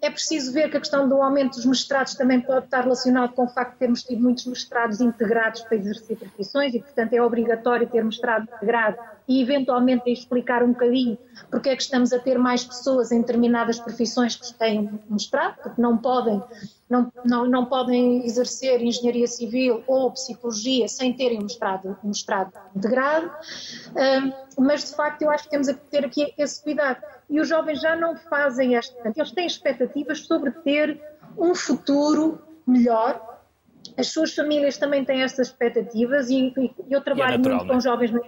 É 0.01 0.11
preciso 0.11 0.53
ver 0.53 0.71
que 0.71 0.77
a 0.77 0.81
questão 0.81 1.09
do 1.09 1.21
aumento 1.21 1.57
dos 1.57 1.65
mestrados 1.65 2.15
também 2.15 2.41
pode 2.41 2.67
estar 2.67 2.83
relacionado 2.83 3.33
com 3.33 3.47
o 3.47 3.49
facto 3.49 3.73
de 3.73 3.79
termos 3.79 4.05
tido 4.05 4.23
muitos 4.23 4.47
mestrados 4.47 5.01
integrados 5.01 5.63
para 5.63 5.77
exercer 5.77 6.17
profissões 6.17 6.73
e, 6.73 6.79
portanto, 6.79 7.15
é 7.15 7.21
obrigatório 7.21 7.89
ter 7.89 8.05
mestrado 8.05 8.45
integrado 8.45 8.97
e, 9.27 9.43
eventualmente, 9.43 10.11
explicar 10.11 10.63
um 10.63 10.73
bocadinho 10.73 11.19
porque 11.51 11.71
é 11.71 11.77
que 11.77 11.83
estamos 11.83 12.13
a 12.13 12.19
ter 12.19 12.39
mais 12.39 12.65
pessoas 12.65 13.11
em 13.11 13.21
determinadas 13.21 13.79
profissões 13.79 14.37
que 14.37 14.53
têm 14.55 15.01
mestrado, 15.09 15.57
porque 15.63 15.81
não 15.81 15.97
podem, 15.97 16.43
não, 16.89 17.13
não, 17.25 17.47
não 17.47 17.65
podem 17.67 18.25
exercer 18.25 18.83
engenharia 18.83 19.27
civil 19.27 19.83
ou 19.87 20.11
psicologia 20.11 20.89
sem 20.89 21.13
terem 21.13 21.39
um 21.39 21.43
mestrado, 21.43 21.97
um 22.05 22.09
mestrado 22.09 22.53
integrado. 22.77 23.31
mas, 24.59 24.85
de 24.91 24.97
facto, 24.97 25.23
eu 25.23 25.31
acho 25.31 25.45
que 25.45 25.51
temos 25.51 25.69
a 25.69 25.75
ter 25.75 26.05
aqui 26.05 26.33
esse 26.37 26.63
cuidado 26.63 27.03
e 27.29 27.41
os 27.41 27.49
jovens 27.49 27.81
já 27.81 27.97
não 27.97 28.17
fazem 28.17 28.77
esta. 28.77 29.13
Eles 29.17 29.33
têm 29.33 29.47
expectativas 29.47 30.21
sobre 30.21 30.51
ter 30.51 31.01
um 31.39 31.55
futuro 31.55 32.41
melhor. 32.67 33.35
As 33.97 34.09
suas 34.09 34.35
famílias 34.35 34.77
também 34.77 35.05
têm 35.05 35.23
essas 35.23 35.49
expectativas 35.49 36.29
e, 36.31 36.53
e 36.57 36.75
eu 36.91 37.01
trabalho 37.01 37.35
é 37.35 37.39
natural, 37.39 37.59
muito 37.59 37.71
com 37.71 37.79
é? 37.79 37.81
jovens 37.81 38.11
do 38.11 38.21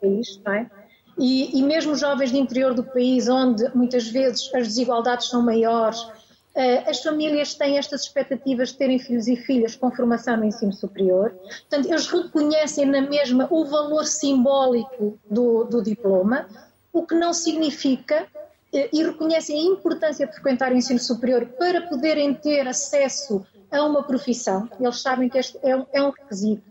país, 0.00 0.40
não 0.44 0.52
é? 0.52 0.70
E, 1.18 1.58
e, 1.58 1.62
mesmo 1.62 1.94
jovens 1.94 2.30
do 2.30 2.38
interior 2.38 2.72
do 2.72 2.82
país, 2.82 3.28
onde 3.28 3.68
muitas 3.74 4.08
vezes 4.08 4.48
as 4.54 4.68
desigualdades 4.68 5.28
são 5.28 5.42
maiores, 5.42 6.06
eh, 6.54 6.88
as 6.88 7.02
famílias 7.02 7.54
têm 7.54 7.78
estas 7.78 8.02
expectativas 8.02 8.70
de 8.70 8.78
terem 8.78 8.98
filhos 8.98 9.28
e 9.28 9.36
filhas 9.36 9.76
com 9.76 9.90
formação 9.90 10.36
no 10.36 10.44
ensino 10.44 10.72
superior. 10.72 11.30
Portanto, 11.30 11.88
eles 11.88 12.06
reconhecem 12.06 12.86
na 12.86 13.02
mesma 13.02 13.46
o 13.50 13.64
valor 13.64 14.06
simbólico 14.06 15.18
do, 15.30 15.64
do 15.64 15.82
diploma, 15.82 16.48
o 16.92 17.06
que 17.06 17.14
não 17.14 17.32
significa 17.32 18.26
eh, 18.72 18.88
e 18.92 19.02
reconhecem 19.02 19.58
a 19.58 19.72
importância 19.72 20.26
de 20.26 20.32
frequentar 20.32 20.72
o 20.72 20.76
ensino 20.76 20.98
superior 20.98 21.46
para 21.58 21.82
poderem 21.82 22.34
ter 22.34 22.66
acesso 22.66 23.46
a 23.70 23.84
uma 23.84 24.02
profissão. 24.02 24.68
Eles 24.80 25.00
sabem 25.00 25.28
que 25.28 25.38
este 25.38 25.58
é 25.62 25.76
um, 25.76 25.86
é 25.92 26.02
um 26.02 26.10
requisito. 26.10 26.69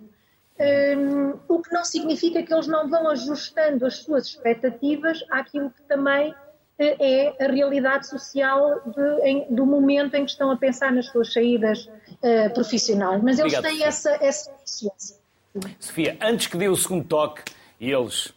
Um, 0.60 1.40
o 1.48 1.62
que 1.62 1.74
não 1.74 1.86
significa 1.86 2.44
que 2.44 2.54
eles 2.54 2.68
não 2.68 2.90
vão 2.90 3.08
ajustando 3.10 3.86
as 3.86 3.98
suas 3.98 4.28
expectativas 4.28 5.24
àquilo 5.32 5.72
que 5.72 5.82
também 5.84 6.36
eh, 6.78 7.32
é 7.38 7.46
a 7.46 7.50
realidade 7.50 8.08
social 8.08 8.82
de, 8.86 9.22
em, 9.26 9.54
do 9.54 9.66
momento 9.66 10.16
em 10.16 10.26
que 10.26 10.32
estão 10.32 10.52
a 10.52 10.58
pensar 10.58 10.92
nas 10.92 11.08
suas 11.08 11.32
saídas 11.32 11.86
uh, 11.86 12.54
profissionais. 12.54 13.22
Mas 13.24 13.40
eles 13.40 13.54
Obrigado, 13.54 13.74
têm 13.74 13.86
essa, 13.86 14.18
essa 14.22 14.52
consciência. 14.52 15.18
Sofia, 15.80 16.18
antes 16.22 16.48
que 16.48 16.58
dê 16.58 16.68
o 16.68 16.76
segundo 16.76 17.06
toque, 17.06 17.42
e 17.80 17.90
eles 17.92 18.34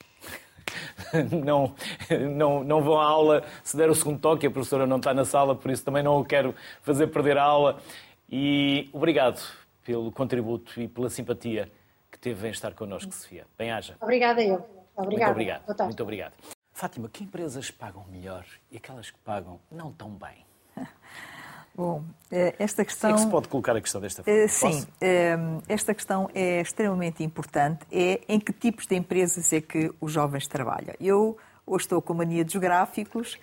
não, 1.44 1.74
não, 2.30 2.64
não 2.64 2.82
vão 2.82 3.00
à 3.00 3.04
aula 3.04 3.44
se 3.62 3.76
der 3.76 3.90
o 3.90 3.94
segundo 3.94 4.20
toque, 4.20 4.46
a 4.46 4.50
professora 4.50 4.86
não 4.86 4.98
está 4.98 5.12
na 5.12 5.24
sala, 5.24 5.54
por 5.54 5.70
isso 5.70 5.84
também 5.84 6.02
não 6.02 6.20
o 6.20 6.24
quero 6.24 6.54
fazer 6.82 7.08
perder 7.08 7.38
a 7.38 7.42
aula. 7.42 7.78
E 8.30 8.88
obrigado 8.92 9.42
pelo 9.84 10.10
contributo 10.10 10.80
e 10.80 10.88
pela 10.88 11.10
simpatia 11.10 11.70
teve 12.22 12.46
em 12.46 12.50
estar 12.52 12.72
connosco, 12.72 13.12
Sofia. 13.12 13.44
Bem-haja. 13.58 13.96
Obrigada 14.00 14.40
eu. 14.42 14.64
Obrigada. 14.96 15.26
Muito 15.26 15.30
obrigado. 15.32 15.84
Muito 15.84 16.02
obrigado. 16.02 16.32
Fátima, 16.72 17.08
que 17.08 17.24
empresas 17.24 17.70
pagam 17.70 18.04
melhor 18.10 18.46
e 18.70 18.76
aquelas 18.76 19.10
que 19.10 19.18
pagam 19.18 19.60
não 19.70 19.92
tão 19.92 20.10
bem? 20.10 20.46
Bom, 21.74 22.04
eh, 22.30 22.54
esta 22.58 22.84
questão. 22.84 23.10
É 23.10 23.14
que 23.14 23.20
se 23.20 23.26
pode 23.26 23.48
colocar 23.48 23.74
a 23.74 23.80
questão 23.80 24.00
desta 24.00 24.22
forma? 24.22 24.38
Eh, 24.38 24.46
sim, 24.46 24.86
eh, 25.00 25.36
esta 25.68 25.92
questão 25.94 26.30
é 26.32 26.60
extremamente 26.60 27.24
importante. 27.24 27.84
É 27.90 28.20
em 28.28 28.38
que 28.38 28.52
tipos 28.52 28.86
de 28.86 28.94
empresas 28.94 29.52
é 29.52 29.60
que 29.60 29.92
os 30.00 30.12
jovens 30.12 30.46
trabalham. 30.46 30.94
Eu 31.00 31.36
hoje 31.66 31.84
estou 31.84 32.00
com 32.00 32.14
mania 32.14 32.44
dos 32.44 32.54
gráficos 32.56 33.38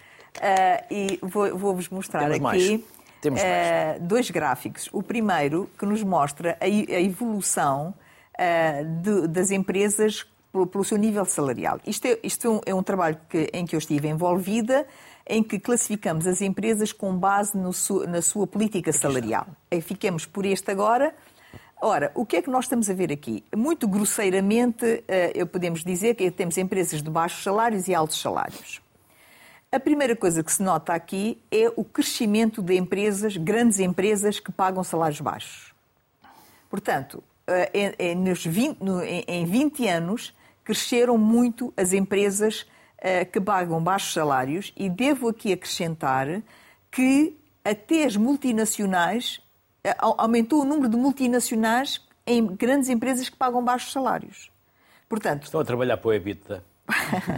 e 0.89 1.19
vou-vos 1.21 1.89
mostrar 1.89 2.29
Temos 2.29 2.35
aqui. 2.35 2.41
Mais. 2.41 2.81
Temos 3.21 3.41
mais. 3.41 4.01
dois 4.01 4.29
gráficos. 4.29 4.89
O 4.93 5.01
primeiro 5.01 5.69
que 5.77 5.85
nos 5.85 6.03
mostra 6.03 6.55
a 6.61 6.67
evolução 6.67 7.93
das 9.31 9.51
empresas 9.51 10.25
pelo 10.51 10.83
seu 10.83 10.97
nível 10.97 11.25
salarial. 11.25 11.79
Isto 11.85 12.05
é, 12.07 12.19
isto 12.23 12.61
é 12.65 12.73
um 12.73 12.81
trabalho 12.81 13.17
que, 13.29 13.49
em 13.53 13.65
que 13.65 13.75
eu 13.75 13.77
estive 13.77 14.07
envolvida 14.07 14.87
em 15.27 15.43
que 15.43 15.59
classificamos 15.59 16.25
as 16.25 16.41
empresas 16.41 16.91
com 16.91 17.15
base 17.15 17.53
su, 17.73 18.07
na 18.07 18.21
sua 18.21 18.47
política 18.47 18.91
salarial. 18.91 19.45
E 19.69 19.79
fiquemos 19.79 20.25
por 20.25 20.45
este 20.45 20.71
agora. 20.71 21.13
Ora, 21.81 22.11
o 22.15 22.25
que 22.25 22.37
é 22.37 22.41
que 22.41 22.49
nós 22.49 22.65
estamos 22.65 22.89
a 22.89 22.93
ver 22.93 23.11
aqui? 23.11 23.43
Muito 23.55 23.87
grosseiramente, 23.87 25.03
eh, 25.07 25.31
eu 25.35 25.47
podemos 25.47 25.83
dizer 25.83 26.15
que 26.15 26.29
temos 26.31 26.57
empresas 26.57 27.01
de 27.01 27.09
baixos 27.09 27.43
salários 27.43 27.87
e 27.87 27.93
altos 27.93 28.19
salários. 28.19 28.81
A 29.71 29.79
primeira 29.79 30.15
coisa 30.15 30.43
que 30.43 30.51
se 30.51 30.63
nota 30.63 30.93
aqui 30.93 31.39
é 31.51 31.71
o 31.75 31.85
crescimento 31.85 32.61
de 32.61 32.75
empresas, 32.75 33.37
grandes 33.37 33.79
empresas 33.79 34.39
que 34.39 34.51
pagam 34.51 34.83
salários 34.83 35.21
baixos. 35.21 35.73
Portanto, 36.69 37.23
eh, 37.49 39.25
em 39.27 39.45
20 39.45 39.87
anos, 39.87 40.33
cresceram 40.63 41.17
muito 41.17 41.73
as 41.75 41.93
empresas 41.93 42.65
eh, 42.99 43.25
que 43.25 43.41
pagam 43.41 43.81
baixos 43.81 44.13
salários 44.13 44.73
e 44.77 44.89
devo 44.89 45.29
aqui 45.29 45.53
acrescentar 45.53 46.41
que 46.91 47.35
até 47.63 48.05
as 48.05 48.15
multinacionais 48.15 49.41
eh, 49.83 49.95
aumentou 49.99 50.61
o 50.61 50.65
número 50.65 50.89
de 50.89 50.97
multinacionais 50.97 52.01
em 52.25 52.45
grandes 52.45 52.89
empresas 52.89 53.29
que 53.29 53.35
pagam 53.35 53.63
baixos 53.63 53.91
salários. 53.91 54.51
Portanto, 55.07 55.43
estão 55.43 55.59
a 55.59 55.65
trabalhar 55.65 55.97
para 55.97 56.09
o 56.09 56.13
EBITDA 56.13 56.63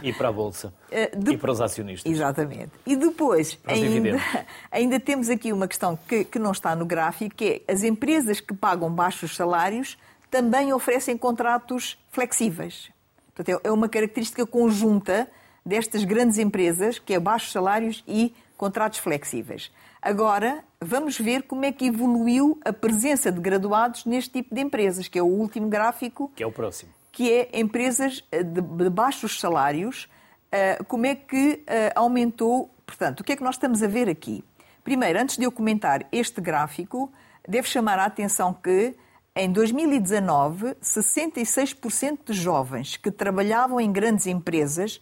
e 0.02 0.14
para 0.14 0.30
a 0.30 0.32
bolsa 0.32 0.74
eh, 0.92 1.16
de... 1.16 1.34
e 1.34 1.38
para 1.38 1.52
os 1.52 1.62
acionistas. 1.62 2.12
Exatamente. 2.12 2.72
E 2.86 2.96
depois 2.96 3.60
ainda, 3.66 4.20
ainda 4.72 5.00
temos 5.00 5.30
aqui 5.30 5.52
uma 5.52 5.68
questão 5.68 5.98
que, 6.08 6.24
que 6.26 6.40
não 6.40 6.52
está 6.52 6.76
no 6.76 6.86
gráfico, 6.86 7.36
que 7.36 7.64
é 7.68 7.72
as 7.72 7.84
empresas 7.84 8.40
que 8.40 8.54
pagam 8.54 8.90
baixos 8.92 9.36
salários 9.36 9.98
também 10.30 10.72
oferecem 10.74 11.18
contratos 11.18 11.98
flexíveis. 12.12 12.90
Portanto, 13.36 13.62
é, 13.64 13.68
é 13.68 13.72
uma 13.72 13.90
característica 13.90 14.46
conjunta 14.46 15.30
destas 15.66 16.04
grandes 16.04 16.38
empresas, 16.38 16.98
que 16.98 17.14
é 17.14 17.20
baixos 17.20 17.52
salários 17.52 18.04
e 18.08 18.34
contratos 18.58 19.00
flexíveis. 19.00 19.72
Agora, 20.02 20.64
vamos 20.80 21.20
ver 21.20 21.44
como 21.44 21.64
é 21.64 21.72
que 21.72 21.86
evoluiu 21.86 22.60
a 22.66 22.74
presença 22.74 23.32
de 23.32 23.40
graduados 23.40 24.06
neste 24.06 24.32
tipo 24.32 24.56
de 24.56 24.62
empresas, 24.62 25.08
que 25.08 25.20
é 25.20 25.22
o 25.22 25.28
último 25.28 25.68
gráfico. 25.68 26.32
Que 26.36 26.44
é 26.44 26.48
o 26.48 26.52
próximo. 26.52 26.92
Que 27.12 27.32
é 27.32 27.60
empresas 27.60 28.24
eh, 28.32 28.44
de, 28.44 28.90
baixos 28.90 29.40
salários. 29.40 30.10
Eh, 30.52 30.80
como 30.88 31.06
é 31.06 31.16
que 31.16 31.64
eh, 31.68 31.92
aumentou? 31.96 32.74
Portanto, 32.86 33.22
o 33.22 33.24
que 33.24 33.34
é 33.34 33.36
que 33.36 33.44
nós 33.44 33.56
estamos 33.56 33.84
a 33.84 33.88
ver 33.88 34.10
aqui? 34.10 34.44
Primeiro, 34.84 35.20
antes 35.20 35.38
de 35.38 35.44
eu 35.44 35.52
comentar 35.52 36.08
este 36.12 36.42
gráfico, 36.42 37.12
devo 37.48 37.68
chamar 37.68 38.00
a 38.00 38.06
atenção 38.06 38.54
que 38.54 38.96
em 39.36 39.52
2019, 39.52 40.76
66% 40.82 42.20
de 42.26 42.34
jovens 42.34 42.98
que 42.98 43.12
trabalhavam 43.12 43.80
em 43.80 43.92
grandes 43.92 44.28
empresas 44.28 45.00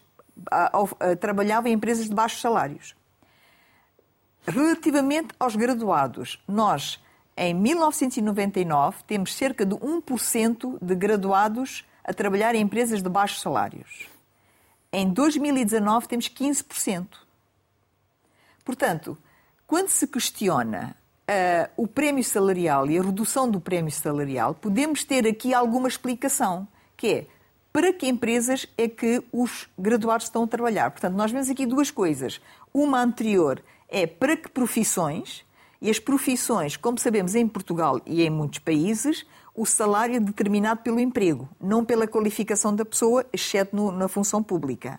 trabalhava 1.20 1.68
em 1.68 1.74
empresas 1.74 2.08
de 2.08 2.14
baixos 2.14 2.40
salários. 2.40 2.96
Relativamente 4.48 5.30
aos 5.40 5.56
graduados, 5.56 6.42
nós, 6.48 7.00
em 7.38 7.54
1999, 7.54 9.04
temos 9.06 9.36
cerca 9.36 9.66
de 9.66 9.76
1% 9.76 10.78
de 10.82 10.96
graduados 10.96 11.86
a 12.10 12.14
trabalhar 12.14 12.56
em 12.56 12.62
empresas 12.62 13.04
de 13.04 13.10
baixos 13.10 13.40
salários. 13.40 14.08
Em 14.92 15.08
2019, 15.08 16.08
temos 16.08 16.28
15%. 16.28 17.06
Portanto, 18.66 19.16
quando 19.68 19.90
se 19.90 20.08
questiona 20.08 20.96
uh, 21.30 21.72
o 21.78 21.86
prémio 21.88 22.24
salarial 22.24 22.90
e 22.90 22.98
a 22.98 23.04
redução 23.04 23.48
do 23.48 23.62
prémio 23.62 23.92
salarial, 23.92 24.56
podemos 24.56 25.04
ter 25.04 25.28
aqui 25.28 25.54
alguma 25.54 25.88
explicação, 25.88 26.68
que 26.98 27.08
é 27.08 27.28
para 27.72 27.94
que 27.94 28.08
empresas 28.08 28.66
é 28.76 28.88
que 28.88 29.24
os 29.32 29.70
graduados 29.78 30.26
estão 30.26 30.44
a 30.46 30.48
trabalhar. 30.48 30.90
Portanto, 30.90 31.14
nós 31.14 31.32
vemos 31.32 31.48
aqui 31.48 31.68
duas 31.68 31.92
coisas. 31.92 32.42
Uma 32.74 33.00
anterior 33.04 33.62
é 33.88 34.08
para 34.08 34.36
que 34.36 34.50
profissões 34.50 35.46
E 35.82 35.90
as 35.90 36.00
profissões, 36.00 36.76
como 36.76 36.98
sabemos 36.98 37.36
em 37.36 37.48
Portugal 37.48 38.02
e 38.06 38.24
em 38.24 38.30
muitos 38.30 38.60
países, 38.60 39.26
o 39.60 39.66
salário 39.66 40.16
é 40.16 40.20
determinado 40.22 40.80
pelo 40.80 41.02
emprego, 41.02 41.50
não 41.60 41.84
pela 41.84 42.08
qualificação 42.08 42.74
da 42.74 42.86
pessoa, 42.86 43.26
exceto 43.34 43.76
no, 43.76 43.92
na 43.92 44.08
função 44.08 44.42
pública. 44.42 44.98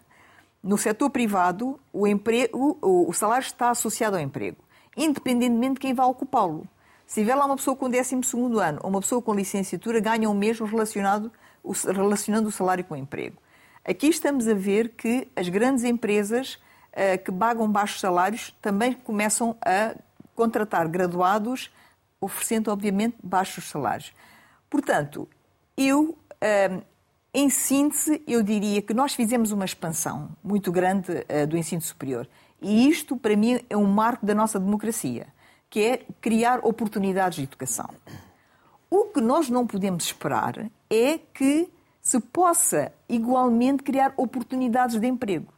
No 0.63 0.77
setor 0.77 1.09
privado, 1.09 1.81
o, 1.91 2.07
emprego, 2.07 2.77
o, 2.83 3.11
salário 3.15 3.47
está 3.47 3.71
associado 3.71 4.17
ao 4.17 4.23
emprego, 4.23 4.59
independentemente 4.95 5.75
de 5.75 5.81
quem 5.81 5.95
vá 5.95 6.05
ocupá-lo. 6.05 6.69
Se 7.07 7.23
tiver 7.23 7.37
lá 7.37 7.47
uma 7.47 7.57
pessoa 7.57 7.75
com 7.75 7.89
12 7.89 8.17
ano 8.63 8.81
ou 8.83 8.91
uma 8.91 9.01
pessoa 9.01 9.23
com 9.23 9.33
licenciatura, 9.33 9.99
ganham 9.99 10.31
o 10.31 10.35
mesmo 10.35 10.67
relacionado, 10.67 11.33
relacionando 11.87 12.51
o 12.51 12.53
salário 12.53 12.85
com 12.85 12.93
o 12.93 12.99
emprego. 12.99 13.39
Aqui 13.83 14.09
estamos 14.09 14.47
a 14.47 14.53
ver 14.53 14.91
que 14.91 15.27
as 15.35 15.49
grandes 15.49 15.85
empresas 15.85 16.57
uh, 16.93 17.17
que 17.25 17.33
pagam 17.33 17.67
baixos 17.67 17.99
salários 17.99 18.55
também 18.61 18.93
começam 18.93 19.57
a 19.65 19.95
contratar 20.35 20.87
graduados, 20.87 21.71
oferecendo, 22.21 22.71
obviamente, 22.71 23.17
baixos 23.23 23.65
salários. 23.65 24.13
Portanto, 24.71 25.29
eu, 25.77 26.11
uh, 26.11 26.83
em 27.35 27.51
síntese, 27.51 28.23
eu 28.27 28.43
diria 28.43 28.81
que 28.81 28.95
nós 28.95 29.13
fizemos 29.13 29.51
uma 29.51 29.65
expansão 29.65 30.31
muito 30.43 30.71
grande 30.71 31.11
uh, 31.11 31.47
do 31.49 31.59
ensino 31.59 31.83
superior. 31.83 32.29
E 32.63 32.89
isto, 32.89 33.17
para 33.17 33.37
mim, 33.37 33.61
é 33.69 33.77
um 33.77 33.87
marco 33.87 34.25
da 34.25 34.35
nossa 34.35 34.61
democracia, 34.61 35.27
que 35.69 35.81
é 35.81 36.07
criar 36.21 36.61
oportunidades 36.63 37.39
de 37.39 37.45
educação. 37.45 37.91
O 38.89 39.07
que 39.07 39.21
nós 39.21 39.49
não 39.51 39.67
podemos 39.67 40.05
esperar 40.05 40.71
é 40.89 41.19
que 41.19 41.69
se 42.01 42.21
possa 42.21 42.93
igualmente 43.09 43.83
criar 43.83 44.13
oportunidades 44.17 44.99
de 44.99 45.07
emprego. 45.07 45.53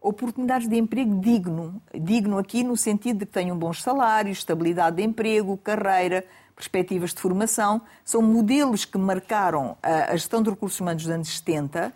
Oportunidades 0.00 0.68
de 0.68 0.76
emprego 0.76 1.20
digno. 1.20 1.80
Digno 1.94 2.38
aqui 2.38 2.62
no 2.62 2.76
sentido 2.76 3.20
de 3.20 3.26
que 3.26 3.32
tenham 3.32 3.58
bons 3.58 3.82
salários, 3.82 4.38
estabilidade 4.38 4.96
de 4.96 5.02
emprego, 5.02 5.56
carreira, 5.56 6.24
perspectivas 6.56 7.14
de 7.14 7.20
formação. 7.20 7.80
São 8.04 8.20
modelos 8.20 8.84
que 8.84 8.98
marcaram 8.98 9.76
a 9.82 10.16
gestão 10.16 10.42
de 10.42 10.50
recursos 10.50 10.80
humanos 10.80 11.04
dos 11.04 11.12
anos 11.12 11.28
70 11.28 11.92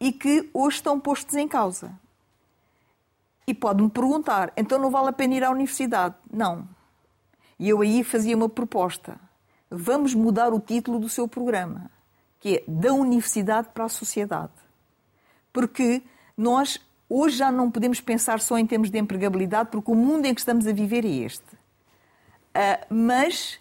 e 0.00 0.10
que 0.10 0.50
hoje 0.52 0.78
estão 0.78 0.98
postos 0.98 1.36
em 1.36 1.46
causa. 1.46 1.92
E 3.46 3.54
pode-me 3.54 3.88
perguntar, 3.88 4.52
então 4.56 4.78
não 4.78 4.90
vale 4.90 5.10
a 5.10 5.12
pena 5.12 5.34
ir 5.34 5.44
à 5.44 5.50
universidade? 5.50 6.16
Não. 6.32 6.68
E 7.58 7.68
eu 7.68 7.80
aí 7.80 8.02
fazia 8.02 8.36
uma 8.36 8.48
proposta. 8.48 9.16
Vamos 9.70 10.14
mudar 10.14 10.52
o 10.52 10.58
título 10.58 10.98
do 10.98 11.08
seu 11.08 11.28
programa 11.28 11.90
que 12.40 12.56
é 12.56 12.64
da 12.66 12.92
universidade 12.92 13.68
para 13.74 13.84
a 13.84 13.88
sociedade. 13.88 14.52
Porque 15.52 16.02
nós 16.36 16.80
hoje 17.08 17.36
já 17.36 17.50
não 17.50 17.70
podemos 17.70 18.00
pensar 18.00 18.40
só 18.40 18.58
em 18.58 18.66
termos 18.66 18.90
de 18.90 18.98
empregabilidade, 18.98 19.70
porque 19.70 19.90
o 19.90 19.94
mundo 19.94 20.26
em 20.26 20.34
que 20.34 20.40
estamos 20.40 20.66
a 20.66 20.72
viver 20.72 21.04
é 21.04 21.08
este. 21.08 21.54
Uh, 21.54 22.94
mas 22.94 23.60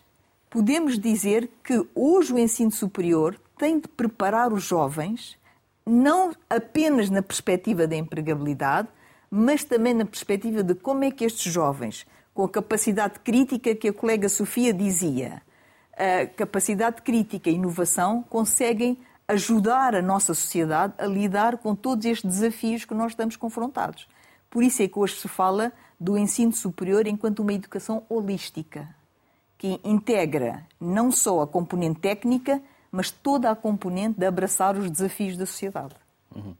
podemos 0.49 0.97
dizer 0.99 1.49
que 1.63 1.85
hoje 1.93 2.33
o 2.33 2.39
ensino 2.39 2.71
superior 2.71 3.39
tem 3.57 3.79
de 3.79 3.87
preparar 3.87 4.53
os 4.53 4.63
jovens 4.63 5.37
não 5.85 6.33
apenas 6.49 7.09
na 7.09 7.21
perspectiva 7.21 7.87
da 7.87 7.95
empregabilidade, 7.95 8.89
mas 9.31 9.63
também 9.63 9.93
na 9.93 10.05
perspectiva 10.05 10.61
de 10.61 10.75
como 10.75 11.03
é 11.03 11.11
que 11.11 11.23
estes 11.23 11.51
jovens, 11.51 12.05
com 12.33 12.43
a 12.43 12.49
capacidade 12.49 13.19
crítica 13.21 13.73
que 13.73 13.87
a 13.87 13.93
colega 13.93 14.27
Sofia 14.27 14.73
dizia, 14.73 15.41
a 15.93 16.25
capacidade 16.27 17.01
crítica 17.01 17.49
e 17.49 17.55
inovação 17.55 18.23
conseguem 18.29 18.99
ajudar 19.27 19.95
a 19.95 20.01
nossa 20.01 20.33
sociedade 20.33 20.93
a 20.97 21.05
lidar 21.05 21.57
com 21.57 21.75
todos 21.75 22.05
estes 22.05 22.29
desafios 22.29 22.85
que 22.85 22.93
nós 22.93 23.13
estamos 23.13 23.35
confrontados. 23.35 24.07
Por 24.49 24.63
isso 24.63 24.81
é 24.81 24.87
que 24.87 24.99
hoje 24.99 25.15
se 25.15 25.27
fala 25.27 25.73
do 25.99 26.17
ensino 26.17 26.53
superior 26.53 27.07
enquanto 27.07 27.39
uma 27.39 27.53
educação 27.53 28.05
holística, 28.07 28.87
que 29.57 29.79
integra 29.83 30.65
não 30.79 31.11
só 31.11 31.41
a 31.41 31.47
componente 31.47 31.99
técnica, 31.99 32.61
mas 32.91 33.11
toda 33.11 33.49
a 33.49 33.55
componente 33.55 34.19
de 34.19 34.25
abraçar 34.25 34.77
os 34.77 34.89
desafios 34.89 35.35
da 35.35 35.45
sociedade. 35.45 35.95
Uhum. 36.35 36.55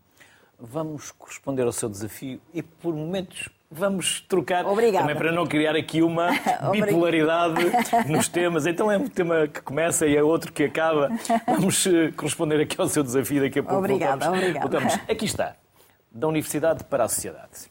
Vamos 0.59 1.11
corresponder 1.11 1.63
ao 1.63 1.71
seu 1.71 1.87
desafio 1.87 2.41
e, 2.53 2.63
por 2.63 2.95
momentos, 2.95 3.49
Vamos 3.69 4.21
trocar 4.21 4.65
Obrigada. 4.65 4.99
também 4.99 5.15
para 5.15 5.29
não 5.29 5.45
criar 5.45 5.75
aqui 5.75 6.01
uma 6.01 6.29
bipolaridade 6.71 7.65
nos 8.07 8.29
temas. 8.29 8.65
Então 8.65 8.89
é 8.89 8.97
um 8.97 9.09
tema 9.09 9.45
que 9.45 9.61
começa 9.61 10.07
e 10.07 10.15
é 10.15 10.23
outro 10.23 10.53
que 10.53 10.63
acaba. 10.63 11.09
Vamos 11.45 11.85
eh, 11.85 12.11
corresponder 12.15 12.61
aqui 12.61 12.79
ao 12.79 12.87
seu 12.87 13.03
desafio 13.03 13.41
daqui 13.41 13.59
a 13.59 13.63
pouco. 13.63 13.79
Obrigada, 13.79 14.25
voltamos. 14.25 14.39
obrigada. 14.39 14.69
Voltamos. 14.69 14.93
Aqui 15.09 15.25
está, 15.25 15.57
da 16.09 16.27
universidade 16.29 16.85
para 16.85 17.03
a 17.03 17.09
sociedade. 17.09 17.69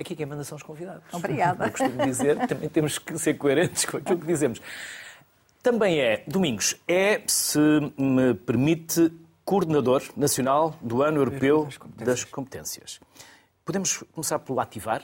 Aqui 0.00 0.16
quem 0.16 0.24
manda 0.24 0.42
são 0.42 0.56
os 0.56 0.62
convidados. 0.62 1.04
Obrigada. 1.12 1.66
Eu 1.66 1.70
costumo 1.70 2.04
dizer, 2.06 2.46
também 2.46 2.70
temos 2.70 2.98
que 2.98 3.18
ser 3.18 3.34
coerentes 3.34 3.84
com 3.84 3.98
aquilo 3.98 4.18
que 4.18 4.26
dizemos. 4.26 4.60
Também 5.62 6.00
é, 6.00 6.24
Domingos, 6.26 6.74
é, 6.88 7.22
se 7.26 7.58
me 7.98 8.32
permite, 8.34 9.12
coordenador 9.44 10.02
nacional 10.16 10.74
do 10.80 11.02
Ano 11.02 11.18
Europeu 11.18 11.64
das 11.66 11.76
Competências. 11.76 12.06
Das 12.06 12.24
competências. 12.24 13.00
Podemos 13.62 14.02
começar 14.12 14.38
pelo 14.38 14.58
ativar? 14.58 15.02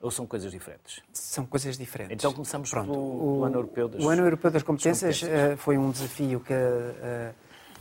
Ou 0.00 0.10
são 0.10 0.26
coisas 0.26 0.50
diferentes? 0.50 1.00
São 1.12 1.46
coisas 1.46 1.76
diferentes. 1.78 2.14
Então 2.14 2.32
começamos 2.32 2.70
Pronto, 2.70 2.90
pelo 2.90 3.40
o, 3.40 3.44
Ano 3.44 3.56
Europeu 3.56 3.88
das, 3.88 4.04
o 4.04 4.08
ano 4.08 4.22
Europeu 4.22 4.50
das 4.50 4.62
Competências, 4.62 5.20
das 5.20 5.28
competências. 5.28 5.54
Uh, 5.54 5.56
foi 5.56 5.78
um 5.78 5.90
desafio 5.90 6.40
que 6.40 6.52
a, 6.52 7.32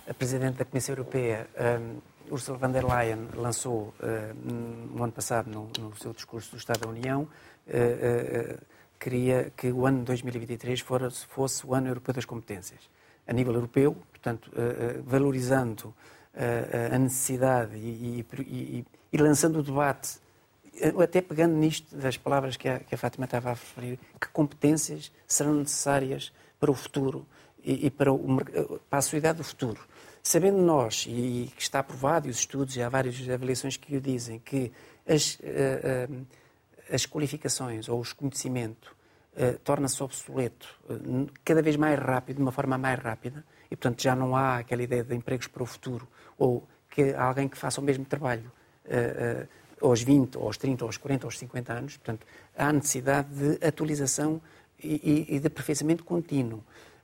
a, 0.10 0.14
Presidente 0.14 0.58
da 0.58 0.66
Comissão 0.66 0.94
Europeia, 0.94 1.48
eh, 1.56 1.80
Ursula 2.32 2.58
von 2.58 2.72
der 2.72 2.84
Leyen, 2.84 3.28
lançou 3.36 3.94
uh, 4.00 4.94
no 4.96 5.04
ano 5.04 5.14
passado 5.14 5.50
no, 5.50 5.70
no, 5.80 5.96
seu 5.98 6.14
discurso 6.14 6.52
do 6.52 6.58
Estado 6.58 6.82
da 6.82 6.90
União. 6.90 7.28
Uh, 7.68 8.58
queria 9.00 9.52
que 9.56 9.72
o 9.72 9.86
ano 9.86 10.04
2023 10.04 10.84
fosse, 11.28 11.66
o 11.66 11.76
Ano 11.76 11.88
Europeu 11.88 12.14
das 12.14 12.26
Competências. 12.26 12.80
A 13.28 13.34
nível 13.34 13.54
europeu, 13.54 13.96
portanto, 14.12 14.52
valorizando 15.06 15.94
a 16.94 16.98
necessidade 17.00 17.78
e, 17.78 18.26
e, 18.40 18.46
e 18.52 18.86
e 19.12 19.18
lançando 19.18 19.60
o 19.60 19.64
debate, 19.64 20.20
até 21.04 21.22
pegando 21.22 21.54
nisto 21.56 21.96
das 21.96 22.18
palavras 22.18 22.56
que 22.56 22.70
a, 22.70 22.80
que 22.80 22.96
a 22.96 22.98
Fátima 22.98 23.26
estava 23.26 23.50
a 23.50 23.54
referir, 23.54 24.00
que 24.20 24.28
competências 24.30 25.12
serão 25.28 25.54
necessárias 25.56 26.32
para 26.60 26.72
o 26.72 26.74
futuro 26.74 27.26
e, 27.64 27.88
e 27.88 27.90
para, 27.90 28.14
o, 28.14 28.38
para, 28.90 29.00
a 29.00 29.02
sociedade 29.02 29.40
do 29.40 29.44
futuro. 29.44 29.82
Sabendo 30.24 30.58
nós, 30.58 31.06
e 31.08 31.52
que 31.56 31.62
está 31.62 31.80
aprovado, 31.80 32.28
e 32.28 32.32
os 32.32 32.38
estudos, 32.38 32.76
e 32.76 32.82
há 32.82 32.90
várias 32.90 33.28
avaliações 33.28 33.76
que 33.76 33.96
o 33.98 34.02
dizem, 34.02 34.40
que 34.40 34.72
as, 35.08 35.36
uh, 35.36 36.12
uh, 36.12 36.26
as 36.94 37.06
qualificações 37.06 37.90
ou 37.90 38.00
os 38.00 38.14
conhecimentos 38.14 38.90
uh, 38.90 39.58
torna-se 39.64 40.02
obsoleto 40.04 40.68
cada 41.44 41.62
vez 41.62 41.76
mais 41.76 42.00
rápido, 42.00 42.38
de 42.38 42.42
uma 42.44 42.52
forma 42.52 42.78
mais 42.78 43.00
rápida, 43.00 43.44
e 43.70 43.76
portanto 43.76 44.02
já 44.02 44.16
não 44.16 44.36
há 44.36 44.58
aquela 44.58 44.84
ideia 44.84 45.04
de 45.04 45.16
empregos 45.16 45.48
para 45.48 45.64
o 45.64 45.66
futuro, 45.66 46.08
ou 46.38 46.68
que 46.90 47.14
alguém 47.16 47.48
que 47.48 47.58
faça 47.58 47.82
o 47.82 47.84
mesmo 47.84 48.06
trabalho 48.06 48.52
aos 49.82 50.04
20, 50.04 50.38
aos 50.38 50.58
30, 50.58 50.86
aos 50.86 50.98
40, 50.98 51.26
aos 51.26 51.40
50 51.40 51.74
anos. 51.74 51.98
Portanto, 51.98 52.28
há 52.56 52.72
necessidade 52.72 53.30
de 53.30 53.66
atualização 53.66 54.42
e, 54.84 55.26
e, 55.30 55.36
e 55.36 55.40
de 55.40 55.48
aperfeiçoamento 55.48 56.04
contínuo. 56.04 56.64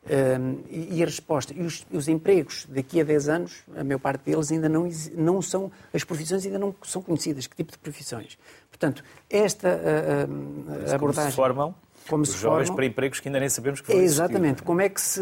Um, 0.09 0.63
e, 0.69 0.99
e, 0.99 1.03
a 1.03 1.05
resposta, 1.05 1.53
e 1.53 1.61
os, 1.61 1.85
os, 1.91 2.07
empregos 2.07 2.65
daqui 2.69 3.01
a 3.01 3.03
10 3.03 3.27
anos, 3.27 3.63
a 3.75 3.83
maior 3.83 3.99
parte 3.99 4.23
deles 4.23 4.49
ainda 4.51 4.69
não, 4.69 4.89
não 5.13 5.41
são, 5.41 5.69
as 5.93 6.03
profissões 6.05 6.45
ainda 6.45 6.57
não 6.57 6.73
são 6.83 7.01
conhecidas, 7.01 7.45
que 7.45 7.57
tipo 7.57 7.73
de 7.73 7.77
profissões. 7.77 8.37
Portanto, 8.69 9.03
esta 9.29 9.67
uh, 9.67 10.31
uh, 10.31 10.95
abordagem... 10.95 11.23
Como 11.23 11.29
se 11.31 11.35
formam 11.35 11.75
como 12.07 12.23
os 12.23 12.29
se 12.29 12.37
jovens 12.37 12.67
formam, 12.67 12.75
para 12.77 12.85
empregos 12.85 13.19
que 13.19 13.27
ainda 13.27 13.39
nem 13.41 13.49
sabemos 13.49 13.81
que 13.81 13.91
vão 13.91 14.01
Exatamente. 14.01 14.63
Como 14.63 14.79
é 14.79 14.87
que 14.87 15.01
se... 15.01 15.19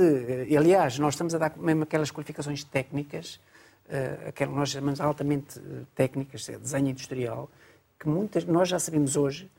Aliás, 0.56 1.00
nós 1.00 1.16
estamos 1.16 1.34
a 1.34 1.40
dar 1.40 1.58
mesmo 1.58 1.82
aquelas 1.82 2.12
qualificações 2.12 2.64
técnicas 2.64 3.40
uh, 3.90 4.30
aquelas 4.30 4.54
que 4.54 4.60
nós 4.60 4.70
chamamos 4.70 5.02
altamente 5.02 5.60
técnicas, 5.94 6.48
é 6.50 6.58
desenho 6.58 6.90
industrial, 6.90 7.50
que 8.00 8.08
muitas, 8.08 8.46
nós 8.46 8.70
já 8.70 8.80
sabemos 8.80 9.16
hoje 9.16 9.50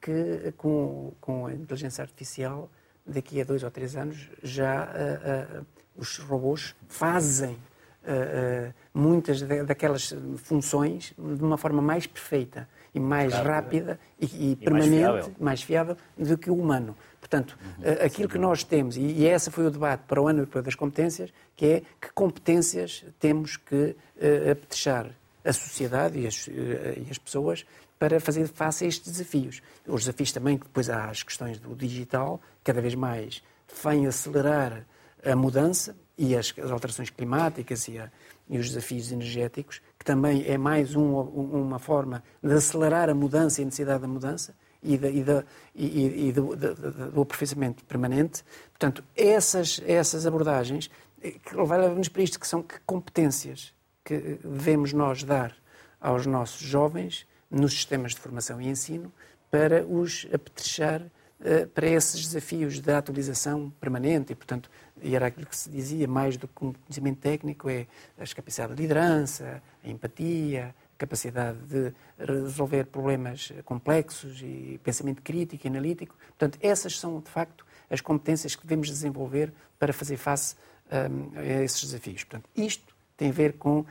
que 0.00 0.52
com, 0.56 1.12
com 1.20 1.46
a 1.46 1.54
inteligência 1.54 2.02
artificial, 2.02 2.70
daqui 3.06 3.40
a 3.40 3.44
dois 3.44 3.62
ou 3.62 3.70
três 3.70 3.96
anos, 3.96 4.30
já 4.42 4.84
uh, 4.84 5.60
uh, 5.60 5.66
os 5.96 6.18
robôs 6.18 6.74
fazem 6.88 7.52
uh, 7.52 8.72
muitas 8.94 9.42
daquelas 9.42 10.14
funções 10.38 11.12
de 11.16 11.42
uma 11.42 11.56
forma 11.56 11.82
mais 11.82 12.06
perfeita 12.06 12.68
e 12.94 13.00
mais 13.00 13.32
rápida, 13.32 13.52
rápida 13.52 14.00
e, 14.20 14.26
e, 14.26 14.52
e, 14.52 14.56
permanente, 14.56 14.90
mais 14.90 15.00
fiável. 15.00 15.34
mais 15.40 15.62
fiável. 15.62 15.96
do 16.18 16.38
que 16.38 16.50
o 16.50 16.54
humano. 16.54 16.96
Portanto, 17.18 17.56
uhum, 17.78 18.04
aquilo 18.04 18.28
que 18.28 18.38
nós 18.38 18.64
temos, 18.64 18.96
e, 18.96 19.00
e 19.00 19.26
esse 19.26 19.50
foi 19.50 19.66
o 19.66 19.70
debate 19.70 20.02
para 20.06 20.20
o 20.20 20.28
ano 20.28 20.44
das 20.44 20.74
competências, 20.74 21.32
que 21.56 21.66
é 21.66 21.82
que 22.00 22.12
competências 22.12 23.04
temos 23.18 23.56
que 23.56 23.96
uh, 24.16 24.50
apetechar 24.50 25.08
a 25.44 25.52
sociedade 25.52 26.18
e 26.18 26.26
as, 26.26 26.46
e 26.46 27.06
as 27.10 27.18
pessoas 27.18 27.64
para 28.02 28.18
fazer 28.18 28.48
face 28.48 28.84
a 28.84 28.88
estes 28.88 29.12
desafios. 29.12 29.62
Os 29.86 30.00
desafios 30.00 30.32
também, 30.32 30.56
depois 30.56 30.90
há 30.90 31.04
as 31.04 31.22
questões 31.22 31.60
do 31.60 31.72
digital, 31.76 32.40
cada 32.64 32.80
vez 32.80 32.96
mais 32.96 33.40
vêm 33.80 34.08
acelerar 34.08 34.84
a 35.24 35.36
mudança 35.36 35.94
e 36.18 36.34
as, 36.34 36.52
as 36.58 36.72
alterações 36.72 37.10
climáticas 37.10 37.86
e, 37.86 38.00
a, 38.00 38.10
e, 38.50 38.58
os 38.58 38.70
desafios 38.70 39.12
energéticos, 39.12 39.80
que 39.96 40.04
também 40.04 40.44
é 40.48 40.58
mais 40.58 40.96
um, 40.96 41.14
uma 41.14 41.78
forma 41.78 42.24
de 42.42 42.52
acelerar 42.52 43.08
a 43.08 43.14
mudança 43.14 43.60
e 43.60 43.62
a 43.62 43.66
necessidade 43.66 44.02
da 44.02 44.08
mudança. 44.08 44.52
e, 44.82 44.98
da, 44.98 45.08
e, 45.08 45.22
da, 45.22 45.44
e, 45.72 46.32
do, 46.32 46.56
do, 46.56 47.22
aperfeiçoamento 47.22 47.84
permanente. 47.84 48.42
Portanto, 48.70 49.04
essas, 49.14 49.80
essas 49.86 50.26
abordagens 50.26 50.90
eh, 51.22 51.36
levam-nos 51.54 52.08
para 52.08 52.22
isto, 52.24 52.40
que 52.40 52.48
são 52.48 52.64
que 52.64 52.80
competências 52.84 53.72
que 54.04 54.40
devemos 54.42 54.92
nós 54.92 55.22
dar 55.22 55.54
aos 56.00 56.26
nossos 56.26 56.66
jovens 56.66 57.30
nos 57.52 57.74
sistemas 57.74 58.12
de 58.12 58.20
formação 58.20 58.60
e 58.60 58.68
ensino 58.68 59.12
para 59.50 59.86
os 59.86 60.26
apetrechar 60.32 61.02
uh, 61.02 61.66
para 61.74 61.86
esses 61.86 62.26
desafios 62.26 62.80
da 62.80 62.98
atualização 62.98 63.70
permanente 63.78 64.32
e, 64.32 64.34
portanto, 64.34 64.70
e 65.02 65.14
era 65.14 65.26
aquilo 65.26 65.46
que 65.46 65.56
se 65.56 65.68
dizia, 65.68 66.08
mais 66.08 66.36
do 66.36 66.48
que 66.48 66.64
um 66.64 66.72
conhecimento 66.72 67.18
técnico, 67.18 67.68
é 67.68 67.86
a 68.18 68.34
capacidade 68.34 68.74
de 68.74 68.80
liderança, 68.80 69.62
a 69.84 69.88
empatia, 69.88 70.74
a 70.94 70.98
capacidade 70.98 71.58
de 71.58 71.92
resolver 72.18 72.86
problemas 72.86 73.52
complexos 73.64 74.40
e 74.42 74.80
pensamento 74.82 75.20
crítico 75.20 75.66
e 75.66 75.68
analítico. 75.68 76.16
Portanto, 76.28 76.58
essas 76.62 76.98
são, 76.98 77.20
de 77.20 77.28
facto, 77.28 77.66
as 77.90 78.00
competências 78.00 78.56
que 78.56 78.62
devemos 78.62 78.88
desenvolver 78.88 79.52
para 79.78 79.92
fazer 79.92 80.16
face 80.16 80.54
um, 80.90 81.38
a 81.38 81.62
esses 81.62 81.82
desafios. 81.82 82.24
Portanto, 82.24 82.48
isto 82.56 82.91
tem 83.22 83.30
a 83.30 83.32
ver 83.32 83.52
com 83.52 83.80
uh, 83.80 83.86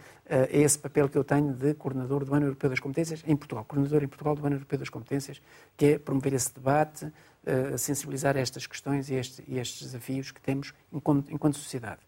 esse 0.50 0.78
papel 0.78 1.08
que 1.08 1.18
eu 1.18 1.24
tenho 1.24 1.54
de 1.54 1.74
coordenador 1.76 2.26
do 2.26 2.36
Ano 2.36 2.48
Europeu 2.48 2.70
das 2.70 2.82
Competências 2.82 3.24
em 3.26 3.36
Portugal, 3.36 3.64
coordenador 3.64 4.04
em 4.04 4.08
Portugal 4.08 4.36
do 4.36 4.46
Ano 4.46 4.58
Europeu 4.58 4.78
das 4.78 4.90
Competências, 4.90 5.42
que 5.78 5.86
é 5.86 6.00
promover 6.00 6.34
esse 6.34 6.54
debate, 6.54 7.06
uh, 7.06 7.78
sensibilizar 7.78 8.36
estas 8.36 8.68
questões 8.68 9.10
e, 9.10 9.16
este, 9.16 9.42
e, 9.48 9.58
estes 9.58 9.84
desafios 9.84 10.32
que 10.32 10.42
temos 10.42 10.74
enquanto, 10.92 11.32
enquanto 11.32 11.58
sociedade. 11.58 12.02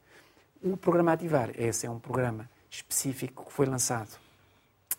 O 0.61 0.75
programa 0.75 1.13
Ativar, 1.13 1.51
esse 1.57 1.85
é 1.85 1.89
um 1.89 1.99
programa 1.99 2.49
específico 2.69 3.45
que 3.45 3.53
foi 3.53 3.65
lançado 3.65 4.09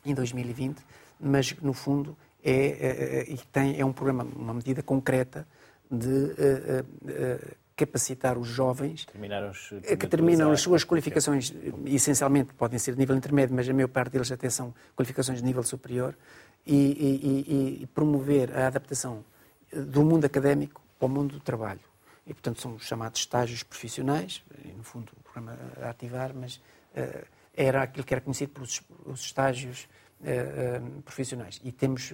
em 0.03 0.15
2020, 0.15 0.79
mas 1.21 1.55
no 1.61 1.75
fundo 1.75 2.17
é, 2.43 2.53
é, 2.53 3.33
é, 3.33 3.37
tem, 3.53 3.79
é 3.79 3.85
um 3.85 3.93
programa, 3.93 4.27
uma 4.35 4.55
medida 4.55 4.83
concreta 4.83 5.47
de 5.91 6.09
uh, 6.09 6.85
uh, 6.85 7.57
capacitar 7.77 8.39
os 8.39 8.47
jovens 8.47 9.07
os, 9.51 9.69
que 9.97 10.07
terminam 10.07 10.53
as 10.53 10.61
suas 10.61 10.85
qualificações, 10.85 11.53
essencialmente 11.87 12.55
podem 12.55 12.79
ser 12.79 12.93
de 12.93 12.99
nível 12.99 13.17
intermédio, 13.17 13.55
mas 13.55 13.69
a 13.69 13.73
maior 13.73 13.89
parte 13.89 14.13
deles 14.13 14.31
até 14.31 14.49
são 14.49 14.73
qualificações 14.95 15.39
de 15.41 15.45
nível 15.45 15.63
superior, 15.63 16.17
e, 16.67 16.75
e, 16.75 17.83
e 17.83 17.87
promover 17.89 18.57
a 18.57 18.67
adaptação 18.67 19.25
do 19.73 20.05
mundo 20.05 20.25
académico 20.25 20.83
para 20.99 21.07
o 21.07 21.09
mundo 21.09 21.35
do 21.35 21.41
trabalho. 21.41 21.81
E, 22.27 22.33
portanto, 22.33 22.61
são 22.61 22.79
chamados 22.79 23.21
estágios 23.21 23.63
profissionais, 23.63 24.43
no 24.77 24.83
fundo, 24.83 25.13
o 25.19 25.23
programa 25.23 25.59
a 25.83 25.91
ativar, 25.91 26.33
mas 26.35 26.57
uh, 26.57 27.27
era 27.55 27.83
aquilo 27.83 28.05
que 28.05 28.15
era 28.15 28.21
conhecido 28.21 28.53
pelos 28.53 28.83
os 29.05 29.21
estágios 29.21 29.87
uh, 30.21 30.99
uh, 30.99 31.03
profissionais. 31.03 31.61
E 31.63 31.71
temos 31.71 32.13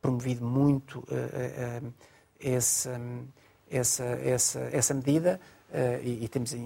promovido 0.00 0.44
muito 0.44 1.04
esse. 2.38 2.88
Um, 2.88 3.26
essa, 3.70 4.04
essa, 4.04 4.58
essa 4.72 4.92
medida 4.92 5.40
uh, 5.70 6.02
e, 6.02 6.24
e, 6.24 6.28
temos 6.28 6.52
uh, 6.52 6.56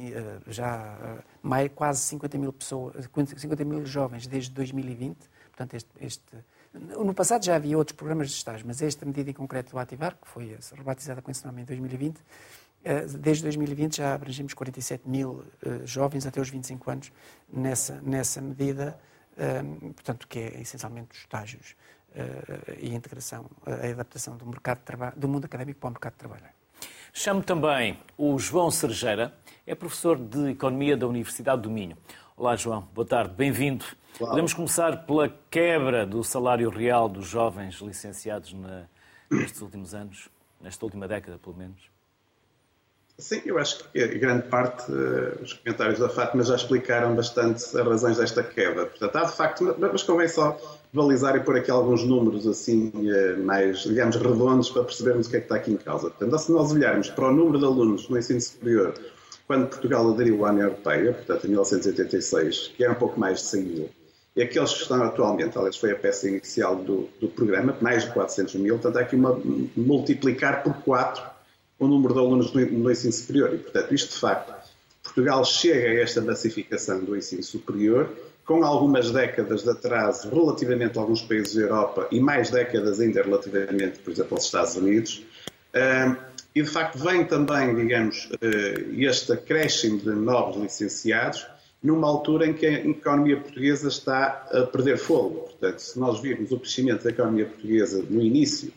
já 0.46 0.96
uh, 0.96 1.22
mais, 1.42 1.70
quase 1.74 2.00
50 2.00 2.38
mil 2.38 2.52
pessoas, 2.52 3.08
50 3.36 3.64
mil 3.64 3.84
jovens 3.84 4.26
desde 4.26 4.50
2020. 4.52 5.18
Portanto, 5.50 5.74
este, 5.74 5.90
este, 6.00 6.22
no 6.72 7.14
passado 7.14 7.44
já 7.44 7.54
havia 7.54 7.76
outros 7.76 7.94
programas 7.94 8.28
de 8.30 8.34
estágio, 8.34 8.66
mas 8.66 8.80
esta 8.82 9.04
medida 9.04 9.30
em 9.30 9.34
concreto 9.34 9.72
do 9.72 9.78
Ativar, 9.78 10.16
que 10.20 10.26
foi 10.26 10.56
rebatizada 10.74 11.22
com 11.22 11.30
esse 11.30 11.44
nome 11.46 11.62
em 11.62 11.64
2020, 11.64 12.18
desde 13.20 13.44
2020 13.44 13.96
já 13.96 14.14
abrangemos 14.14 14.52
47 14.52 15.08
mil 15.08 15.44
jovens 15.84 16.26
até 16.26 16.40
os 16.40 16.50
25 16.50 16.90
anos 16.90 17.12
nessa, 17.50 18.00
nessa 18.02 18.42
medida, 18.42 18.98
portanto, 19.94 20.26
que 20.26 20.40
é 20.40 20.60
essencialmente 20.60 21.12
os 21.12 21.18
estágios 21.18 21.76
e 22.80 22.90
a 22.90 22.94
integração, 22.94 23.48
a 23.64 23.86
adaptação 23.88 24.36
do, 24.36 24.44
mercado 24.44 24.80
do 25.16 25.28
mundo 25.28 25.44
académico 25.44 25.78
para 25.78 25.88
o 25.88 25.92
mercado 25.92 26.12
de 26.14 26.18
trabalho. 26.18 26.53
Chamo 27.16 27.44
também 27.44 27.96
o 28.18 28.36
João 28.40 28.72
Sergeira, 28.72 29.32
é 29.64 29.72
professor 29.72 30.18
de 30.18 30.50
Economia 30.50 30.96
da 30.96 31.06
Universidade 31.06 31.62
do 31.62 31.70
Minho. 31.70 31.96
Olá, 32.36 32.56
João, 32.56 32.88
boa 32.92 33.06
tarde, 33.06 33.32
bem-vindo. 33.32 33.84
Podemos 34.18 34.52
começar 34.52 35.06
pela 35.06 35.32
quebra 35.48 36.04
do 36.04 36.24
salário 36.24 36.68
real 36.68 37.08
dos 37.08 37.28
jovens 37.28 37.76
licenciados 37.76 38.52
na, 38.52 38.86
nestes 39.30 39.62
últimos 39.62 39.94
anos, 39.94 40.28
nesta 40.60 40.84
última 40.84 41.06
década, 41.06 41.38
pelo 41.38 41.56
menos? 41.56 41.80
Sim, 43.16 43.42
eu 43.44 43.58
acho 43.58 43.88
que 43.90 44.18
grande 44.18 44.48
parte, 44.48 44.90
uh, 44.90 45.40
os 45.40 45.52
comentários 45.52 46.00
da 46.00 46.08
Fátima 46.08 46.42
já 46.42 46.56
explicaram 46.56 47.14
bastante 47.14 47.62
as 47.62 47.86
razões 47.86 48.16
desta 48.16 48.42
quebra. 48.42 48.86
Portanto, 48.86 49.16
há 49.16 49.24
de 49.24 49.36
facto, 49.36 49.76
mas 49.78 50.02
convém 50.02 50.26
só 50.26 50.58
balizar 50.94 51.34
e 51.34 51.40
pôr 51.40 51.56
aqui 51.56 51.70
alguns 51.70 52.04
números 52.04 52.46
assim 52.46 52.92
eh, 53.04 53.36
mais, 53.36 53.80
digamos, 53.80 54.14
redondos 54.14 54.70
para 54.70 54.84
percebermos 54.84 55.26
o 55.26 55.30
que 55.30 55.36
é 55.36 55.40
que 55.40 55.46
está 55.46 55.56
aqui 55.56 55.72
em 55.72 55.76
causa. 55.76 56.08
Portanto, 56.08 56.38
se 56.38 56.52
nós 56.52 56.70
olharmos 56.70 57.10
para 57.10 57.28
o 57.28 57.32
número 57.32 57.58
de 57.58 57.64
alunos 57.64 58.08
no 58.08 58.16
ensino 58.16 58.40
superior 58.40 58.94
quando 59.46 59.68
Portugal 59.68 60.08
aderiu 60.10 60.46
à 60.46 60.50
União 60.50 60.68
Europeia, 60.68 61.12
portanto, 61.12 61.44
em 61.44 61.48
1986, 61.48 62.72
que 62.76 62.84
era 62.84 62.92
um 62.92 62.96
pouco 62.96 63.18
mais 63.18 63.40
de 63.40 63.46
100 63.46 63.62
mil, 63.62 63.90
e 64.36 64.42
aqueles 64.42 64.72
que 64.72 64.82
estão 64.82 65.02
atualmente, 65.02 65.58
aliás, 65.58 65.76
foi 65.76 65.92
a 65.92 65.96
peça 65.96 66.28
inicial 66.28 66.76
do, 66.76 67.08
do 67.20 67.28
programa, 67.28 67.76
mais 67.80 68.04
de 68.04 68.12
400 68.12 68.54
mil, 68.54 68.74
portanto, 68.78 68.96
há 68.96 69.00
aqui 69.00 69.16
uma 69.16 69.38
multiplicar 69.76 70.62
por 70.62 70.74
4 70.82 71.22
o 71.78 71.86
número 71.86 72.14
de 72.14 72.20
alunos 72.20 72.52
no, 72.52 72.64
no 72.64 72.90
ensino 72.90 73.12
superior. 73.12 73.52
E, 73.52 73.58
portanto, 73.58 73.92
isto 73.92 74.14
de 74.14 74.20
facto, 74.20 74.54
Portugal 75.02 75.44
chega 75.44 75.88
a 75.88 76.02
esta 76.02 76.20
massificação 76.20 77.04
do 77.04 77.16
ensino 77.16 77.42
superior 77.42 78.08
com 78.44 78.64
algumas 78.64 79.10
décadas 79.10 79.62
de 79.62 79.70
atraso 79.70 80.28
relativamente 80.28 80.98
a 80.98 81.00
alguns 81.00 81.22
países 81.22 81.54
da 81.54 81.62
Europa 81.62 82.08
e 82.10 82.20
mais 82.20 82.50
décadas 82.50 83.00
ainda 83.00 83.22
relativamente, 83.22 83.98
por 84.00 84.12
exemplo, 84.12 84.36
aos 84.36 84.44
Estados 84.44 84.76
Unidos. 84.76 85.24
E, 86.54 86.62
de 86.62 86.68
facto, 86.68 86.98
vem 86.98 87.24
também, 87.24 87.74
digamos, 87.74 88.28
eh, 88.40 88.84
este 88.98 89.32
acréscimo 89.32 89.98
de 89.98 90.10
novos 90.10 90.62
licenciados 90.62 91.44
numa 91.82 92.06
altura 92.06 92.46
em 92.46 92.54
que 92.54 92.64
a 92.64 92.72
economia 92.72 93.36
portuguesa 93.40 93.88
está 93.88 94.46
a 94.52 94.62
perder 94.62 94.96
fogo. 94.96 95.40
Portanto, 95.40 95.80
se 95.80 95.98
nós 95.98 96.20
virmos 96.20 96.52
o 96.52 96.60
crescimento 96.60 97.02
da 97.02 97.10
economia 97.10 97.46
portuguesa 97.46 98.04
no 98.08 98.22
início 98.22 98.72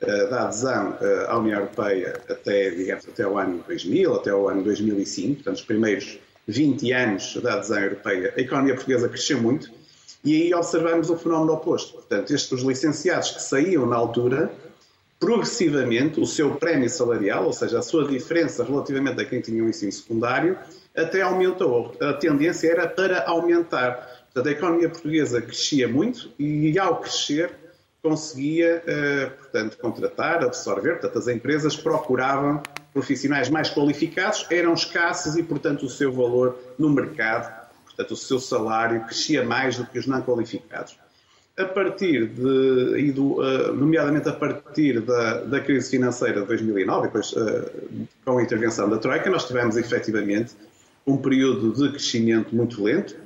eh, 0.00 0.26
da 0.26 0.46
adesão 0.46 0.98
eh, 1.00 1.26
à 1.28 1.38
União 1.38 1.60
Europeia 1.60 2.20
até, 2.28 2.70
digamos, 2.70 3.06
até 3.08 3.24
o 3.24 3.38
ano 3.38 3.62
2000, 3.68 4.14
até 4.16 4.34
o 4.34 4.48
ano 4.48 4.64
2005, 4.64 5.34
portanto, 5.36 5.56
os 5.56 5.64
primeiros 5.64 6.18
20 6.46 6.92
anos 6.92 7.36
da 7.42 7.54
adesão 7.54 7.78
europeia, 7.78 8.34
a 8.36 8.40
economia 8.40 8.74
portuguesa 8.74 9.08
cresceu 9.08 9.40
muito 9.40 9.70
e 10.24 10.42
aí 10.42 10.54
observamos 10.54 11.10
o 11.10 11.16
fenómeno 11.16 11.52
oposto. 11.54 11.94
Portanto, 11.94 12.32
estes 12.32 12.60
licenciados 12.62 13.32
que 13.32 13.42
saíam 13.42 13.86
na 13.86 13.96
altura, 13.96 14.52
progressivamente 15.18 16.20
o 16.20 16.26
seu 16.26 16.54
prémio 16.56 16.88
salarial, 16.88 17.46
ou 17.46 17.52
seja, 17.52 17.78
a 17.78 17.82
sua 17.82 18.06
diferença 18.08 18.64
relativamente 18.64 19.20
a 19.20 19.24
quem 19.24 19.40
tinha 19.40 19.62
um 19.62 19.68
ensino 19.68 19.92
secundário, 19.92 20.58
até 20.96 21.22
aumentou. 21.22 21.96
A 22.00 22.12
tendência 22.12 22.70
era 22.70 22.88
para 22.88 23.24
aumentar. 23.26 24.26
Portanto, 24.32 24.48
a 24.48 24.58
economia 24.58 24.88
portuguesa 24.88 25.40
crescia 25.40 25.88
muito 25.88 26.30
e, 26.38 26.78
ao 26.78 27.00
crescer, 27.00 27.50
conseguia, 28.02 28.82
eh, 28.86 29.26
portanto, 29.26 29.78
contratar, 29.78 30.42
absorver. 30.42 30.98
Portanto, 30.98 31.18
as 31.18 31.28
empresas 31.28 31.76
procuravam 31.76 32.62
profissionais 32.92 33.48
mais 33.48 33.70
qualificados, 33.70 34.46
eram 34.50 34.74
escassos 34.74 35.36
e, 35.36 35.42
portanto, 35.42 35.86
o 35.86 35.88
seu 35.88 36.12
valor 36.12 36.58
no 36.78 36.90
mercado, 36.90 37.52
portanto, 37.84 38.10
o 38.12 38.16
seu 38.16 38.38
salário 38.38 39.04
crescia 39.04 39.44
mais 39.44 39.76
do 39.76 39.86
que 39.86 39.98
os 39.98 40.06
não 40.06 40.22
qualificados. 40.22 40.96
A 41.56 41.66
partir 41.66 42.28
de, 42.28 42.98
eh, 42.98 43.72
nomeadamente 43.72 44.26
a 44.26 44.32
partir 44.32 45.00
da, 45.00 45.42
da 45.42 45.60
crise 45.60 45.90
financeira 45.90 46.40
de 46.40 46.46
2009, 46.46 47.08
depois 47.08 47.34
eh, 47.36 47.70
com 48.24 48.38
a 48.38 48.42
intervenção 48.42 48.88
da 48.88 48.96
Troika, 48.96 49.28
nós 49.28 49.46
tivemos 49.46 49.76
efetivamente 49.76 50.54
um 51.06 51.18
período 51.18 51.72
de 51.72 51.90
crescimento 51.90 52.54
muito 52.56 52.82
lento, 52.82 53.16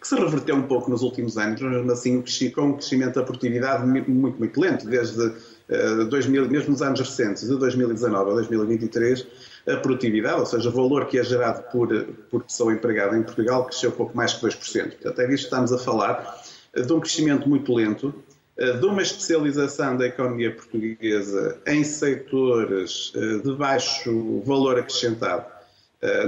que 0.00 0.08
se 0.08 0.16
reverteu 0.16 0.56
um 0.56 0.62
pouco 0.62 0.90
nos 0.90 1.02
últimos 1.02 1.38
anos, 1.38 1.60
mas 1.60 1.88
assim 1.90 2.20
com 2.50 2.62
um 2.62 2.72
crescimento 2.72 3.14
da 3.14 3.22
produtividade 3.22 3.86
muito, 3.86 4.10
muito 4.10 4.60
lento, 4.60 4.88
desde 4.88 5.32
2000, 5.68 6.44
eh, 6.44 6.48
mesmo 6.48 6.70
nos 6.70 6.82
anos 6.82 7.00
recentes, 7.00 7.46
de 7.46 7.56
2019 7.56 8.30
a 8.30 8.34
2023, 8.34 9.26
a 9.68 9.76
produtividade, 9.76 10.40
ou 10.40 10.46
seja, 10.46 10.68
o 10.68 10.72
valor 10.72 11.06
que 11.06 11.18
é 11.18 11.24
gerado 11.24 11.62
por, 11.70 11.88
por 12.30 12.42
pessoa 12.42 12.72
empregada 12.72 13.16
em 13.16 13.22
Portugal, 13.22 13.64
cresceu 13.66 13.92
pouco 13.92 14.16
mais 14.16 14.32
que 14.34 14.44
2%. 14.46 14.90
Portanto, 14.90 15.20
é 15.20 15.26
disto 15.26 15.44
estamos 15.44 15.72
a 15.72 15.78
falar, 15.78 16.42
eh, 16.74 16.82
de 16.82 16.92
um 16.92 17.00
crescimento 17.00 17.48
muito 17.48 17.72
lento, 17.72 18.14
eh, 18.56 18.72
de 18.72 18.86
uma 18.86 19.02
especialização 19.02 19.96
da 19.96 20.06
economia 20.06 20.54
portuguesa 20.54 21.58
em 21.66 21.84
setores 21.84 23.12
de 23.14 23.54
baixo 23.54 24.42
valor 24.44 24.78
acrescentado, 24.78 25.46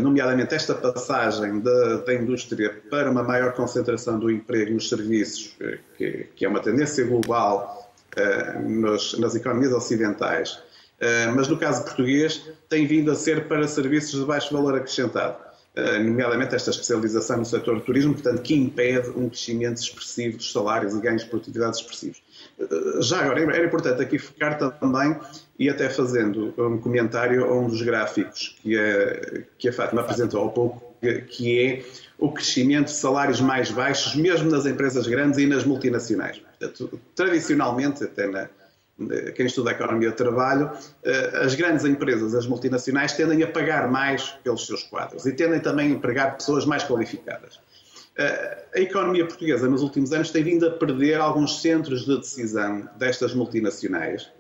nomeadamente 0.01 0.55
esta 0.55 0.73
passagem 0.73 1.59
da, 1.59 1.97
da, 1.97 2.15
indústria 2.15 2.81
para 2.89 3.11
uma 3.11 3.25
maior 3.25 3.53
concentração 3.55 4.21
do 4.21 4.31
emprego 4.31 4.73
nos 4.73 4.89
serviços, 4.89 5.57
que, 5.99 6.29
que 6.37 6.45
é 6.45 6.49
uma 6.49 6.61
tendência 6.61 7.05
global 7.05 7.84
nos, 8.65 9.19
nas 9.19 9.35
economias 9.35 9.73
ocidentais, 9.73 10.59
eh, 11.01 11.27
mas 11.35 11.49
no 11.49 11.59
caso 11.59 11.85
português 11.85 12.43
tem 12.69 12.87
vindo 12.87 13.11
a 13.11 13.15
ser 13.15 13.49
para 13.49 13.67
serviços 13.67 14.21
de 14.21 14.27
baixo 14.27 14.53
valor 14.53 14.75
acrescentado. 14.77 15.37
nomeadamente 16.05 16.55
esta 16.55 16.71
especialização 16.71 17.39
no 17.39 17.45
setor 17.45 17.75
do 17.75 17.81
turismo, 17.81 18.15
portanto, 18.15 18.41
que 18.43 18.55
impede 18.55 19.11
um 19.11 19.29
crescimento 19.29 19.79
expressivo 19.79 20.37
dos 20.37 20.53
salários 20.53 20.95
e 20.95 21.01
ganhos 21.01 21.25
de 21.25 21.29
produtividade 21.29 21.79
expressivos. 21.79 22.23
Já 23.01 23.23
agora, 23.23 23.41
era 23.41 23.67
importante 23.67 24.01
aqui 24.01 24.17
focar 24.17 24.57
também, 24.79 25.19
e 25.59 25.69
até 25.69 25.89
fazendo 25.89 26.55
um 26.57 26.79
comentário 26.79 27.45
a 27.45 27.53
um 27.53 27.69
dos 27.69 27.83
gráficos 27.83 28.57
que 28.63 28.77
a, 28.79 29.43
que 29.59 29.69
a 29.69 29.73
Fátima 29.73 30.03
apresentou 30.03 30.47
há 30.47 30.51
pouco, 30.51 30.95
que 31.29 31.61
é 31.61 31.85
o 32.19 32.33
crescimento 32.33 32.87
de 32.87 32.93
salários 32.93 33.41
mais 33.41 33.71
baixos, 33.71 34.15
mesmo 34.15 34.51
nas 34.51 34.67
empresas 34.67 35.07
grandes 35.07 35.39
e 35.39 35.47
nas 35.47 35.65
multinacionais. 35.65 36.39
Portanto, 36.39 37.01
tradicionalmente, 37.15 38.05
até 38.05 38.27
na, 38.27 38.49
quem 39.35 39.47
estuda 39.47 39.71
a 39.71 39.73
economia 39.73 40.11
de 40.11 40.17
trabalho, 40.17 40.71
eh, 41.03 41.41
as 41.43 41.55
grandes 41.55 41.85
empresas, 41.85 42.35
as 42.35 42.47
multinacionais, 42.47 43.13
tendem 43.13 43.43
a 43.43 43.49
pagar 43.49 43.91
mais 43.91 44.29
pelos 44.45 44.67
seus 44.67 44.85
quadros 44.85 45.27
e 45.27 45.33
tendem 45.33 45.59
também 45.59 45.89
a 45.89 45.91
empregar 45.91 46.37
pessoas 46.37 46.65
mais 46.65 46.85
qualificadas. 46.85 47.59
Eh, 48.17 48.65
a 48.77 48.81
economia 48.81 49.27
portuguesa, 49.27 49.69
nos 49.69 49.83
últimos 49.83 50.13
anos, 50.13 50.31
tem 50.31 50.45
vindo 50.45 50.69
a 50.69 50.71
perder 50.71 51.21
alguns 51.21 51.61
centros 51.61 52.05
de 52.05 52.17
decisão 52.19 52.89
destas 52.97 53.35
multinacionais, 53.35 54.31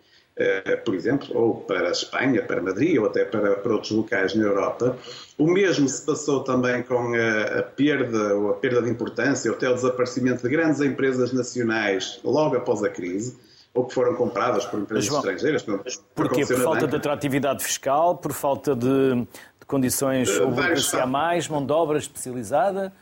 por 0.85 0.95
exemplo, 0.95 1.28
ou 1.37 1.55
para 1.55 1.89
a 1.89 1.93
Espanha, 1.93 2.43
para 2.43 2.61
Madrid, 2.61 2.99
ou 2.99 3.07
até 3.07 3.24
para, 3.24 3.57
para 3.57 3.72
outros 3.72 3.93
locais 3.93 4.35
na 4.35 4.45
Europa. 4.45 4.97
O 5.39 5.47
mesmo 5.47 5.89
se 5.89 6.05
passou 6.05 6.43
também 6.43 6.82
com 6.82 7.14
a, 7.14 7.61
a, 7.61 7.62
perda 7.62 8.35
ou 8.35 8.51
a 8.51 8.55
perda 8.55 8.82
de 8.82 8.91
importância, 8.91 9.51
ou 9.51 9.57
até 9.57 9.68
o 9.68 9.74
desaparecimento 9.74 10.43
de 10.43 10.49
grandes 10.49 10.80
empresas 10.80 11.32
nacionais 11.32 12.20
logo 12.24 12.57
após 12.57 12.82
a 12.82 12.89
crise 12.89 13.37
ou 13.74 13.85
que 13.85 13.93
foram 13.93 14.14
compradas 14.14 14.64
por 14.64 14.80
empresas 14.80 15.07
João, 15.07 15.18
estrangeiras. 15.18 15.62
Porquê? 16.14 16.47
Por 16.47 16.61
falta 16.61 16.87
de 16.87 16.97
atratividade 16.97 17.62
fiscal, 17.62 18.16
por 18.16 18.32
falta 18.32 18.74
de, 18.74 19.14
de 19.16 19.66
condições 19.66 20.30
uh, 20.39 21.07
mais, 21.09 21.49
mão 21.49 21.66
de 21.66 21.72
obra 21.72 21.99
especializada? 21.99 22.93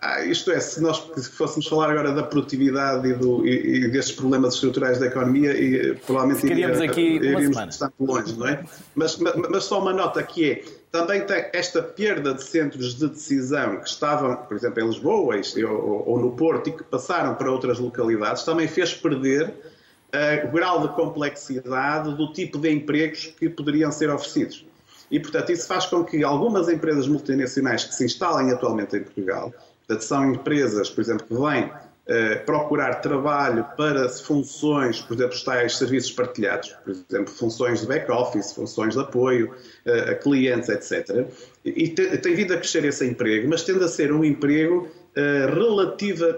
Ah, 0.00 0.24
isto 0.24 0.50
é, 0.50 0.60
se 0.60 0.80
nós 0.80 0.98
fôssemos 1.36 1.66
falar 1.66 1.90
agora 1.90 2.12
da 2.12 2.22
produtividade 2.22 3.08
e, 3.08 3.14
do, 3.14 3.46
e, 3.46 3.84
e 3.84 3.88
destes 3.88 4.14
problemas 4.14 4.54
estruturais 4.54 4.98
da 4.98 5.06
economia, 5.06 5.52
e, 5.52 5.94
provavelmente 6.06 6.46
iria, 6.46 6.84
aqui 6.84 7.00
iríamos 7.00 7.56
bastante 7.56 7.94
longe, 7.98 8.38
não 8.38 8.48
é? 8.48 8.64
Mas, 8.94 9.16
mas, 9.16 9.34
mas, 9.34 9.64
só 9.64 9.80
uma 9.80 9.92
nota 9.92 10.22
que 10.22 10.50
é, 10.50 10.64
também 10.90 11.20
tem 11.26 11.46
esta 11.52 11.82
perda 11.82 12.32
de 12.32 12.44
centros 12.44 12.94
de 12.94 13.08
decisão 13.08 13.78
que 13.80 13.88
estavam, 13.88 14.36
por 14.36 14.56
exemplo, 14.56 14.82
em 14.82 14.86
Lisboa 14.86 15.34
ou, 15.68 16.08
ou 16.08 16.18
no 16.18 16.32
Porto 16.32 16.68
e 16.68 16.72
que 16.72 16.84
passaram 16.84 17.34
para 17.34 17.50
outras 17.50 17.78
localidades, 17.78 18.44
também 18.44 18.68
fez 18.68 18.94
perder 18.94 19.48
uh, 19.48 20.48
o 20.48 20.52
grau 20.52 20.86
de 20.86 20.94
complexidade 20.94 22.14
do 22.16 22.32
tipo 22.32 22.58
de 22.58 22.70
empregos 22.70 23.26
que 23.38 23.48
poderiam 23.48 23.90
ser 23.90 24.08
oferecidos. 24.10 24.67
E, 25.10 25.18
portanto, 25.18 25.50
isso 25.50 25.66
faz 25.66 25.86
com 25.86 26.04
que 26.04 26.22
algumas 26.22 26.68
empresas 26.68 27.08
multinacionais 27.08 27.84
que 27.84 27.94
se 27.94 28.04
instalem 28.04 28.50
atualmente 28.52 28.96
em 28.96 29.02
Portugal, 29.02 29.52
portanto, 29.86 30.04
são 30.04 30.34
empresas, 30.34 30.90
por 30.90 31.00
exemplo, 31.00 31.26
que 31.26 31.34
vêm 31.34 31.64
uh, 31.64 32.44
procurar 32.44 32.96
trabalho 32.96 33.64
para 33.76 34.08
funções, 34.08 35.00
por 35.00 35.16
exemplo, 35.16 35.38
tais 35.44 35.76
serviços 35.76 36.12
partilhados, 36.12 36.70
por 36.84 36.90
exemplo, 36.90 37.32
funções 37.32 37.80
de 37.80 37.86
back-office, 37.86 38.52
funções 38.52 38.94
de 38.94 39.00
apoio 39.00 39.54
uh, 39.86 40.10
a 40.10 40.14
clientes, 40.14 40.68
etc. 40.68 41.26
E 41.64 41.88
tem, 41.88 42.34
vindo 42.34 42.54
a 42.54 42.56
crescer 42.56 42.84
esse 42.84 43.06
emprego, 43.06 43.48
mas 43.48 43.62
tende 43.62 43.84
a 43.84 43.88
ser 43.88 44.12
um 44.12 44.24
emprego 44.24 44.88
uh, 45.16 45.54
relativa, 45.54 46.36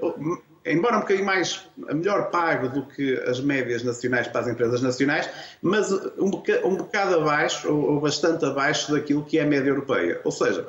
embora 0.64 0.96
um 0.96 1.00
bocadinho 1.00 1.26
mais 1.26 1.66
melhor 1.76 2.30
pago 2.30 2.68
do 2.68 2.86
que 2.86 3.14
as 3.20 3.40
médias 3.40 3.82
nacionais 3.82 4.28
para 4.28 4.42
as 4.42 4.48
empresas 4.48 4.82
nacionais, 4.82 5.28
mas 5.62 5.90
um 6.18 6.30
bocado, 6.30 6.66
um 6.66 6.76
bocado 6.76 7.16
abaixo, 7.16 7.72
ou, 7.72 7.92
ou 7.92 8.00
bastante 8.00 8.44
abaixo 8.44 8.92
daquilo 8.92 9.24
que 9.24 9.38
é 9.38 9.42
a 9.42 9.46
média 9.46 9.70
europeia. 9.70 10.20
Ou 10.24 10.30
seja, 10.30 10.66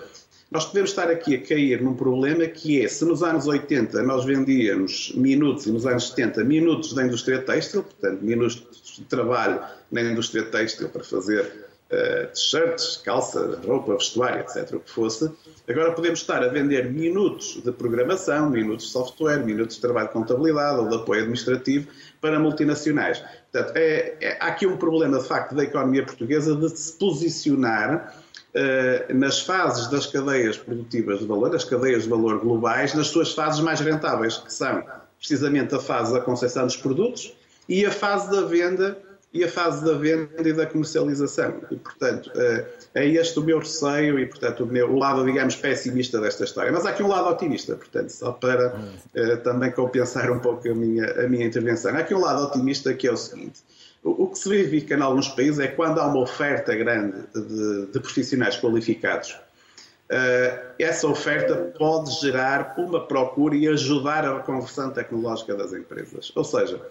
nós 0.51 0.65
podemos 0.65 0.89
estar 0.89 1.09
aqui 1.09 1.35
a 1.35 1.41
cair 1.41 1.81
num 1.81 1.93
problema 1.93 2.45
que 2.45 2.83
é, 2.83 2.87
se 2.87 3.05
nos 3.05 3.23
anos 3.23 3.47
80 3.47 4.03
nós 4.03 4.25
vendíamos 4.25 5.13
minutos 5.15 5.65
e 5.65 5.71
nos 5.71 5.85
anos 5.87 6.09
70 6.09 6.43
minutos 6.43 6.93
da 6.93 7.05
indústria 7.05 7.41
têxtil, 7.41 7.83
portanto, 7.83 8.21
minutos 8.21 8.67
de 8.97 9.05
trabalho 9.05 9.61
na 9.89 10.01
indústria 10.01 10.43
têxtil 10.43 10.89
para 10.89 11.05
fazer 11.05 11.61
uh, 11.91 12.27
t-shirts, 12.33 13.01
calça, 13.03 13.59
roupa, 13.65 13.93
vestuário, 13.93 14.41
etc., 14.41 14.75
o 14.75 14.79
que 14.79 14.89
fosse, 14.89 15.31
agora 15.69 15.91
podemos 15.91 16.19
estar 16.19 16.43
a 16.43 16.47
vender 16.47 16.91
minutos 16.91 17.61
de 17.63 17.71
programação, 17.71 18.49
minutos 18.49 18.85
de 18.85 18.91
software, 18.91 19.43
minutos 19.43 19.75
de 19.75 19.81
trabalho 19.81 20.07
de 20.07 20.13
contabilidade 20.13 20.79
ou 20.79 20.89
de 20.89 20.95
apoio 20.95 21.21
administrativo 21.21 21.87
para 22.19 22.39
multinacionais. 22.39 23.21
Portanto, 23.51 23.75
é, 23.75 24.15
é, 24.21 24.37
há 24.39 24.47
aqui 24.47 24.65
um 24.65 24.77
problema, 24.77 25.19
de 25.19 25.27
facto, 25.27 25.53
da 25.53 25.63
economia 25.63 26.05
portuguesa 26.05 26.55
de 26.55 26.69
se 26.69 26.93
posicionar 26.93 28.15
uh, 28.55 29.13
nas 29.13 29.41
fases 29.41 29.87
das 29.87 30.05
cadeias 30.05 30.57
produtivas 30.57 31.19
de 31.19 31.25
valor, 31.25 31.53
as 31.55 31.63
cadeias 31.63 32.03
de 32.03 32.09
valor 32.09 32.39
globais, 32.39 32.93
nas 32.93 33.07
suas 33.07 33.33
fases 33.33 33.59
mais 33.59 33.79
rentáveis, 33.79 34.37
que 34.37 34.53
são 34.53 34.83
precisamente 35.17 35.75
a 35.75 35.79
fase 35.79 36.13
da 36.13 36.21
concepção 36.21 36.65
dos 36.65 36.75
produtos 36.75 37.33
e 37.69 37.85
a 37.85 37.91
fase 37.91 38.31
da 38.31 38.41
venda 38.41 38.97
e 39.34 39.43
a 39.43 39.49
fase 39.49 39.84
da 39.86 39.93
venda 39.93 40.47
e 40.47 40.51
da 40.51 40.65
comercialização. 40.65 41.61
E, 41.71 41.75
portanto, 41.77 42.29
eh, 42.36 42.65
é 42.93 43.05
este 43.07 43.39
o 43.39 43.43
meu 43.43 43.59
receio 43.59 44.19
e, 44.19 44.25
portanto, 44.25 44.65
o, 44.65 44.67
meu, 44.67 44.93
lado, 44.93 45.23
digamos, 45.23 45.55
pessimista 45.55 46.19
desta 46.19 46.43
história. 46.43 46.71
Mas 46.71 46.86
há 46.86 46.89
aqui 46.89 47.01
um 47.01 47.07
lado 47.07 47.29
otimista, 47.29 47.75
portanto, 47.75 48.09
só 48.09 48.34
para 48.34 48.75
uh, 48.75 49.38
também 49.38 49.71
compensar 49.71 50.29
um 50.29 50.39
pouco 50.39 50.69
a 50.69 50.75
minha, 50.75 51.09
a 51.23 51.29
minha 51.29 51.45
intervenção. 51.45 51.95
Há 51.95 51.99
aqui 51.99 52.13
um 52.13 52.19
lado 52.19 52.43
otimista 52.43 52.93
que 52.93 53.07
é 53.07 53.11
o 53.11 53.17
seguinte. 53.17 53.61
O, 54.03 54.27
que 54.27 54.38
se 54.38 54.49
verifica 54.49 54.95
em 54.95 55.01
alguns 55.01 55.29
países 55.29 55.59
é 55.59 55.67
quando 55.67 55.99
há 55.99 56.07
uma 56.07 56.21
oferta 56.21 56.75
grande 56.75 57.21
de, 57.34 57.86
de 57.86 57.99
profissionais 57.99 58.57
qualificados, 58.57 59.32
uh, 59.32 60.59
essa 60.77 61.07
oferta 61.07 61.55
pode 61.77 62.11
gerar 62.19 62.73
uma 62.77 63.05
procura 63.07 63.55
e 63.55 63.67
ajudar 63.69 64.25
a 64.25 64.39
conversão 64.39 64.89
tecnológica 64.89 65.55
das 65.55 65.71
empresas. 65.71 66.34
Ou 66.36 66.43
seja, 66.43 66.82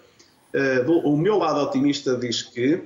o 0.86 1.16
meu 1.16 1.38
lado 1.38 1.60
otimista 1.60 2.16
diz 2.16 2.42
que 2.42 2.74
uh, 2.74 2.82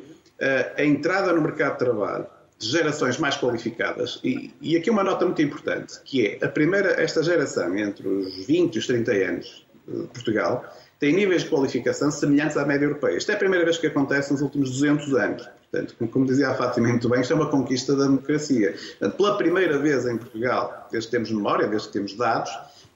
a 0.76 0.84
entrada 0.84 1.32
no 1.32 1.40
mercado 1.40 1.72
de 1.72 1.78
trabalho 1.78 2.26
de 2.58 2.68
gerações 2.68 3.18
mais 3.18 3.36
qualificadas, 3.36 4.20
e, 4.22 4.54
e, 4.60 4.76
aqui 4.76 4.88
uma 4.88 5.02
nota 5.02 5.24
muito 5.24 5.42
importante, 5.42 6.00
que 6.04 6.26
é 6.26 6.44
a 6.44 6.48
primeira, 6.48 7.00
esta 7.02 7.22
geração 7.22 7.76
entre 7.76 8.06
os 8.06 8.46
20 8.46 8.74
e 8.74 8.78
os 8.78 8.86
30 8.86 9.12
anos 9.12 9.66
de 9.88 10.06
Portugal, 10.08 10.64
tem 10.98 11.12
níveis 11.12 11.42
de 11.42 11.50
qualificação 11.50 12.10
semelhantes 12.10 12.56
à 12.56 12.64
média 12.64 12.86
europeia. 12.86 13.16
Isto 13.16 13.32
é 13.32 13.34
a 13.34 13.38
primeira 13.38 13.64
vez 13.64 13.76
que 13.76 13.86
acontece 13.86 14.32
nos 14.32 14.40
últimos 14.40 14.70
200 14.70 15.14
anos. 15.14 15.48
Portanto, 15.70 16.08
como 16.10 16.24
dizia 16.24 16.48
a 16.48 16.54
Fátima 16.54 16.88
muito 16.88 17.08
bem, 17.08 17.20
isto 17.20 17.32
é 17.32 17.36
uma 17.36 17.50
conquista 17.50 17.96
da 17.96 18.04
democracia. 18.04 18.72
Portanto, 18.72 19.16
pela 19.16 19.36
primeira 19.36 19.78
vez 19.78 20.06
em 20.06 20.16
Portugal, 20.16 20.88
desde 20.90 21.08
que 21.08 21.16
temos 21.16 21.30
memória, 21.32 21.66
desde 21.66 21.88
que 21.88 21.94
temos 21.94 22.16
dados, 22.16 22.50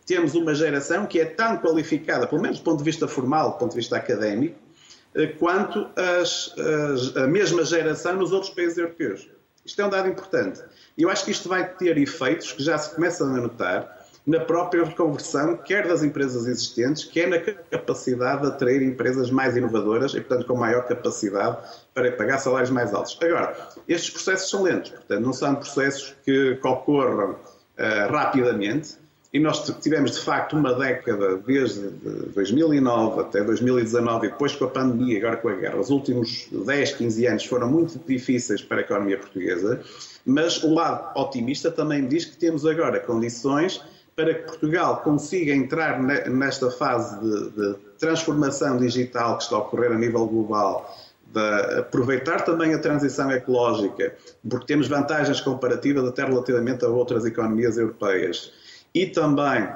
temos 0.08 0.34
uma 0.34 0.54
geração 0.54 1.04
que 1.04 1.20
é 1.20 1.26
tão 1.26 1.58
qualificada, 1.58 2.26
pelo 2.26 2.40
menos 2.40 2.58
do 2.58 2.64
ponto 2.64 2.78
de 2.78 2.84
vista 2.84 3.06
formal, 3.06 3.52
do 3.52 3.58
ponto 3.58 3.72
de 3.72 3.76
vista 3.76 3.94
académico, 3.94 4.58
eh, 5.14 5.26
quanto 5.26 5.86
as, 5.94 6.54
as, 6.58 7.14
a 7.14 7.26
mesma 7.26 7.62
geração 7.62 8.16
nos 8.16 8.32
outros 8.32 8.50
países 8.50 8.78
europeus. 8.78 9.28
Isto 9.66 9.82
é 9.82 9.84
um 9.84 9.90
dado 9.90 10.08
importante. 10.08 10.62
E 10.96 11.02
eu 11.02 11.10
acho 11.10 11.26
que 11.26 11.30
isto 11.30 11.46
vai 11.46 11.68
ter 11.74 11.98
efeitos 11.98 12.52
que 12.52 12.62
já 12.62 12.78
se 12.78 12.94
começam 12.94 13.28
a 13.28 13.38
notar 13.38 13.98
na 14.26 14.40
própria 14.40 14.82
reconversão, 14.82 15.58
quer 15.58 15.86
das 15.86 16.02
empresas 16.02 16.46
existentes, 16.46 17.04
quer 17.04 17.28
na 17.28 17.38
capacidade 17.38 18.42
de 18.42 18.48
atrair 18.48 18.82
empresas 18.82 19.30
mais 19.30 19.56
inovadoras 19.56 20.14
e, 20.14 20.20
portanto, 20.20 20.46
com 20.46 20.56
maior 20.56 20.86
capacidade 20.86 21.58
para 21.92 22.12
pagar 22.12 22.38
salários 22.38 22.70
mais 22.70 22.94
altos. 22.94 23.18
Agora, 23.22 23.54
estes 23.86 24.10
processos 24.10 24.48
são 24.48 24.62
lentos, 24.62 24.90
portanto, 24.90 25.20
não 25.20 25.32
são 25.34 25.54
processos 25.54 26.14
que 26.24 26.58
ocorram 26.62 27.32
uh, 27.32 28.12
rapidamente 28.12 28.96
e 29.32 29.38
nós 29.38 29.62
tivemos, 29.80 30.12
de 30.12 30.20
facto, 30.20 30.56
uma 30.56 30.72
década, 30.72 31.36
desde 31.36 31.88
2009 32.34 33.20
até 33.20 33.44
2019, 33.44 34.26
e 34.26 34.30
depois 34.30 34.54
com 34.54 34.64
a 34.64 34.68
pandemia, 34.68 35.18
agora 35.18 35.36
com 35.36 35.48
a 35.48 35.54
guerra. 35.54 35.76
Os 35.76 35.90
últimos 35.90 36.48
10, 36.50 36.94
15 36.94 37.26
anos 37.26 37.44
foram 37.44 37.68
muito 37.68 38.00
difíceis 38.06 38.62
para 38.62 38.78
a 38.78 38.80
economia 38.80 39.18
portuguesa, 39.18 39.82
mas 40.24 40.62
o 40.62 40.72
lado 40.72 41.18
otimista 41.18 41.70
também 41.70 42.06
diz 42.06 42.24
que 42.24 42.36
temos 42.38 42.64
agora 42.64 43.00
condições 43.00 43.82
para 44.16 44.34
que 44.34 44.42
Portugal 44.46 45.02
consiga 45.02 45.52
entrar 45.52 46.02
nesta 46.02 46.70
fase 46.70 47.20
de, 47.20 47.50
de 47.50 47.74
transformação 47.98 48.78
digital 48.78 49.36
que 49.36 49.44
está 49.44 49.56
a 49.56 49.58
ocorrer 49.60 49.92
a 49.92 49.98
nível 49.98 50.26
global 50.26 50.96
de 51.32 51.78
aproveitar 51.78 52.40
também 52.40 52.72
a 52.72 52.78
transição 52.78 53.30
ecológica, 53.30 54.14
porque 54.48 54.66
temos 54.66 54.88
vantagens 54.88 55.40
comparativas 55.42 56.04
até 56.06 56.24
relativamente 56.24 56.84
a 56.86 56.88
outras 56.88 57.26
economias 57.26 57.76
europeias 57.76 58.52
e 58.98 59.06
também, 59.06 59.68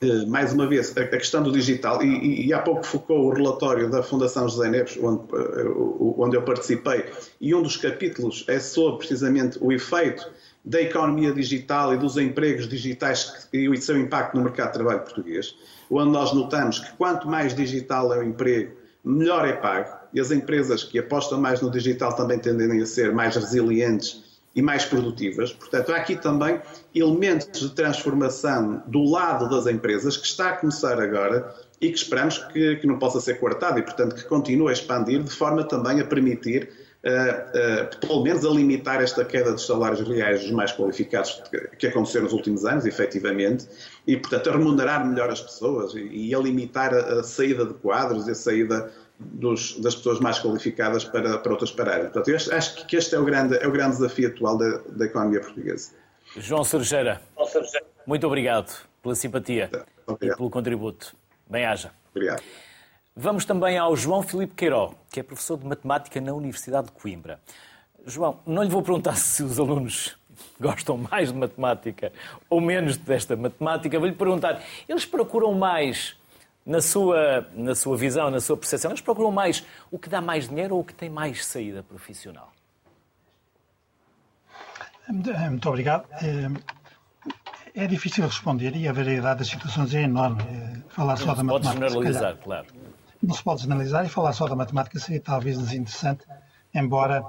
eh, 0.00 0.26
mais 0.26 0.54
uma 0.54 0.66
vez, 0.66 0.96
a 0.96 1.06
questão 1.06 1.42
do 1.42 1.52
digital, 1.52 2.02
e, 2.02 2.46
e, 2.46 2.52
há 2.52 2.60
pouco 2.60 2.86
focou 2.86 3.26
o 3.26 3.30
relatório 3.30 3.90
da 3.90 4.02
Fundação 4.02 4.48
José 4.48 4.70
Neves, 4.70 4.96
onde, 5.02 5.22
eh, 5.34 5.68
onde 6.16 6.34
eu 6.34 6.42
participei, 6.42 7.04
e 7.38 7.54
um 7.54 7.62
dos 7.62 7.76
capítulos 7.76 8.42
é 8.48 8.58
sobre 8.58 8.98
precisamente 8.98 9.58
o 9.60 9.70
efeito 9.70 10.26
da 10.64 10.80
economia 10.80 11.30
digital 11.30 11.92
e 11.92 11.98
dos 11.98 12.16
empregos 12.16 12.66
digitais 12.66 13.46
e 13.52 13.68
o 13.68 13.76
seu 13.76 13.98
impacto 13.98 14.34
no 14.34 14.44
mercado 14.44 14.68
de 14.68 14.74
trabalho 14.78 15.00
português, 15.00 15.54
onde 15.90 16.10
nós 16.10 16.32
notamos 16.32 16.78
que 16.78 16.96
quanto 16.96 17.28
mais 17.28 17.54
digital 17.54 18.14
é 18.14 18.18
o 18.18 18.22
emprego, 18.22 18.72
melhor 19.04 19.46
é 19.46 19.52
pago, 19.52 19.94
e 20.14 20.18
as 20.20 20.30
empresas 20.30 20.82
que 20.82 20.98
apostam 20.98 21.38
mais 21.38 21.60
no 21.60 21.70
digital 21.70 22.14
também 22.14 22.38
tendem 22.38 22.80
a 22.80 22.86
ser 22.86 23.12
mais 23.12 23.36
resilientes 23.36 24.23
e 24.54 24.62
mais 24.62 24.84
produtivas. 24.84 25.52
Portanto, 25.52 25.92
há 25.92 25.96
aqui 25.96 26.16
também 26.16 26.60
elementos 26.94 27.60
de 27.60 27.70
transformação 27.70 28.82
do 28.86 29.04
lado 29.04 29.48
das 29.48 29.66
empresas 29.66 30.16
que 30.16 30.26
está 30.26 30.50
a 30.50 30.56
começar 30.56 31.00
agora 31.00 31.54
e 31.80 31.90
que 31.90 31.98
esperamos 31.98 32.38
que, 32.38 32.76
que 32.76 32.86
não 32.86 32.98
possa 32.98 33.20
ser 33.20 33.40
coartado 33.40 33.78
e, 33.78 33.82
portanto, 33.82 34.14
que 34.14 34.24
continue 34.24 34.68
a 34.68 34.72
expandir 34.72 35.22
de 35.22 35.30
forma 35.30 35.64
também 35.64 36.00
a 36.00 36.04
permitir 36.04 36.84
Uh, 37.04 37.84
uh, 37.84 38.00
pelo 38.00 38.22
menos 38.22 38.46
a 38.46 38.48
limitar 38.48 39.02
esta 39.02 39.26
queda 39.26 39.52
dos 39.52 39.66
salários 39.66 40.00
reais 40.08 40.40
dos 40.40 40.50
mais 40.50 40.72
qualificados 40.72 41.42
que, 41.50 41.76
que, 41.76 41.86
aconteceu 41.88 42.22
nos 42.22 42.32
últimos 42.32 42.64
anos, 42.64 42.86
efetivamente, 42.86 43.68
e, 44.06 44.16
portanto, 44.16 44.48
a 44.48 44.52
remunerar 44.54 45.06
melhor 45.06 45.28
as 45.28 45.42
pessoas 45.42 45.94
e, 45.94 46.00
e 46.00 46.34
a 46.34 46.38
limitar 46.38 46.94
a, 46.94 47.20
a, 47.20 47.22
saída 47.22 47.66
de 47.66 47.74
quadros 47.74 48.26
e 48.26 48.30
a 48.30 48.34
saída 48.34 48.90
dos, 49.18 49.78
das 49.80 49.94
pessoas 49.94 50.20
mais 50.20 50.38
qualificadas 50.38 51.04
para, 51.04 51.38
para 51.38 51.52
outras 51.52 51.70
paragens. 51.70 52.04
Portanto, 52.04 52.28
eu 52.28 52.36
acho, 52.36 52.54
acho, 52.54 52.86
que 52.86 52.96
este 52.96 53.14
é 53.14 53.18
o 53.18 53.24
grande, 53.24 53.56
é 53.56 53.66
o 53.66 53.72
grande 53.72 53.96
desafio 53.96 54.28
atual 54.28 54.58
da, 54.58 54.78
da 54.88 55.04
economia 55.04 55.40
portuguesa. 55.40 55.92
João 56.36 56.64
Sergeira, 56.64 57.20
muito 58.06 58.26
obrigado 58.26 58.74
pela 59.02 59.14
simpatia 59.14 59.70
obrigado. 60.06 60.34
e 60.34 60.36
pelo 60.36 60.50
contributo. 60.50 61.14
Bem-haja. 61.48 61.92
Obrigado. 62.10 62.42
Vamos 63.16 63.44
também 63.44 63.78
ao 63.78 63.96
João 63.96 64.22
Filipe 64.22 64.54
Queiró, 64.54 64.92
que 65.10 65.20
é 65.20 65.22
professor 65.22 65.56
de 65.56 65.64
matemática 65.64 66.20
na 66.20 66.32
Universidade 66.32 66.86
de 66.88 66.92
Coimbra. 66.92 67.38
João, 68.04 68.40
não 68.44 68.62
lhe 68.62 68.68
vou 68.68 68.82
perguntar 68.82 69.14
se 69.16 69.42
os 69.42 69.58
alunos 69.60 70.16
gostam 70.60 70.98
mais 70.98 71.32
de 71.32 71.38
matemática 71.38 72.12
ou 72.50 72.60
menos 72.60 72.96
desta 72.96 73.36
matemática, 73.36 73.98
vou-lhe 73.98 74.14
perguntar, 74.14 74.62
eles 74.88 75.06
procuram 75.06 75.52
mais, 75.52 76.16
na 76.64 76.80
sua, 76.80 77.46
na 77.52 77.74
sua 77.74 77.96
visão, 77.96 78.30
na 78.30 78.40
sua 78.40 78.56
percepção, 78.56 78.90
eles 78.90 79.00
procuram 79.00 79.30
mais 79.30 79.64
o 79.90 79.98
que 79.98 80.08
dá 80.08 80.20
mais 80.20 80.48
dinheiro 80.48 80.74
ou 80.74 80.80
o 80.80 80.84
que 80.84 80.94
tem 80.94 81.10
mais 81.10 81.44
saída 81.44 81.82
profissional? 81.82 82.52
Muito 85.08 85.68
obrigado. 85.68 86.06
É, 86.22 87.82
é 87.82 87.86
difícil 87.86 88.24
responder 88.24 88.74
e 88.74 88.88
a 88.88 88.92
variedade 88.92 89.40
das 89.40 89.48
situações 89.48 89.94
é 89.94 90.02
enorme. 90.02 90.42
É, 90.42 90.80
falar 90.88 91.16
só 91.16 91.34
da 91.34 91.44
matemática. 91.44 91.74
Pode 91.74 91.92
generalizar, 91.92 92.36
claro. 92.36 92.66
Não 93.22 93.34
se 93.34 93.42
pode 93.42 93.62
generalizar 93.62 94.06
e 94.06 94.08
falar 94.08 94.32
só 94.32 94.46
da 94.46 94.56
matemática 94.56 94.98
seria 94.98 95.20
talvez 95.20 95.58
desinteressante, 95.58 96.24
embora, 96.74 97.22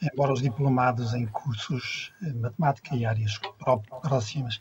embora 0.00 0.32
os 0.32 0.42
diplomados 0.42 1.14
em 1.14 1.26
cursos 1.26 2.12
de 2.20 2.32
matemática 2.34 2.96
e 2.96 3.04
áreas 3.04 3.38
próximas 4.00 4.60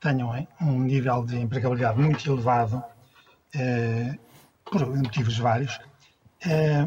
tenham 0.00 0.46
um 0.60 0.80
nível 0.80 1.24
de 1.24 1.38
empregabilidade 1.38 1.98
muito 1.98 2.30
elevado, 2.30 2.76
eh, 2.76 2.93
por 4.64 4.86
motivos 4.86 5.38
vários. 5.38 5.78
Eh, 6.46 6.86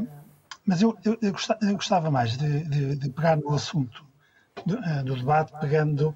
mas 0.65 0.81
eu, 0.81 0.97
eu, 1.03 1.17
eu, 1.21 1.75
gostava 1.75 2.11
mais 2.11 2.35
de, 2.37 2.63
de, 2.65 2.95
de 2.95 3.09
pegar 3.09 3.37
no 3.37 3.53
assunto 3.53 4.05
do, 4.65 4.77
eh, 4.77 5.03
do, 5.03 5.15
debate, 5.15 5.53
pegando 5.59 6.13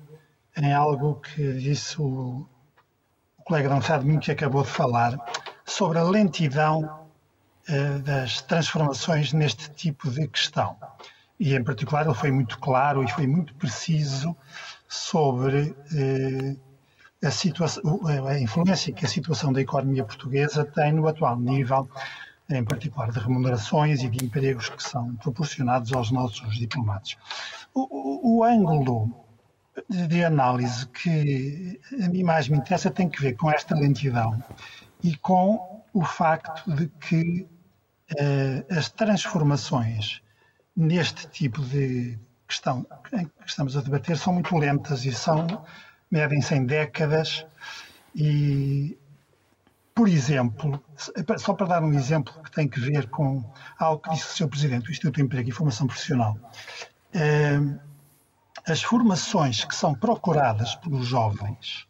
em 0.58 0.74
algo 0.74 1.16
que 1.16 1.54
disse 1.54 2.02
o, 2.02 2.45
o 3.38 3.43
colega 3.43 3.70
Dançado 3.70 4.06
Minho, 4.06 4.20
que 4.20 4.32
acabou 4.32 4.64
de 4.64 4.70
falar, 4.70 5.18
sobre 5.66 5.99
a 5.99 6.04
lentidão 6.04 7.08
eh, 7.68 7.99
das 7.99 8.41
transformações 8.41 9.32
neste 9.32 9.70
tipo 9.72 10.10
de 10.10 10.28
questão. 10.28 10.76
E, 11.39 11.56
em 11.56 11.64
particular, 11.64 12.06
ele 12.06 12.14
foi 12.14 12.32
muito 12.32 12.60
claro 12.60 13.04
e 13.04 13.08
foi 13.08 13.26
muito 13.26 13.54
preciso 13.56 14.36
sobre 14.88 15.76
eh, 15.95 16.56
a, 17.24 17.32
situação, 17.32 17.84
a 18.28 18.39
influência 18.39 18.93
que 18.93 19.05
a 19.05 19.09
situação 19.09 19.53
da 19.53 19.61
economia 19.61 20.03
portuguesa 20.03 20.65
tem 20.65 20.91
no 20.91 21.07
atual 21.07 21.38
nível 21.38 21.89
em 22.49 22.63
particular 22.63 23.11
de 23.11 23.19
remunerações 23.19 24.03
e 24.03 24.09
de 24.09 24.26
empregos 24.26 24.69
que 24.69 24.84
são 24.84 25.15
proporcionados 25.15 25.93
aos 25.93 26.11
nossos 26.11 26.57
diplomados. 26.57 27.17
O, 27.74 27.82
o, 27.82 28.38
o 28.38 28.43
ângulo 28.43 29.26
de 29.89 30.24
análise 30.24 30.86
que 30.88 31.80
a 32.03 32.09
mim 32.09 32.24
mais 32.24 32.49
me 32.49 32.57
interessa 32.57 32.91
tem 32.91 33.07
que 33.07 33.22
ver 33.22 33.34
com 33.34 33.49
esta 33.49 33.76
lentidão 33.76 34.43
e 35.01 35.15
com 35.15 35.82
o 35.93 36.03
facto 36.03 36.69
de 36.76 36.88
que 36.88 37.47
eh, 38.17 38.65
as 38.69 38.89
transformações 38.89 40.22
neste 40.76 41.28
tipo 41.28 41.61
de 41.61 42.19
questão 42.47 42.86
que 43.09 43.28
estamos 43.45 43.78
a 43.78 43.82
debater 43.82 44.17
são 44.17 44.34
muito 44.34 44.57
lentas 44.57 45.05
e 45.05 45.13
são 45.13 45.47
medem-se 46.12 46.53
em 46.53 46.66
décadas 46.66 47.45
e 48.14 48.97
por 49.93 50.07
exemplo, 50.07 50.82
só 51.38 51.53
para 51.53 51.68
dar 51.68 51.84
um 51.84 51.93
exemplo 51.93 52.34
que 52.41 52.51
tem 52.51 52.68
que 52.68 52.80
ver 52.80 53.09
com 53.09 53.43
algo 53.78 54.01
que 54.01 54.09
disse 54.12 54.26
o 54.26 54.36
Sr. 54.36 54.49
Presidente 54.49 54.86
do 54.86 54.91
Instituto 54.91 55.16
de 55.16 55.22
Emprego 55.22 55.49
e 55.49 55.51
Formação 55.51 55.86
Profissional, 55.86 56.38
eh, 57.14 57.59
as 58.66 58.82
formações 58.82 59.66
que 59.66 59.76
são 59.76 59.93
procuradas 59.93 60.76
pelos 60.76 61.05
jovens, 61.05 61.88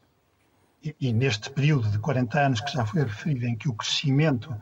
e, 1.00 1.14
neste 1.14 1.52
período 1.52 1.90
de 1.90 2.00
40 2.00 2.40
anos 2.40 2.62
que 2.62 2.74
já 2.74 2.86
foi 2.86 3.04
referido, 3.04 3.46
em 3.46 3.56
que 3.56 3.70
o 3.70 3.74
crescimento 3.74 4.56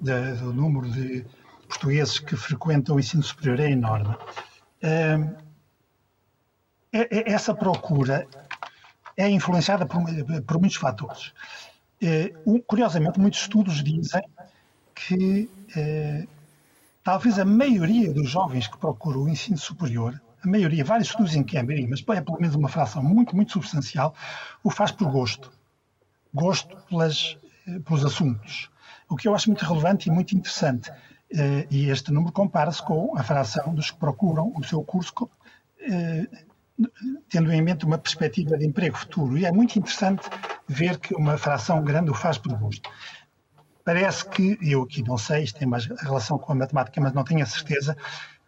do 0.00 0.52
número 0.54 0.90
de 0.90 1.26
portugueses 1.68 2.18
que 2.18 2.34
frequentam 2.34 2.96
o 2.96 3.00
ensino 3.00 3.22
superior 3.22 3.60
é 3.60 3.70
enorme, 3.70 4.16
eh, 4.80 5.18
é, 6.92 7.18
é, 7.18 7.32
essa 7.32 7.54
procura 7.54 8.26
é 9.20 9.30
influenciada 9.30 9.84
por, 9.86 10.02
por 10.46 10.58
muitos 10.58 10.78
fatores. 10.78 11.32
Eh, 12.02 12.32
curiosamente, 12.66 13.20
muitos 13.20 13.40
estudos 13.40 13.84
dizem 13.84 14.22
que 14.94 15.50
eh, 15.76 16.26
talvez 17.04 17.38
a 17.38 17.44
maioria 17.44 18.12
dos 18.12 18.30
jovens 18.30 18.66
que 18.66 18.78
procuram 18.78 19.24
o 19.24 19.28
ensino 19.28 19.58
superior, 19.58 20.20
a 20.42 20.48
maioria, 20.48 20.82
vários 20.82 21.08
estudos 21.08 21.34
em 21.34 21.42
que 21.42 21.58
é 21.58 21.62
mas 21.62 22.02
é 22.16 22.20
pelo 22.22 22.40
menos 22.40 22.56
uma 22.56 22.68
fração 22.68 23.02
muito, 23.02 23.36
muito 23.36 23.52
substancial, 23.52 24.14
o 24.64 24.70
faz 24.70 24.90
por 24.90 25.10
gosto. 25.10 25.52
Gosto 26.32 26.74
pelas, 26.88 27.36
eh, 27.68 27.78
pelos 27.80 28.04
assuntos. 28.04 28.70
O 29.08 29.16
que 29.16 29.28
eu 29.28 29.34
acho 29.34 29.50
muito 29.50 29.64
relevante 29.64 30.08
e 30.08 30.12
muito 30.12 30.34
interessante. 30.36 30.90
E 31.70 31.88
este 31.88 32.12
número 32.12 32.32
compara-se 32.32 32.82
com 32.82 33.16
a 33.16 33.22
fração 33.22 33.72
dos 33.72 33.90
que 33.92 33.98
procuram 33.98 34.52
o 34.56 34.64
seu 34.64 34.82
curso 34.82 35.12
tendo 37.28 37.52
em 37.52 37.62
mente 37.62 37.84
uma 37.84 37.98
perspectiva 37.98 38.56
de 38.56 38.66
emprego 38.66 38.96
futuro. 38.96 39.36
E 39.38 39.44
é 39.44 39.52
muito 39.52 39.78
interessante 39.78 40.28
ver 40.68 40.98
que 40.98 41.14
uma 41.14 41.36
fração 41.36 41.82
grande 41.82 42.10
o 42.10 42.14
faz 42.14 42.38
por 42.38 42.52
gosto. 42.54 42.88
Parece 43.84 44.28
que, 44.28 44.58
eu 44.62 44.82
aqui 44.82 45.02
não 45.02 45.18
sei, 45.18 45.44
isto 45.44 45.58
tem 45.58 45.66
mais 45.66 45.86
relação 45.86 46.38
com 46.38 46.52
a 46.52 46.54
matemática, 46.54 47.00
mas 47.00 47.12
não 47.12 47.24
tenho 47.24 47.42
a 47.42 47.46
certeza, 47.46 47.96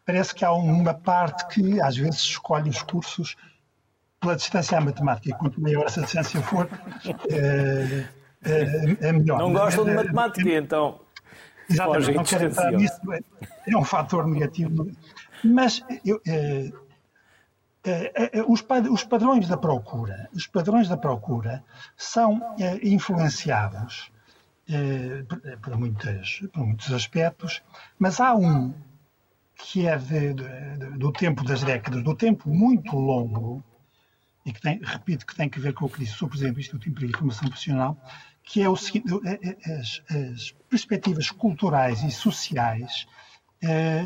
parece 0.04 0.34
que 0.34 0.44
há 0.44 0.52
uma 0.52 0.94
parte 0.94 1.46
que 1.48 1.80
às 1.80 1.96
vezes 1.96 2.20
escolhe 2.20 2.68
os 2.68 2.82
cursos 2.82 3.36
pela 4.20 4.36
distância 4.36 4.78
à 4.78 4.80
matemática, 4.80 5.30
e 5.30 5.32
quanto 5.32 5.60
maior 5.60 5.86
essa 5.86 6.02
distância 6.02 6.40
for, 6.42 6.68
é, 7.28 8.06
é, 8.44 9.08
é 9.08 9.12
melhor. 9.12 9.38
Não 9.38 9.52
gostam 9.52 9.84
de 9.84 9.94
matemática, 9.94 10.48
então. 10.48 11.00
Exatamente, 11.68 12.12
não 12.12 12.24
quero 12.24 12.44
entrar 12.44 12.72
nisso, 12.72 13.00
é 13.66 13.76
um 13.76 13.84
fator 13.84 14.26
negativo. 14.26 14.90
Mas 15.42 15.84
eu, 16.04 16.20
é, 16.26 16.70
os, 18.46 19.02
padrões 19.02 19.48
da 19.48 19.56
procura, 19.56 20.28
os 20.32 20.46
padrões 20.46 20.88
da 20.88 20.96
procura 20.96 21.64
são 21.96 22.40
influenciados 22.82 24.10
por, 25.60 25.76
muitas, 25.76 26.40
por 26.52 26.64
muitos 26.64 26.92
aspectos, 26.92 27.62
mas 27.98 28.20
há 28.20 28.34
um 28.34 28.72
que 29.56 29.86
é 29.86 29.96
de, 29.96 30.34
de, 30.34 30.98
do 30.98 31.12
tempo 31.12 31.44
das 31.44 31.62
décadas, 31.62 32.02
do 32.02 32.14
tempo 32.14 32.48
muito 32.48 32.96
longo, 32.96 33.62
e 34.44 34.52
que 34.52 34.60
tem, 34.60 34.80
repito, 34.82 35.24
que 35.24 35.36
tem 35.36 35.48
que 35.48 35.60
ver 35.60 35.72
com 35.72 35.84
o 35.84 35.88
que 35.88 36.00
disse 36.00 36.22
o 36.24 36.28
Presidente 36.28 36.54
do 36.54 36.60
Instituto 36.60 36.84
de 36.84 36.90
Emprego 36.90 37.12
e 37.12 37.16
Formação 37.16 37.48
Profissional, 37.48 37.96
que 38.42 38.60
é 38.60 38.68
o 38.68 38.76
seguinte, 38.76 39.06
as, 39.70 40.02
as 40.10 40.50
perspectivas 40.68 41.30
culturais 41.30 42.02
e 42.02 42.10
sociais 42.10 43.06
eh, 43.62 44.04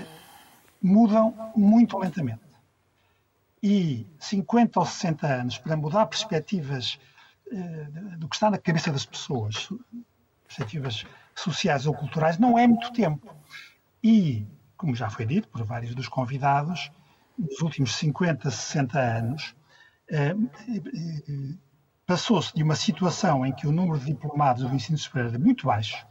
mudam 0.83 1.53
muito 1.57 1.99
lentamente 1.99 2.46
e 3.67 4.07
50 4.21 4.79
ou 4.79 4.87
60 4.87 5.27
anos 5.27 5.59
para 5.59 5.77
mudar 5.77 6.07
perspectivas 6.07 7.01
eh, 7.51 7.89
do 8.17 8.29
que 8.29 8.37
está 8.37 8.49
na 8.49 8.59
cabeça 8.59 8.93
das 8.93 9.05
pessoas, 9.05 9.69
perspectivas 10.47 11.05
sociais 11.35 11.85
ou 11.85 11.93
culturais, 11.93 12.39
não 12.39 12.57
é 12.57 12.65
muito 12.65 12.93
tempo. 12.93 13.35
E, 14.05 14.47
como 14.77 14.95
já 14.95 15.11
foi 15.11 15.27
dito 15.27 15.49
por 15.49 15.65
vários 15.65 15.97
dos 15.97 16.07
convidados, 16.07 16.93
nos 17.37 17.61
últimos 17.61 17.97
50, 17.97 18.49
60 18.49 19.01
anos, 19.01 19.57
eh, 20.13 20.37
eh, 20.69 21.55
passou-se 22.07 22.55
de 22.55 22.63
uma 22.63 22.77
situação 22.77 23.45
em 23.45 23.53
que 23.53 23.67
o 23.67 23.73
número 23.73 23.99
de 23.99 24.07
diplomados 24.07 24.63
do 24.63 24.73
ensino 24.73 24.97
superior 24.97 25.31
era 25.31 25.41
muito 25.41 25.67
baixo 25.67 26.07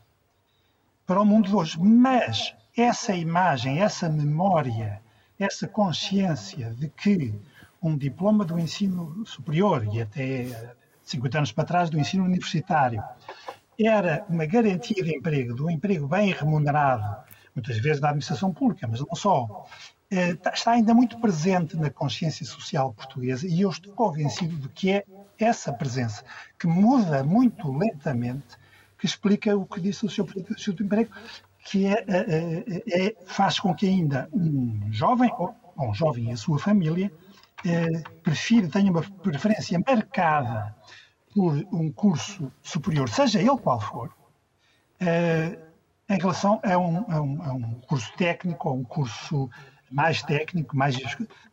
para 1.05 1.21
o 1.21 1.25
mundo 1.25 1.47
de 1.47 1.55
hoje. 1.55 1.79
Mas 1.79 2.53
essa 2.75 3.15
imagem, 3.15 3.81
essa 3.81 4.09
memória 4.09 5.04
essa 5.39 5.67
consciência 5.67 6.71
de 6.71 6.89
que 6.89 7.33
um 7.81 7.97
diploma 7.97 8.45
do 8.45 8.57
ensino 8.59 9.25
superior 9.25 9.87
e 9.93 10.01
até 10.01 10.73
50 11.03 11.37
anos 11.37 11.51
para 11.51 11.65
trás 11.65 11.89
do 11.89 11.99
ensino 11.99 12.23
universitário 12.23 13.03
era 13.79 14.25
uma 14.29 14.45
garantia 14.45 15.03
de 15.03 15.15
emprego, 15.15 15.53
de 15.53 15.61
um 15.61 15.69
emprego 15.69 16.07
bem 16.07 16.31
remunerado, 16.31 17.23
muitas 17.53 17.77
vezes 17.77 17.99
da 17.99 18.09
administração 18.09 18.53
pública, 18.53 18.87
mas 18.87 19.01
não 19.01 19.15
só, 19.15 19.65
está 20.09 20.71
ainda 20.71 20.93
muito 20.93 21.19
presente 21.19 21.75
na 21.75 21.89
consciência 21.89 22.45
social 22.45 22.93
portuguesa 22.93 23.47
e 23.47 23.61
eu 23.61 23.69
estou 23.69 23.93
convencido 23.93 24.55
de 24.57 24.69
que 24.69 24.91
é 24.91 25.03
essa 25.37 25.73
presença 25.73 26.23
que 26.57 26.67
muda 26.67 27.23
muito 27.23 27.71
lentamente 27.71 28.57
que 28.97 29.05
explica 29.05 29.55
o 29.55 29.65
que 29.65 29.81
disse 29.81 30.05
o 30.05 30.09
Sr. 30.09 30.23
Presidente 30.23 30.71
do 30.71 30.83
Emprego, 30.83 31.11
que 31.65 31.87
é, 31.87 32.05
é, 32.07 33.07
é, 33.07 33.15
faz 33.25 33.59
com 33.59 33.73
que 33.73 33.87
ainda 33.87 34.29
um 34.31 34.87
jovem, 34.91 35.31
ou 35.35 35.53
um 35.79 35.93
jovem 35.93 36.29
e 36.29 36.31
a 36.31 36.37
sua 36.37 36.59
família, 36.59 37.11
é, 37.65 38.01
prefira, 38.21 38.69
tenha 38.69 38.91
uma 38.91 39.01
preferência 39.01 39.81
marcada 39.85 40.75
por 41.33 41.55
um 41.73 41.91
curso 41.91 42.51
superior, 42.61 43.09
seja 43.09 43.39
ele 43.39 43.57
qual 43.57 43.81
for, 43.81 44.15
é, 44.99 45.57
em 46.07 46.17
relação 46.19 46.61
a 46.63 46.77
um, 46.77 46.97
a, 47.11 47.21
um, 47.21 47.41
a 47.41 47.53
um, 47.53 47.73
curso 47.87 48.13
técnico 48.15 48.69
ou 48.69 48.77
um 48.77 48.83
curso 48.83 49.49
mais 49.91 50.21
técnico, 50.21 50.77
mais 50.77 50.95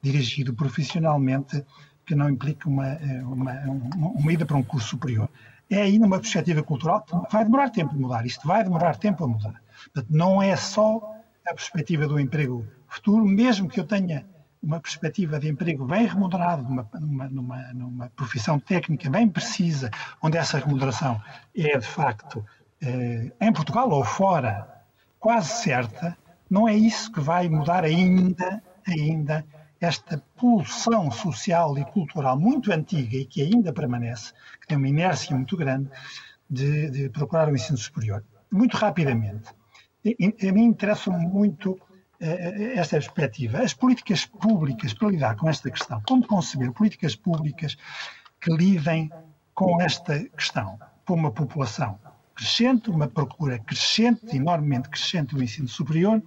dirigido 0.02 0.52
profissionalmente, 0.52 1.64
que 2.04 2.14
não 2.14 2.28
implique 2.28 2.68
uma, 2.68 2.98
uma, 3.22 3.52
uma 3.96 4.32
ida 4.32 4.44
para 4.44 4.58
um 4.58 4.62
curso 4.62 4.88
superior. 4.88 5.30
É 5.70 5.80
aí 5.80 5.98
numa 5.98 6.20
perspectiva 6.20 6.62
cultural 6.62 7.00
que 7.00 7.14
vai 7.32 7.44
demorar 7.44 7.70
tempo 7.70 7.94
a 7.94 7.98
mudar. 7.98 8.26
Isto 8.26 8.46
vai 8.46 8.62
demorar 8.62 8.96
tempo 8.96 9.24
a 9.24 9.28
mudar. 9.28 9.61
Portanto, 9.84 10.08
não 10.10 10.42
é 10.42 10.56
só 10.56 11.14
a 11.46 11.54
perspectiva 11.54 12.06
do 12.06 12.18
emprego 12.18 12.66
futuro, 12.88 13.24
mesmo 13.24 13.68
que 13.68 13.80
eu 13.80 13.84
tenha 13.84 14.26
uma 14.62 14.80
perspectiva 14.80 15.40
de 15.40 15.48
emprego 15.48 15.84
bem 15.84 16.06
remunerado, 16.06 16.62
numa, 16.62 17.28
numa, 17.28 17.72
numa, 17.72 18.10
profissão 18.10 18.60
técnica 18.60 19.10
bem 19.10 19.28
precisa, 19.28 19.90
onde 20.22 20.38
essa 20.38 20.58
remuneração 20.58 21.20
é 21.56 21.76
de 21.76 21.86
facto 21.86 22.44
eh, 22.80 23.32
em 23.40 23.52
Portugal 23.52 23.90
ou 23.90 24.04
fora 24.04 24.68
quase 25.18 25.62
certa, 25.62 26.16
não 26.48 26.68
é 26.68 26.74
isso 26.74 27.10
que 27.10 27.20
vai 27.20 27.48
mudar 27.48 27.84
ainda, 27.84 28.62
ainda 28.86 29.44
esta 29.80 30.22
pulsão 30.36 31.10
social 31.10 31.76
e 31.76 31.84
cultural 31.84 32.38
muito 32.38 32.72
antiga 32.72 33.16
e 33.16 33.24
que 33.24 33.42
ainda 33.42 33.72
permanece, 33.72 34.32
que 34.60 34.66
tem 34.66 34.76
uma 34.76 34.88
inércia 34.88 35.34
muito 35.34 35.56
grande, 35.56 35.90
de, 36.48 36.90
de 36.90 37.08
procurar 37.08 37.48
o 37.48 37.54
ensino 37.54 37.78
superior. 37.78 38.22
Muito 38.50 38.76
rapidamente, 38.76 39.50
a 40.04 40.52
mim 40.52 40.64
interessa 40.64 41.10
muito 41.10 41.78
eh, 42.20 42.74
esta 42.76 42.96
perspectiva. 42.96 43.58
As 43.58 43.74
políticas 43.74 44.24
públicas 44.24 44.94
para 44.94 45.08
lidar 45.08 45.36
com 45.36 45.48
esta 45.48 45.70
questão, 45.70 46.00
como 46.06 46.26
conceber 46.26 46.72
políticas 46.72 47.16
públicas 47.16 47.76
que 48.40 48.52
lidem 48.52 49.10
com 49.54 49.80
esta 49.80 50.18
questão, 50.30 50.78
para 51.04 51.14
uma 51.14 51.30
população 51.30 51.98
crescente, 52.34 52.90
uma 52.90 53.08
procura 53.08 53.58
crescente, 53.58 54.36
enormemente 54.36 54.88
crescente 54.88 55.34
do 55.34 55.42
ensino 55.42 55.68
superior, 55.68 56.22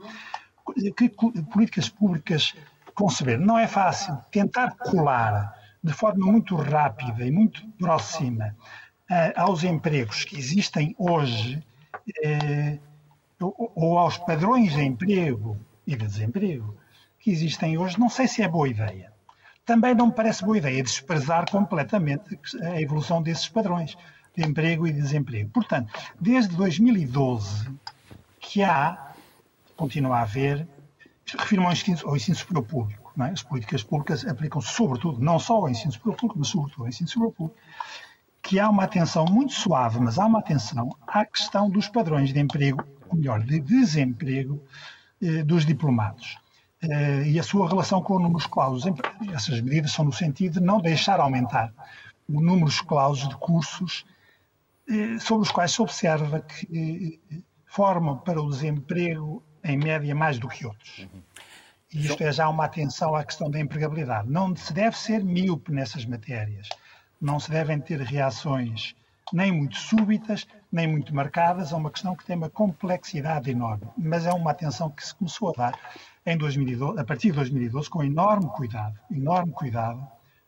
que 0.97 1.09
políticas 1.51 1.89
públicas 1.89 2.53
conceber. 2.93 3.39
Não 3.39 3.57
é 3.57 3.67
fácil 3.67 4.17
tentar 4.31 4.75
colar 4.77 5.53
de 5.83 5.93
forma 5.93 6.25
muito 6.25 6.55
rápida 6.55 7.25
e 7.25 7.31
muito 7.31 7.65
próxima 7.77 8.55
uh, 9.09 9.39
aos 9.39 9.63
empregos 9.63 10.23
que 10.23 10.37
existem 10.37 10.95
hoje 10.97 11.63
uh, 12.09 12.79
ou 13.39 13.97
aos 13.97 14.17
padrões 14.17 14.73
de 14.73 14.81
emprego 14.81 15.57
e 15.85 15.95
de 15.95 16.05
desemprego 16.05 16.75
que 17.19 17.31
existem 17.31 17.77
hoje, 17.77 17.99
não 17.99 18.09
sei 18.09 18.27
se 18.27 18.41
é 18.41 18.47
boa 18.47 18.69
ideia. 18.69 19.11
Também 19.65 19.95
não 19.95 20.07
me 20.07 20.13
parece 20.13 20.45
boa 20.45 20.57
ideia 20.57 20.83
desprezar 20.83 21.49
completamente 21.49 22.39
a 22.61 22.79
evolução 22.79 23.21
desses 23.21 23.49
padrões 23.49 23.97
de 24.35 24.45
emprego 24.45 24.85
e 24.87 24.93
desemprego. 24.93 25.49
Portanto, 25.49 25.91
desde 26.19 26.55
2012 26.55 27.71
que 28.39 28.61
há, 28.61 29.11
continua 29.75 30.19
a 30.19 30.21
haver, 30.21 30.67
refiro-me 31.25 31.67
ao 31.67 32.15
ensino, 32.15 32.35
superior 32.35 32.63
público. 32.63 33.11
É? 33.19 33.31
As 33.31 33.41
políticas 33.41 33.81
públicas 33.81 34.25
aplicam-se 34.25 34.67
sobretudo, 34.67 35.19
não 35.19 35.39
só 35.39 35.55
ao 35.55 35.69
ensino 35.69 35.91
superior 35.91 36.17
público, 36.17 36.39
mas 36.39 36.47
sobretudo 36.49 36.83
ao 36.83 36.89
ensino 36.89 37.09
superior 37.09 37.33
público, 37.33 37.59
que 38.41 38.59
há 38.59 38.69
uma 38.69 38.83
atenção 38.83 39.25
muito 39.25 39.53
suave, 39.53 39.99
mas 39.99 40.19
há 40.19 40.25
uma 40.27 40.39
atenção 40.39 40.95
à 41.07 41.25
questão 41.25 41.67
dos 41.69 41.87
padrões 41.87 42.31
de 42.31 42.39
emprego, 42.39 42.83
ou 43.09 43.17
melhor, 43.17 43.41
de 43.41 43.59
desemprego 43.59 44.61
eh, 45.21 45.43
dos 45.43 45.65
diplomados. 45.65 46.37
Eh, 46.81 47.29
e 47.29 47.39
a 47.39 47.43
sua 47.43 47.67
relação 47.67 48.01
com 48.01 48.15
o 48.15 48.19
número 48.19 48.47
clausos. 48.49 48.91
Essas 49.33 49.61
medidas 49.61 49.91
são 49.91 50.05
no 50.05 50.13
sentido 50.13 50.59
de 50.59 50.65
não 50.65 50.81
deixar 50.81 51.19
aumentar 51.19 51.73
o 52.27 52.41
número 52.41 52.71
clausos 52.85 53.29
de 53.29 53.35
cursos 53.37 54.05
eh, 54.89 55.17
sobre 55.19 55.43
os 55.43 55.51
quais 55.51 55.71
se 55.71 55.81
observa 55.81 56.41
que 56.41 57.19
formam 57.65 58.17
para 58.17 58.41
o 58.41 58.49
desemprego 58.49 59.43
em 59.63 59.77
média 59.77 60.13
mais 60.13 60.37
do 60.37 60.47
que 60.47 60.65
outros. 60.65 61.07
E 61.93 62.05
isto 62.05 62.21
é 62.21 62.31
já 62.31 62.49
uma 62.49 62.65
atenção 62.65 63.15
à 63.15 63.23
questão 63.23 63.49
da 63.49 63.59
empregabilidade. 63.59 64.29
Não 64.29 64.55
se 64.55 64.73
deve 64.73 64.97
ser 64.97 65.23
míope 65.23 65.71
nessas 65.71 66.05
matérias. 66.05 66.67
Não 67.21 67.39
se 67.39 67.49
devem 67.49 67.79
ter 67.79 68.01
reações 68.01 68.95
nem 69.33 69.51
muito 69.51 69.77
súbitas, 69.77 70.45
nem 70.71 70.87
muito 70.87 71.13
marcadas, 71.13 71.73
a 71.73 71.77
uma 71.77 71.91
questão 71.91 72.15
que 72.15 72.25
tem 72.25 72.35
uma 72.35 72.49
complexidade 72.49 73.49
enorme. 73.49 73.87
Mas 73.97 74.25
é 74.25 74.33
uma 74.33 74.51
atenção 74.51 74.89
que 74.89 75.05
se 75.05 75.15
começou 75.15 75.49
a 75.49 75.53
dar 75.53 75.79
em 76.25 76.37
2012, 76.37 76.99
a 76.99 77.03
partir 77.03 77.29
de 77.29 77.35
2012, 77.35 77.89
com 77.89 78.03
enorme 78.03 78.49
cuidado, 78.49 78.99
enorme 79.11 79.51
cuidado, 79.51 80.05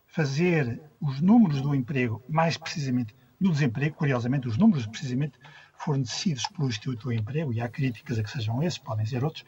fazer 0.07 0.81
os 0.99 1.21
números 1.21 1.61
do 1.61 1.75
emprego, 1.75 2.23
mais 2.27 2.57
precisamente 2.57 3.15
do 3.39 3.51
desemprego, 3.51 3.95
curiosamente, 3.95 4.47
os 4.47 4.57
números 4.57 4.85
precisamente 4.87 5.33
fornecidos 5.77 6.47
pelo 6.47 6.67
Instituto 6.67 7.03
do 7.03 7.13
Emprego, 7.13 7.53
e 7.53 7.61
há 7.61 7.69
críticas 7.69 8.17
a 8.17 8.23
que 8.23 8.31
sejam 8.31 8.63
esses, 8.63 8.79
podem 8.79 9.05
ser 9.05 9.23
outros, 9.23 9.45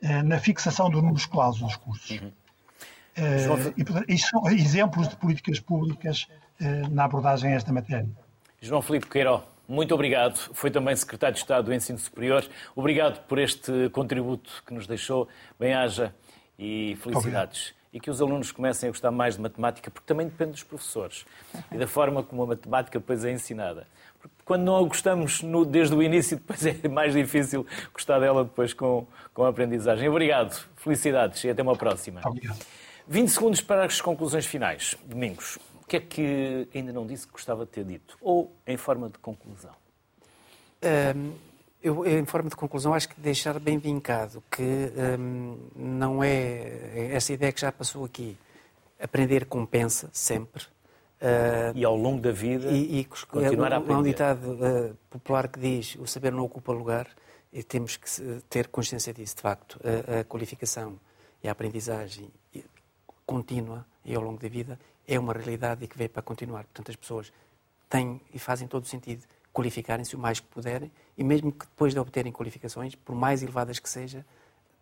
eh, 0.00 0.22
na 0.22 0.38
fixação 0.38 0.88
do 0.88 1.02
número 1.02 1.28
clausos 1.28 1.60
dos 1.60 1.76
cursos. 1.76 2.18
Uhum. 2.18 2.32
Uh, 3.18 3.72
e, 3.76 3.84
portanto, 3.84 4.10
isto 4.10 4.28
são 4.28 4.46
exemplos 4.50 5.08
de 5.08 5.16
políticas 5.16 5.58
públicas 5.58 6.28
uh, 6.60 6.90
na 6.90 7.04
abordagem 7.04 7.52
a 7.52 7.56
esta 7.56 7.72
matéria. 7.72 8.10
João 8.60 8.82
Filipe 8.82 9.06
Queiró, 9.06 9.42
muito 9.68 9.94
obrigado. 9.94 10.36
Foi 10.54 10.70
também 10.70 10.94
Secretário 10.94 11.34
de 11.34 11.40
Estado 11.40 11.66
do 11.66 11.74
Ensino 11.74 11.98
Superior. 11.98 12.44
Obrigado 12.74 13.26
por 13.26 13.38
este 13.38 13.88
contributo 13.90 14.62
que 14.66 14.72
nos 14.72 14.86
deixou. 14.86 15.28
Bem-haja 15.58 16.14
e 16.58 16.96
felicidades. 17.02 17.70
Obrigado. 17.70 17.76
E 17.92 18.00
que 18.00 18.10
os 18.10 18.20
alunos 18.20 18.52
comecem 18.52 18.88
a 18.88 18.92
gostar 18.92 19.10
mais 19.10 19.36
de 19.36 19.40
matemática, 19.40 19.90
porque 19.90 20.06
também 20.06 20.26
depende 20.26 20.52
dos 20.52 20.62
professores 20.62 21.24
e 21.72 21.78
da 21.78 21.86
forma 21.86 22.22
como 22.22 22.42
a 22.42 22.46
matemática 22.46 22.98
depois 22.98 23.24
é 23.24 23.32
ensinada 23.32 23.86
quando 24.44 24.62
não 24.62 24.76
a 24.76 24.82
gostamos 24.82 25.42
no, 25.42 25.64
desde 25.64 25.94
o 25.94 26.02
início, 26.02 26.36
depois 26.38 26.64
é 26.64 26.88
mais 26.88 27.12
difícil 27.12 27.66
gostar 27.92 28.18
dela 28.20 28.44
depois 28.44 28.72
com, 28.72 29.06
com 29.34 29.44
a 29.44 29.48
aprendizagem. 29.48 30.08
Obrigado, 30.08 30.64
felicidades 30.76 31.42
e 31.44 31.50
até 31.50 31.62
uma 31.62 31.76
próxima. 31.76 32.20
Obrigado. 32.24 32.58
20 33.08 33.28
segundos 33.28 33.60
para 33.60 33.84
as 33.84 34.00
conclusões 34.00 34.46
finais. 34.46 34.96
Domingos, 35.04 35.58
o 35.86 35.88
que 35.88 35.96
é 35.98 36.00
que 36.00 36.68
ainda 36.74 36.92
não 36.92 37.06
disse 37.06 37.28
que 37.28 37.32
gostava 37.32 37.64
de 37.64 37.70
ter 37.70 37.84
dito? 37.84 38.18
Ou 38.20 38.52
em 38.66 38.76
forma 38.76 39.08
de 39.08 39.18
conclusão? 39.18 39.70
Um, 41.14 41.32
eu, 41.80 42.04
em 42.04 42.24
forma 42.26 42.50
de 42.50 42.56
conclusão, 42.56 42.92
acho 42.92 43.08
que 43.08 43.20
deixar 43.20 43.60
bem 43.60 43.78
vincado 43.78 44.42
que 44.50 44.62
um, 45.16 45.56
não 45.76 46.24
é 46.24 47.12
essa 47.12 47.32
ideia 47.32 47.52
que 47.52 47.60
já 47.60 47.70
passou 47.70 48.04
aqui. 48.04 48.36
Aprender 49.00 49.46
compensa 49.46 50.10
sempre. 50.12 50.64
Uh, 51.20 51.70
e 51.76 51.84
ao 51.84 51.94
longo 51.94 52.20
da 52.20 52.32
vida 52.32 52.68
e, 52.68 52.98
e 53.00 53.04
continuar 53.04 53.72
a 53.72 53.76
aprender. 53.76 53.94
Há 53.94 53.98
um 53.98 54.02
ditado 54.02 54.52
uh, 54.54 54.96
popular 55.08 55.46
que 55.46 55.60
diz 55.60 55.94
o 56.00 56.06
saber 56.06 56.32
não 56.32 56.42
ocupa 56.42 56.72
lugar 56.72 57.06
e 57.52 57.62
temos 57.62 57.96
que 57.96 58.10
ter 58.50 58.66
consciência 58.66 59.14
disso, 59.14 59.36
de 59.36 59.42
facto. 59.42 59.80
A, 59.84 60.20
a 60.20 60.24
qualificação 60.24 60.98
e 61.44 61.48
a 61.48 61.52
aprendizagem 61.52 62.28
contínua 63.24 63.86
e 64.04 64.16
ao 64.16 64.22
longo 64.22 64.40
da 64.40 64.48
vida 64.48 64.78
é 65.06 65.18
uma 65.18 65.32
realidade 65.32 65.84
e 65.84 65.88
que 65.88 65.96
veio 65.96 66.10
para 66.10 66.22
continuar. 66.22 66.64
Portanto, 66.64 66.90
as 66.90 66.96
pessoas 66.96 67.32
têm 67.88 68.20
e 68.34 68.38
fazem 68.38 68.66
todo 68.66 68.84
o 68.84 68.86
sentido 68.86 69.24
qualificarem-se 69.52 70.14
o 70.14 70.18
mais 70.18 70.38
que 70.38 70.46
puderem 70.48 70.90
e 71.16 71.24
mesmo 71.24 71.50
que 71.50 71.64
depois 71.64 71.94
de 71.94 72.00
obterem 72.00 72.30
qualificações, 72.30 72.94
por 72.94 73.14
mais 73.14 73.42
elevadas 73.42 73.78
que 73.78 73.88
seja, 73.88 74.24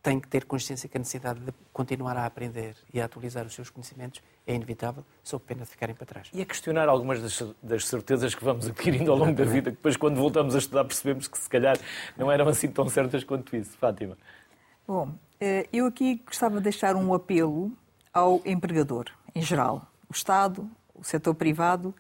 têm 0.03 0.21
que 0.21 0.29
ter 0.29 0.45
consciência 0.45 0.87
que 0.87 0.97
a 0.97 1.01
necessidade 1.01 1.41
de 1.41 1.53
continuar 1.73 2.17
a 2.17 2.27
aprender 2.27 2.77
e 2.93 3.01
a 3.01 3.07
atualizar 3.07 3.47
os 3.47 3.55
seus 3.55 3.71
conhecimentos 3.71 4.21
é 4.47 4.55
inevitável, 4.55 5.03
sob 5.23 5.43
pena 5.45 5.63
de 5.63 5.71
ficarem 5.71 5.95
para 5.95 6.05
trás. 6.05 6.29
E 6.33 6.43
a 6.43 6.45
questionar 6.45 6.89
algumas 6.89 7.23
das, 7.23 7.55
das 7.63 7.87
certezas 7.87 8.35
que 8.35 8.45
vamos 8.45 8.67
adquirindo 8.67 9.11
ao 9.11 9.17
longo 9.17 9.33
da 9.33 9.45
vida, 9.45 9.71
que 9.71 9.77
depois, 9.77 9.97
quando 9.97 10.17
voltamos 10.17 10.55
a 10.55 10.59
estudar, 10.59 10.85
percebemos 10.85 11.27
que 11.27 11.39
se 11.39 11.49
calhar 11.49 11.79
não 12.19 12.31
eram 12.31 12.47
assim 12.49 12.69
tão 12.69 12.87
certas 12.87 13.25
quanto 13.25 13.57
isso. 13.57 13.79
Fátima. 13.79 14.19
Bom, 14.87 15.15
eh, 15.41 15.67
eu 15.73 15.87
aqui 15.87 16.17
gostava 16.27 16.57
de 16.59 16.65
deixar 16.65 16.97
um 16.97 17.15
apelo 17.15 17.73
ao 18.13 18.43
empregador, 18.45 19.07
em 19.35 19.41
geral. 19.41 19.89
O 20.15 20.17
Estado, 20.17 20.71
o 20.95 21.03
setor 21.03 21.35
privado, 21.35 21.93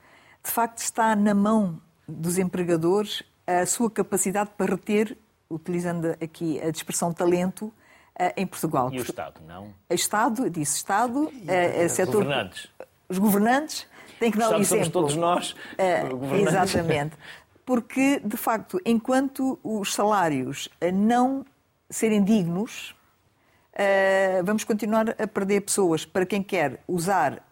de 0.43 0.49
facto 0.49 0.79
está 0.79 1.17
na 1.17 1.35
mão 1.35 1.81
dos 2.07 2.39
empregadores 2.39 3.25
a 3.45 3.67
sua 3.67 3.91
capacidade 3.91 4.51
para 4.57 4.77
reter, 4.77 5.19
utilizando 5.51 6.17
aqui 6.23 6.61
a 6.61 6.69
expressão 6.69 7.13
talento, 7.13 7.73
eh, 8.17 8.33
em 8.37 8.47
Portugal. 8.47 8.89
E 8.93 9.01
o 9.01 9.03
Estado, 9.03 9.41
não? 9.49 9.75
O 9.91 9.95
Estado, 9.95 10.49
disse 10.49 10.77
Estado, 10.77 11.25
uh, 11.25 11.89
setor... 11.89 12.23
governantes. 12.23 12.69
Os 13.09 13.19
governantes 13.19 13.87
têm 14.21 14.31
que 14.31 14.39
dar 14.39 14.51
o 14.51 14.61
exemplo. 14.61 14.85
Somos 14.85 14.89
todos 14.89 15.17
nós, 15.17 15.51
uh, 15.51 16.35
Exatamente. 16.37 17.17
Porque, 17.67 18.21
de 18.25 18.37
facto, 18.37 18.81
enquanto 18.87 19.59
os 19.61 19.93
salários 19.93 20.69
não 20.93 21.45
serem 21.91 22.23
dignos, 22.23 22.95
vamos 24.45 24.63
continuar 24.63 25.11
a 25.21 25.27
perder 25.27 25.63
pessoas 25.63 26.05
para 26.07 26.25
quem 26.25 26.43
quer 26.43 26.81
usar, 26.87 27.43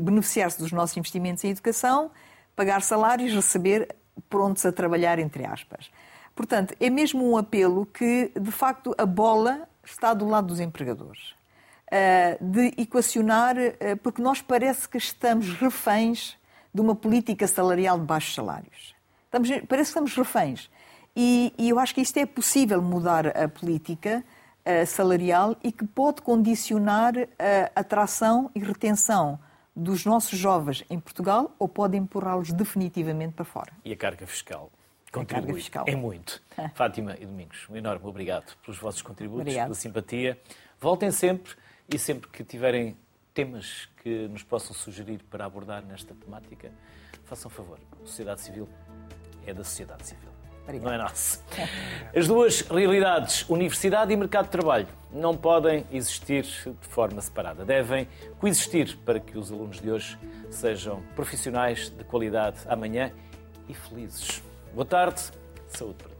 beneficiar-se 0.00 0.58
dos 0.58 0.72
nossos 0.72 0.96
investimentos 0.96 1.44
em 1.44 1.50
educação, 1.50 2.10
pagar 2.54 2.82
salários, 2.82 3.32
receber 3.32 3.94
prontos 4.28 4.64
a 4.64 4.72
trabalhar, 4.72 5.18
entre 5.18 5.44
aspas. 5.44 5.90
Portanto, 6.34 6.74
é 6.80 6.90
mesmo 6.90 7.28
um 7.28 7.36
apelo 7.36 7.86
que, 7.86 8.30
de 8.38 8.50
facto, 8.50 8.94
a 8.98 9.06
bola 9.06 9.68
está 9.84 10.12
do 10.12 10.26
lado 10.26 10.48
dos 10.48 10.60
empregadores. 10.60 11.34
De 12.40 12.74
equacionar, 12.76 13.56
porque 14.02 14.20
nós 14.20 14.42
parece 14.42 14.88
que 14.88 14.98
estamos 14.98 15.48
reféns 15.54 16.36
de 16.74 16.80
uma 16.80 16.94
política 16.94 17.46
salarial 17.46 17.98
de 17.98 18.04
baixos 18.04 18.34
salários. 18.34 18.94
Estamos, 19.24 19.48
parece 19.48 19.92
que 19.92 19.98
estamos 19.98 20.14
reféns. 20.14 20.70
E, 21.14 21.54
e, 21.56 21.70
eu 21.70 21.78
acho 21.78 21.94
que 21.94 22.02
isto 22.02 22.18
é 22.18 22.26
possível 22.26 22.82
mudar 22.82 23.28
a 23.28 23.48
política 23.48 24.22
salarial 24.86 25.56
e 25.62 25.70
que 25.70 25.86
pode 25.86 26.20
condicionar 26.22 27.14
a 27.74 27.80
atração 27.80 28.50
e 28.54 28.58
retenção 28.58 29.38
dos 29.76 30.06
nossos 30.06 30.38
jovens 30.38 30.82
em 30.88 30.98
Portugal 30.98 31.54
ou 31.58 31.68
pode 31.68 31.98
empurrá-los 31.98 32.50
definitivamente 32.50 33.34
para 33.34 33.44
fora. 33.44 33.72
E 33.84 33.92
a 33.92 33.96
carga 33.96 34.26
fiscal? 34.26 34.72
Contribui. 35.12 35.38
A 35.38 35.42
carga 35.42 35.54
fiscal. 35.54 35.84
É 35.86 35.94
muito. 35.94 36.42
Fátima 36.74 37.14
e 37.20 37.26
Domingos, 37.26 37.66
um 37.68 37.76
enorme 37.76 38.06
obrigado 38.06 38.56
pelos 38.64 38.78
vossos 38.78 39.02
contributos, 39.02 39.42
Obrigado. 39.42 39.66
pela 39.66 39.74
simpatia. 39.74 40.40
Voltem 40.80 41.10
sempre 41.10 41.52
e 41.92 41.98
sempre 41.98 42.30
que 42.30 42.42
tiverem 42.42 42.96
temas 43.34 43.86
que 44.02 44.26
nos 44.28 44.42
possam 44.42 44.74
sugerir 44.74 45.22
para 45.30 45.44
abordar 45.44 45.84
nesta 45.84 46.14
temática, 46.14 46.72
façam 47.24 47.50
favor. 47.50 47.78
A 48.02 48.06
sociedade 48.06 48.40
civil 48.40 48.66
é 49.46 49.52
da 49.52 49.62
sociedade 49.62 50.06
civil. 50.06 50.35
Obrigado. 50.66 50.84
Não 50.84 50.92
é 50.92 50.98
nossa. 50.98 51.40
As 52.14 52.26
duas 52.26 52.62
realidades, 52.62 53.48
universidade 53.48 54.12
e 54.12 54.16
mercado 54.16 54.46
de 54.46 54.50
trabalho, 54.50 54.88
não 55.12 55.36
podem 55.36 55.86
existir 55.92 56.42
de 56.42 56.88
forma 56.88 57.20
separada. 57.20 57.64
Devem 57.64 58.08
coexistir 58.38 58.98
para 59.04 59.20
que 59.20 59.38
os 59.38 59.52
alunos 59.52 59.80
de 59.80 59.90
hoje 59.90 60.18
sejam 60.50 61.02
profissionais 61.14 61.88
de 61.88 62.02
qualidade 62.04 62.58
amanhã 62.66 63.12
e 63.68 63.74
felizes. 63.74 64.42
Boa 64.74 64.84
tarde, 64.84 65.22
saúde 65.68 66.02
para 66.02 66.15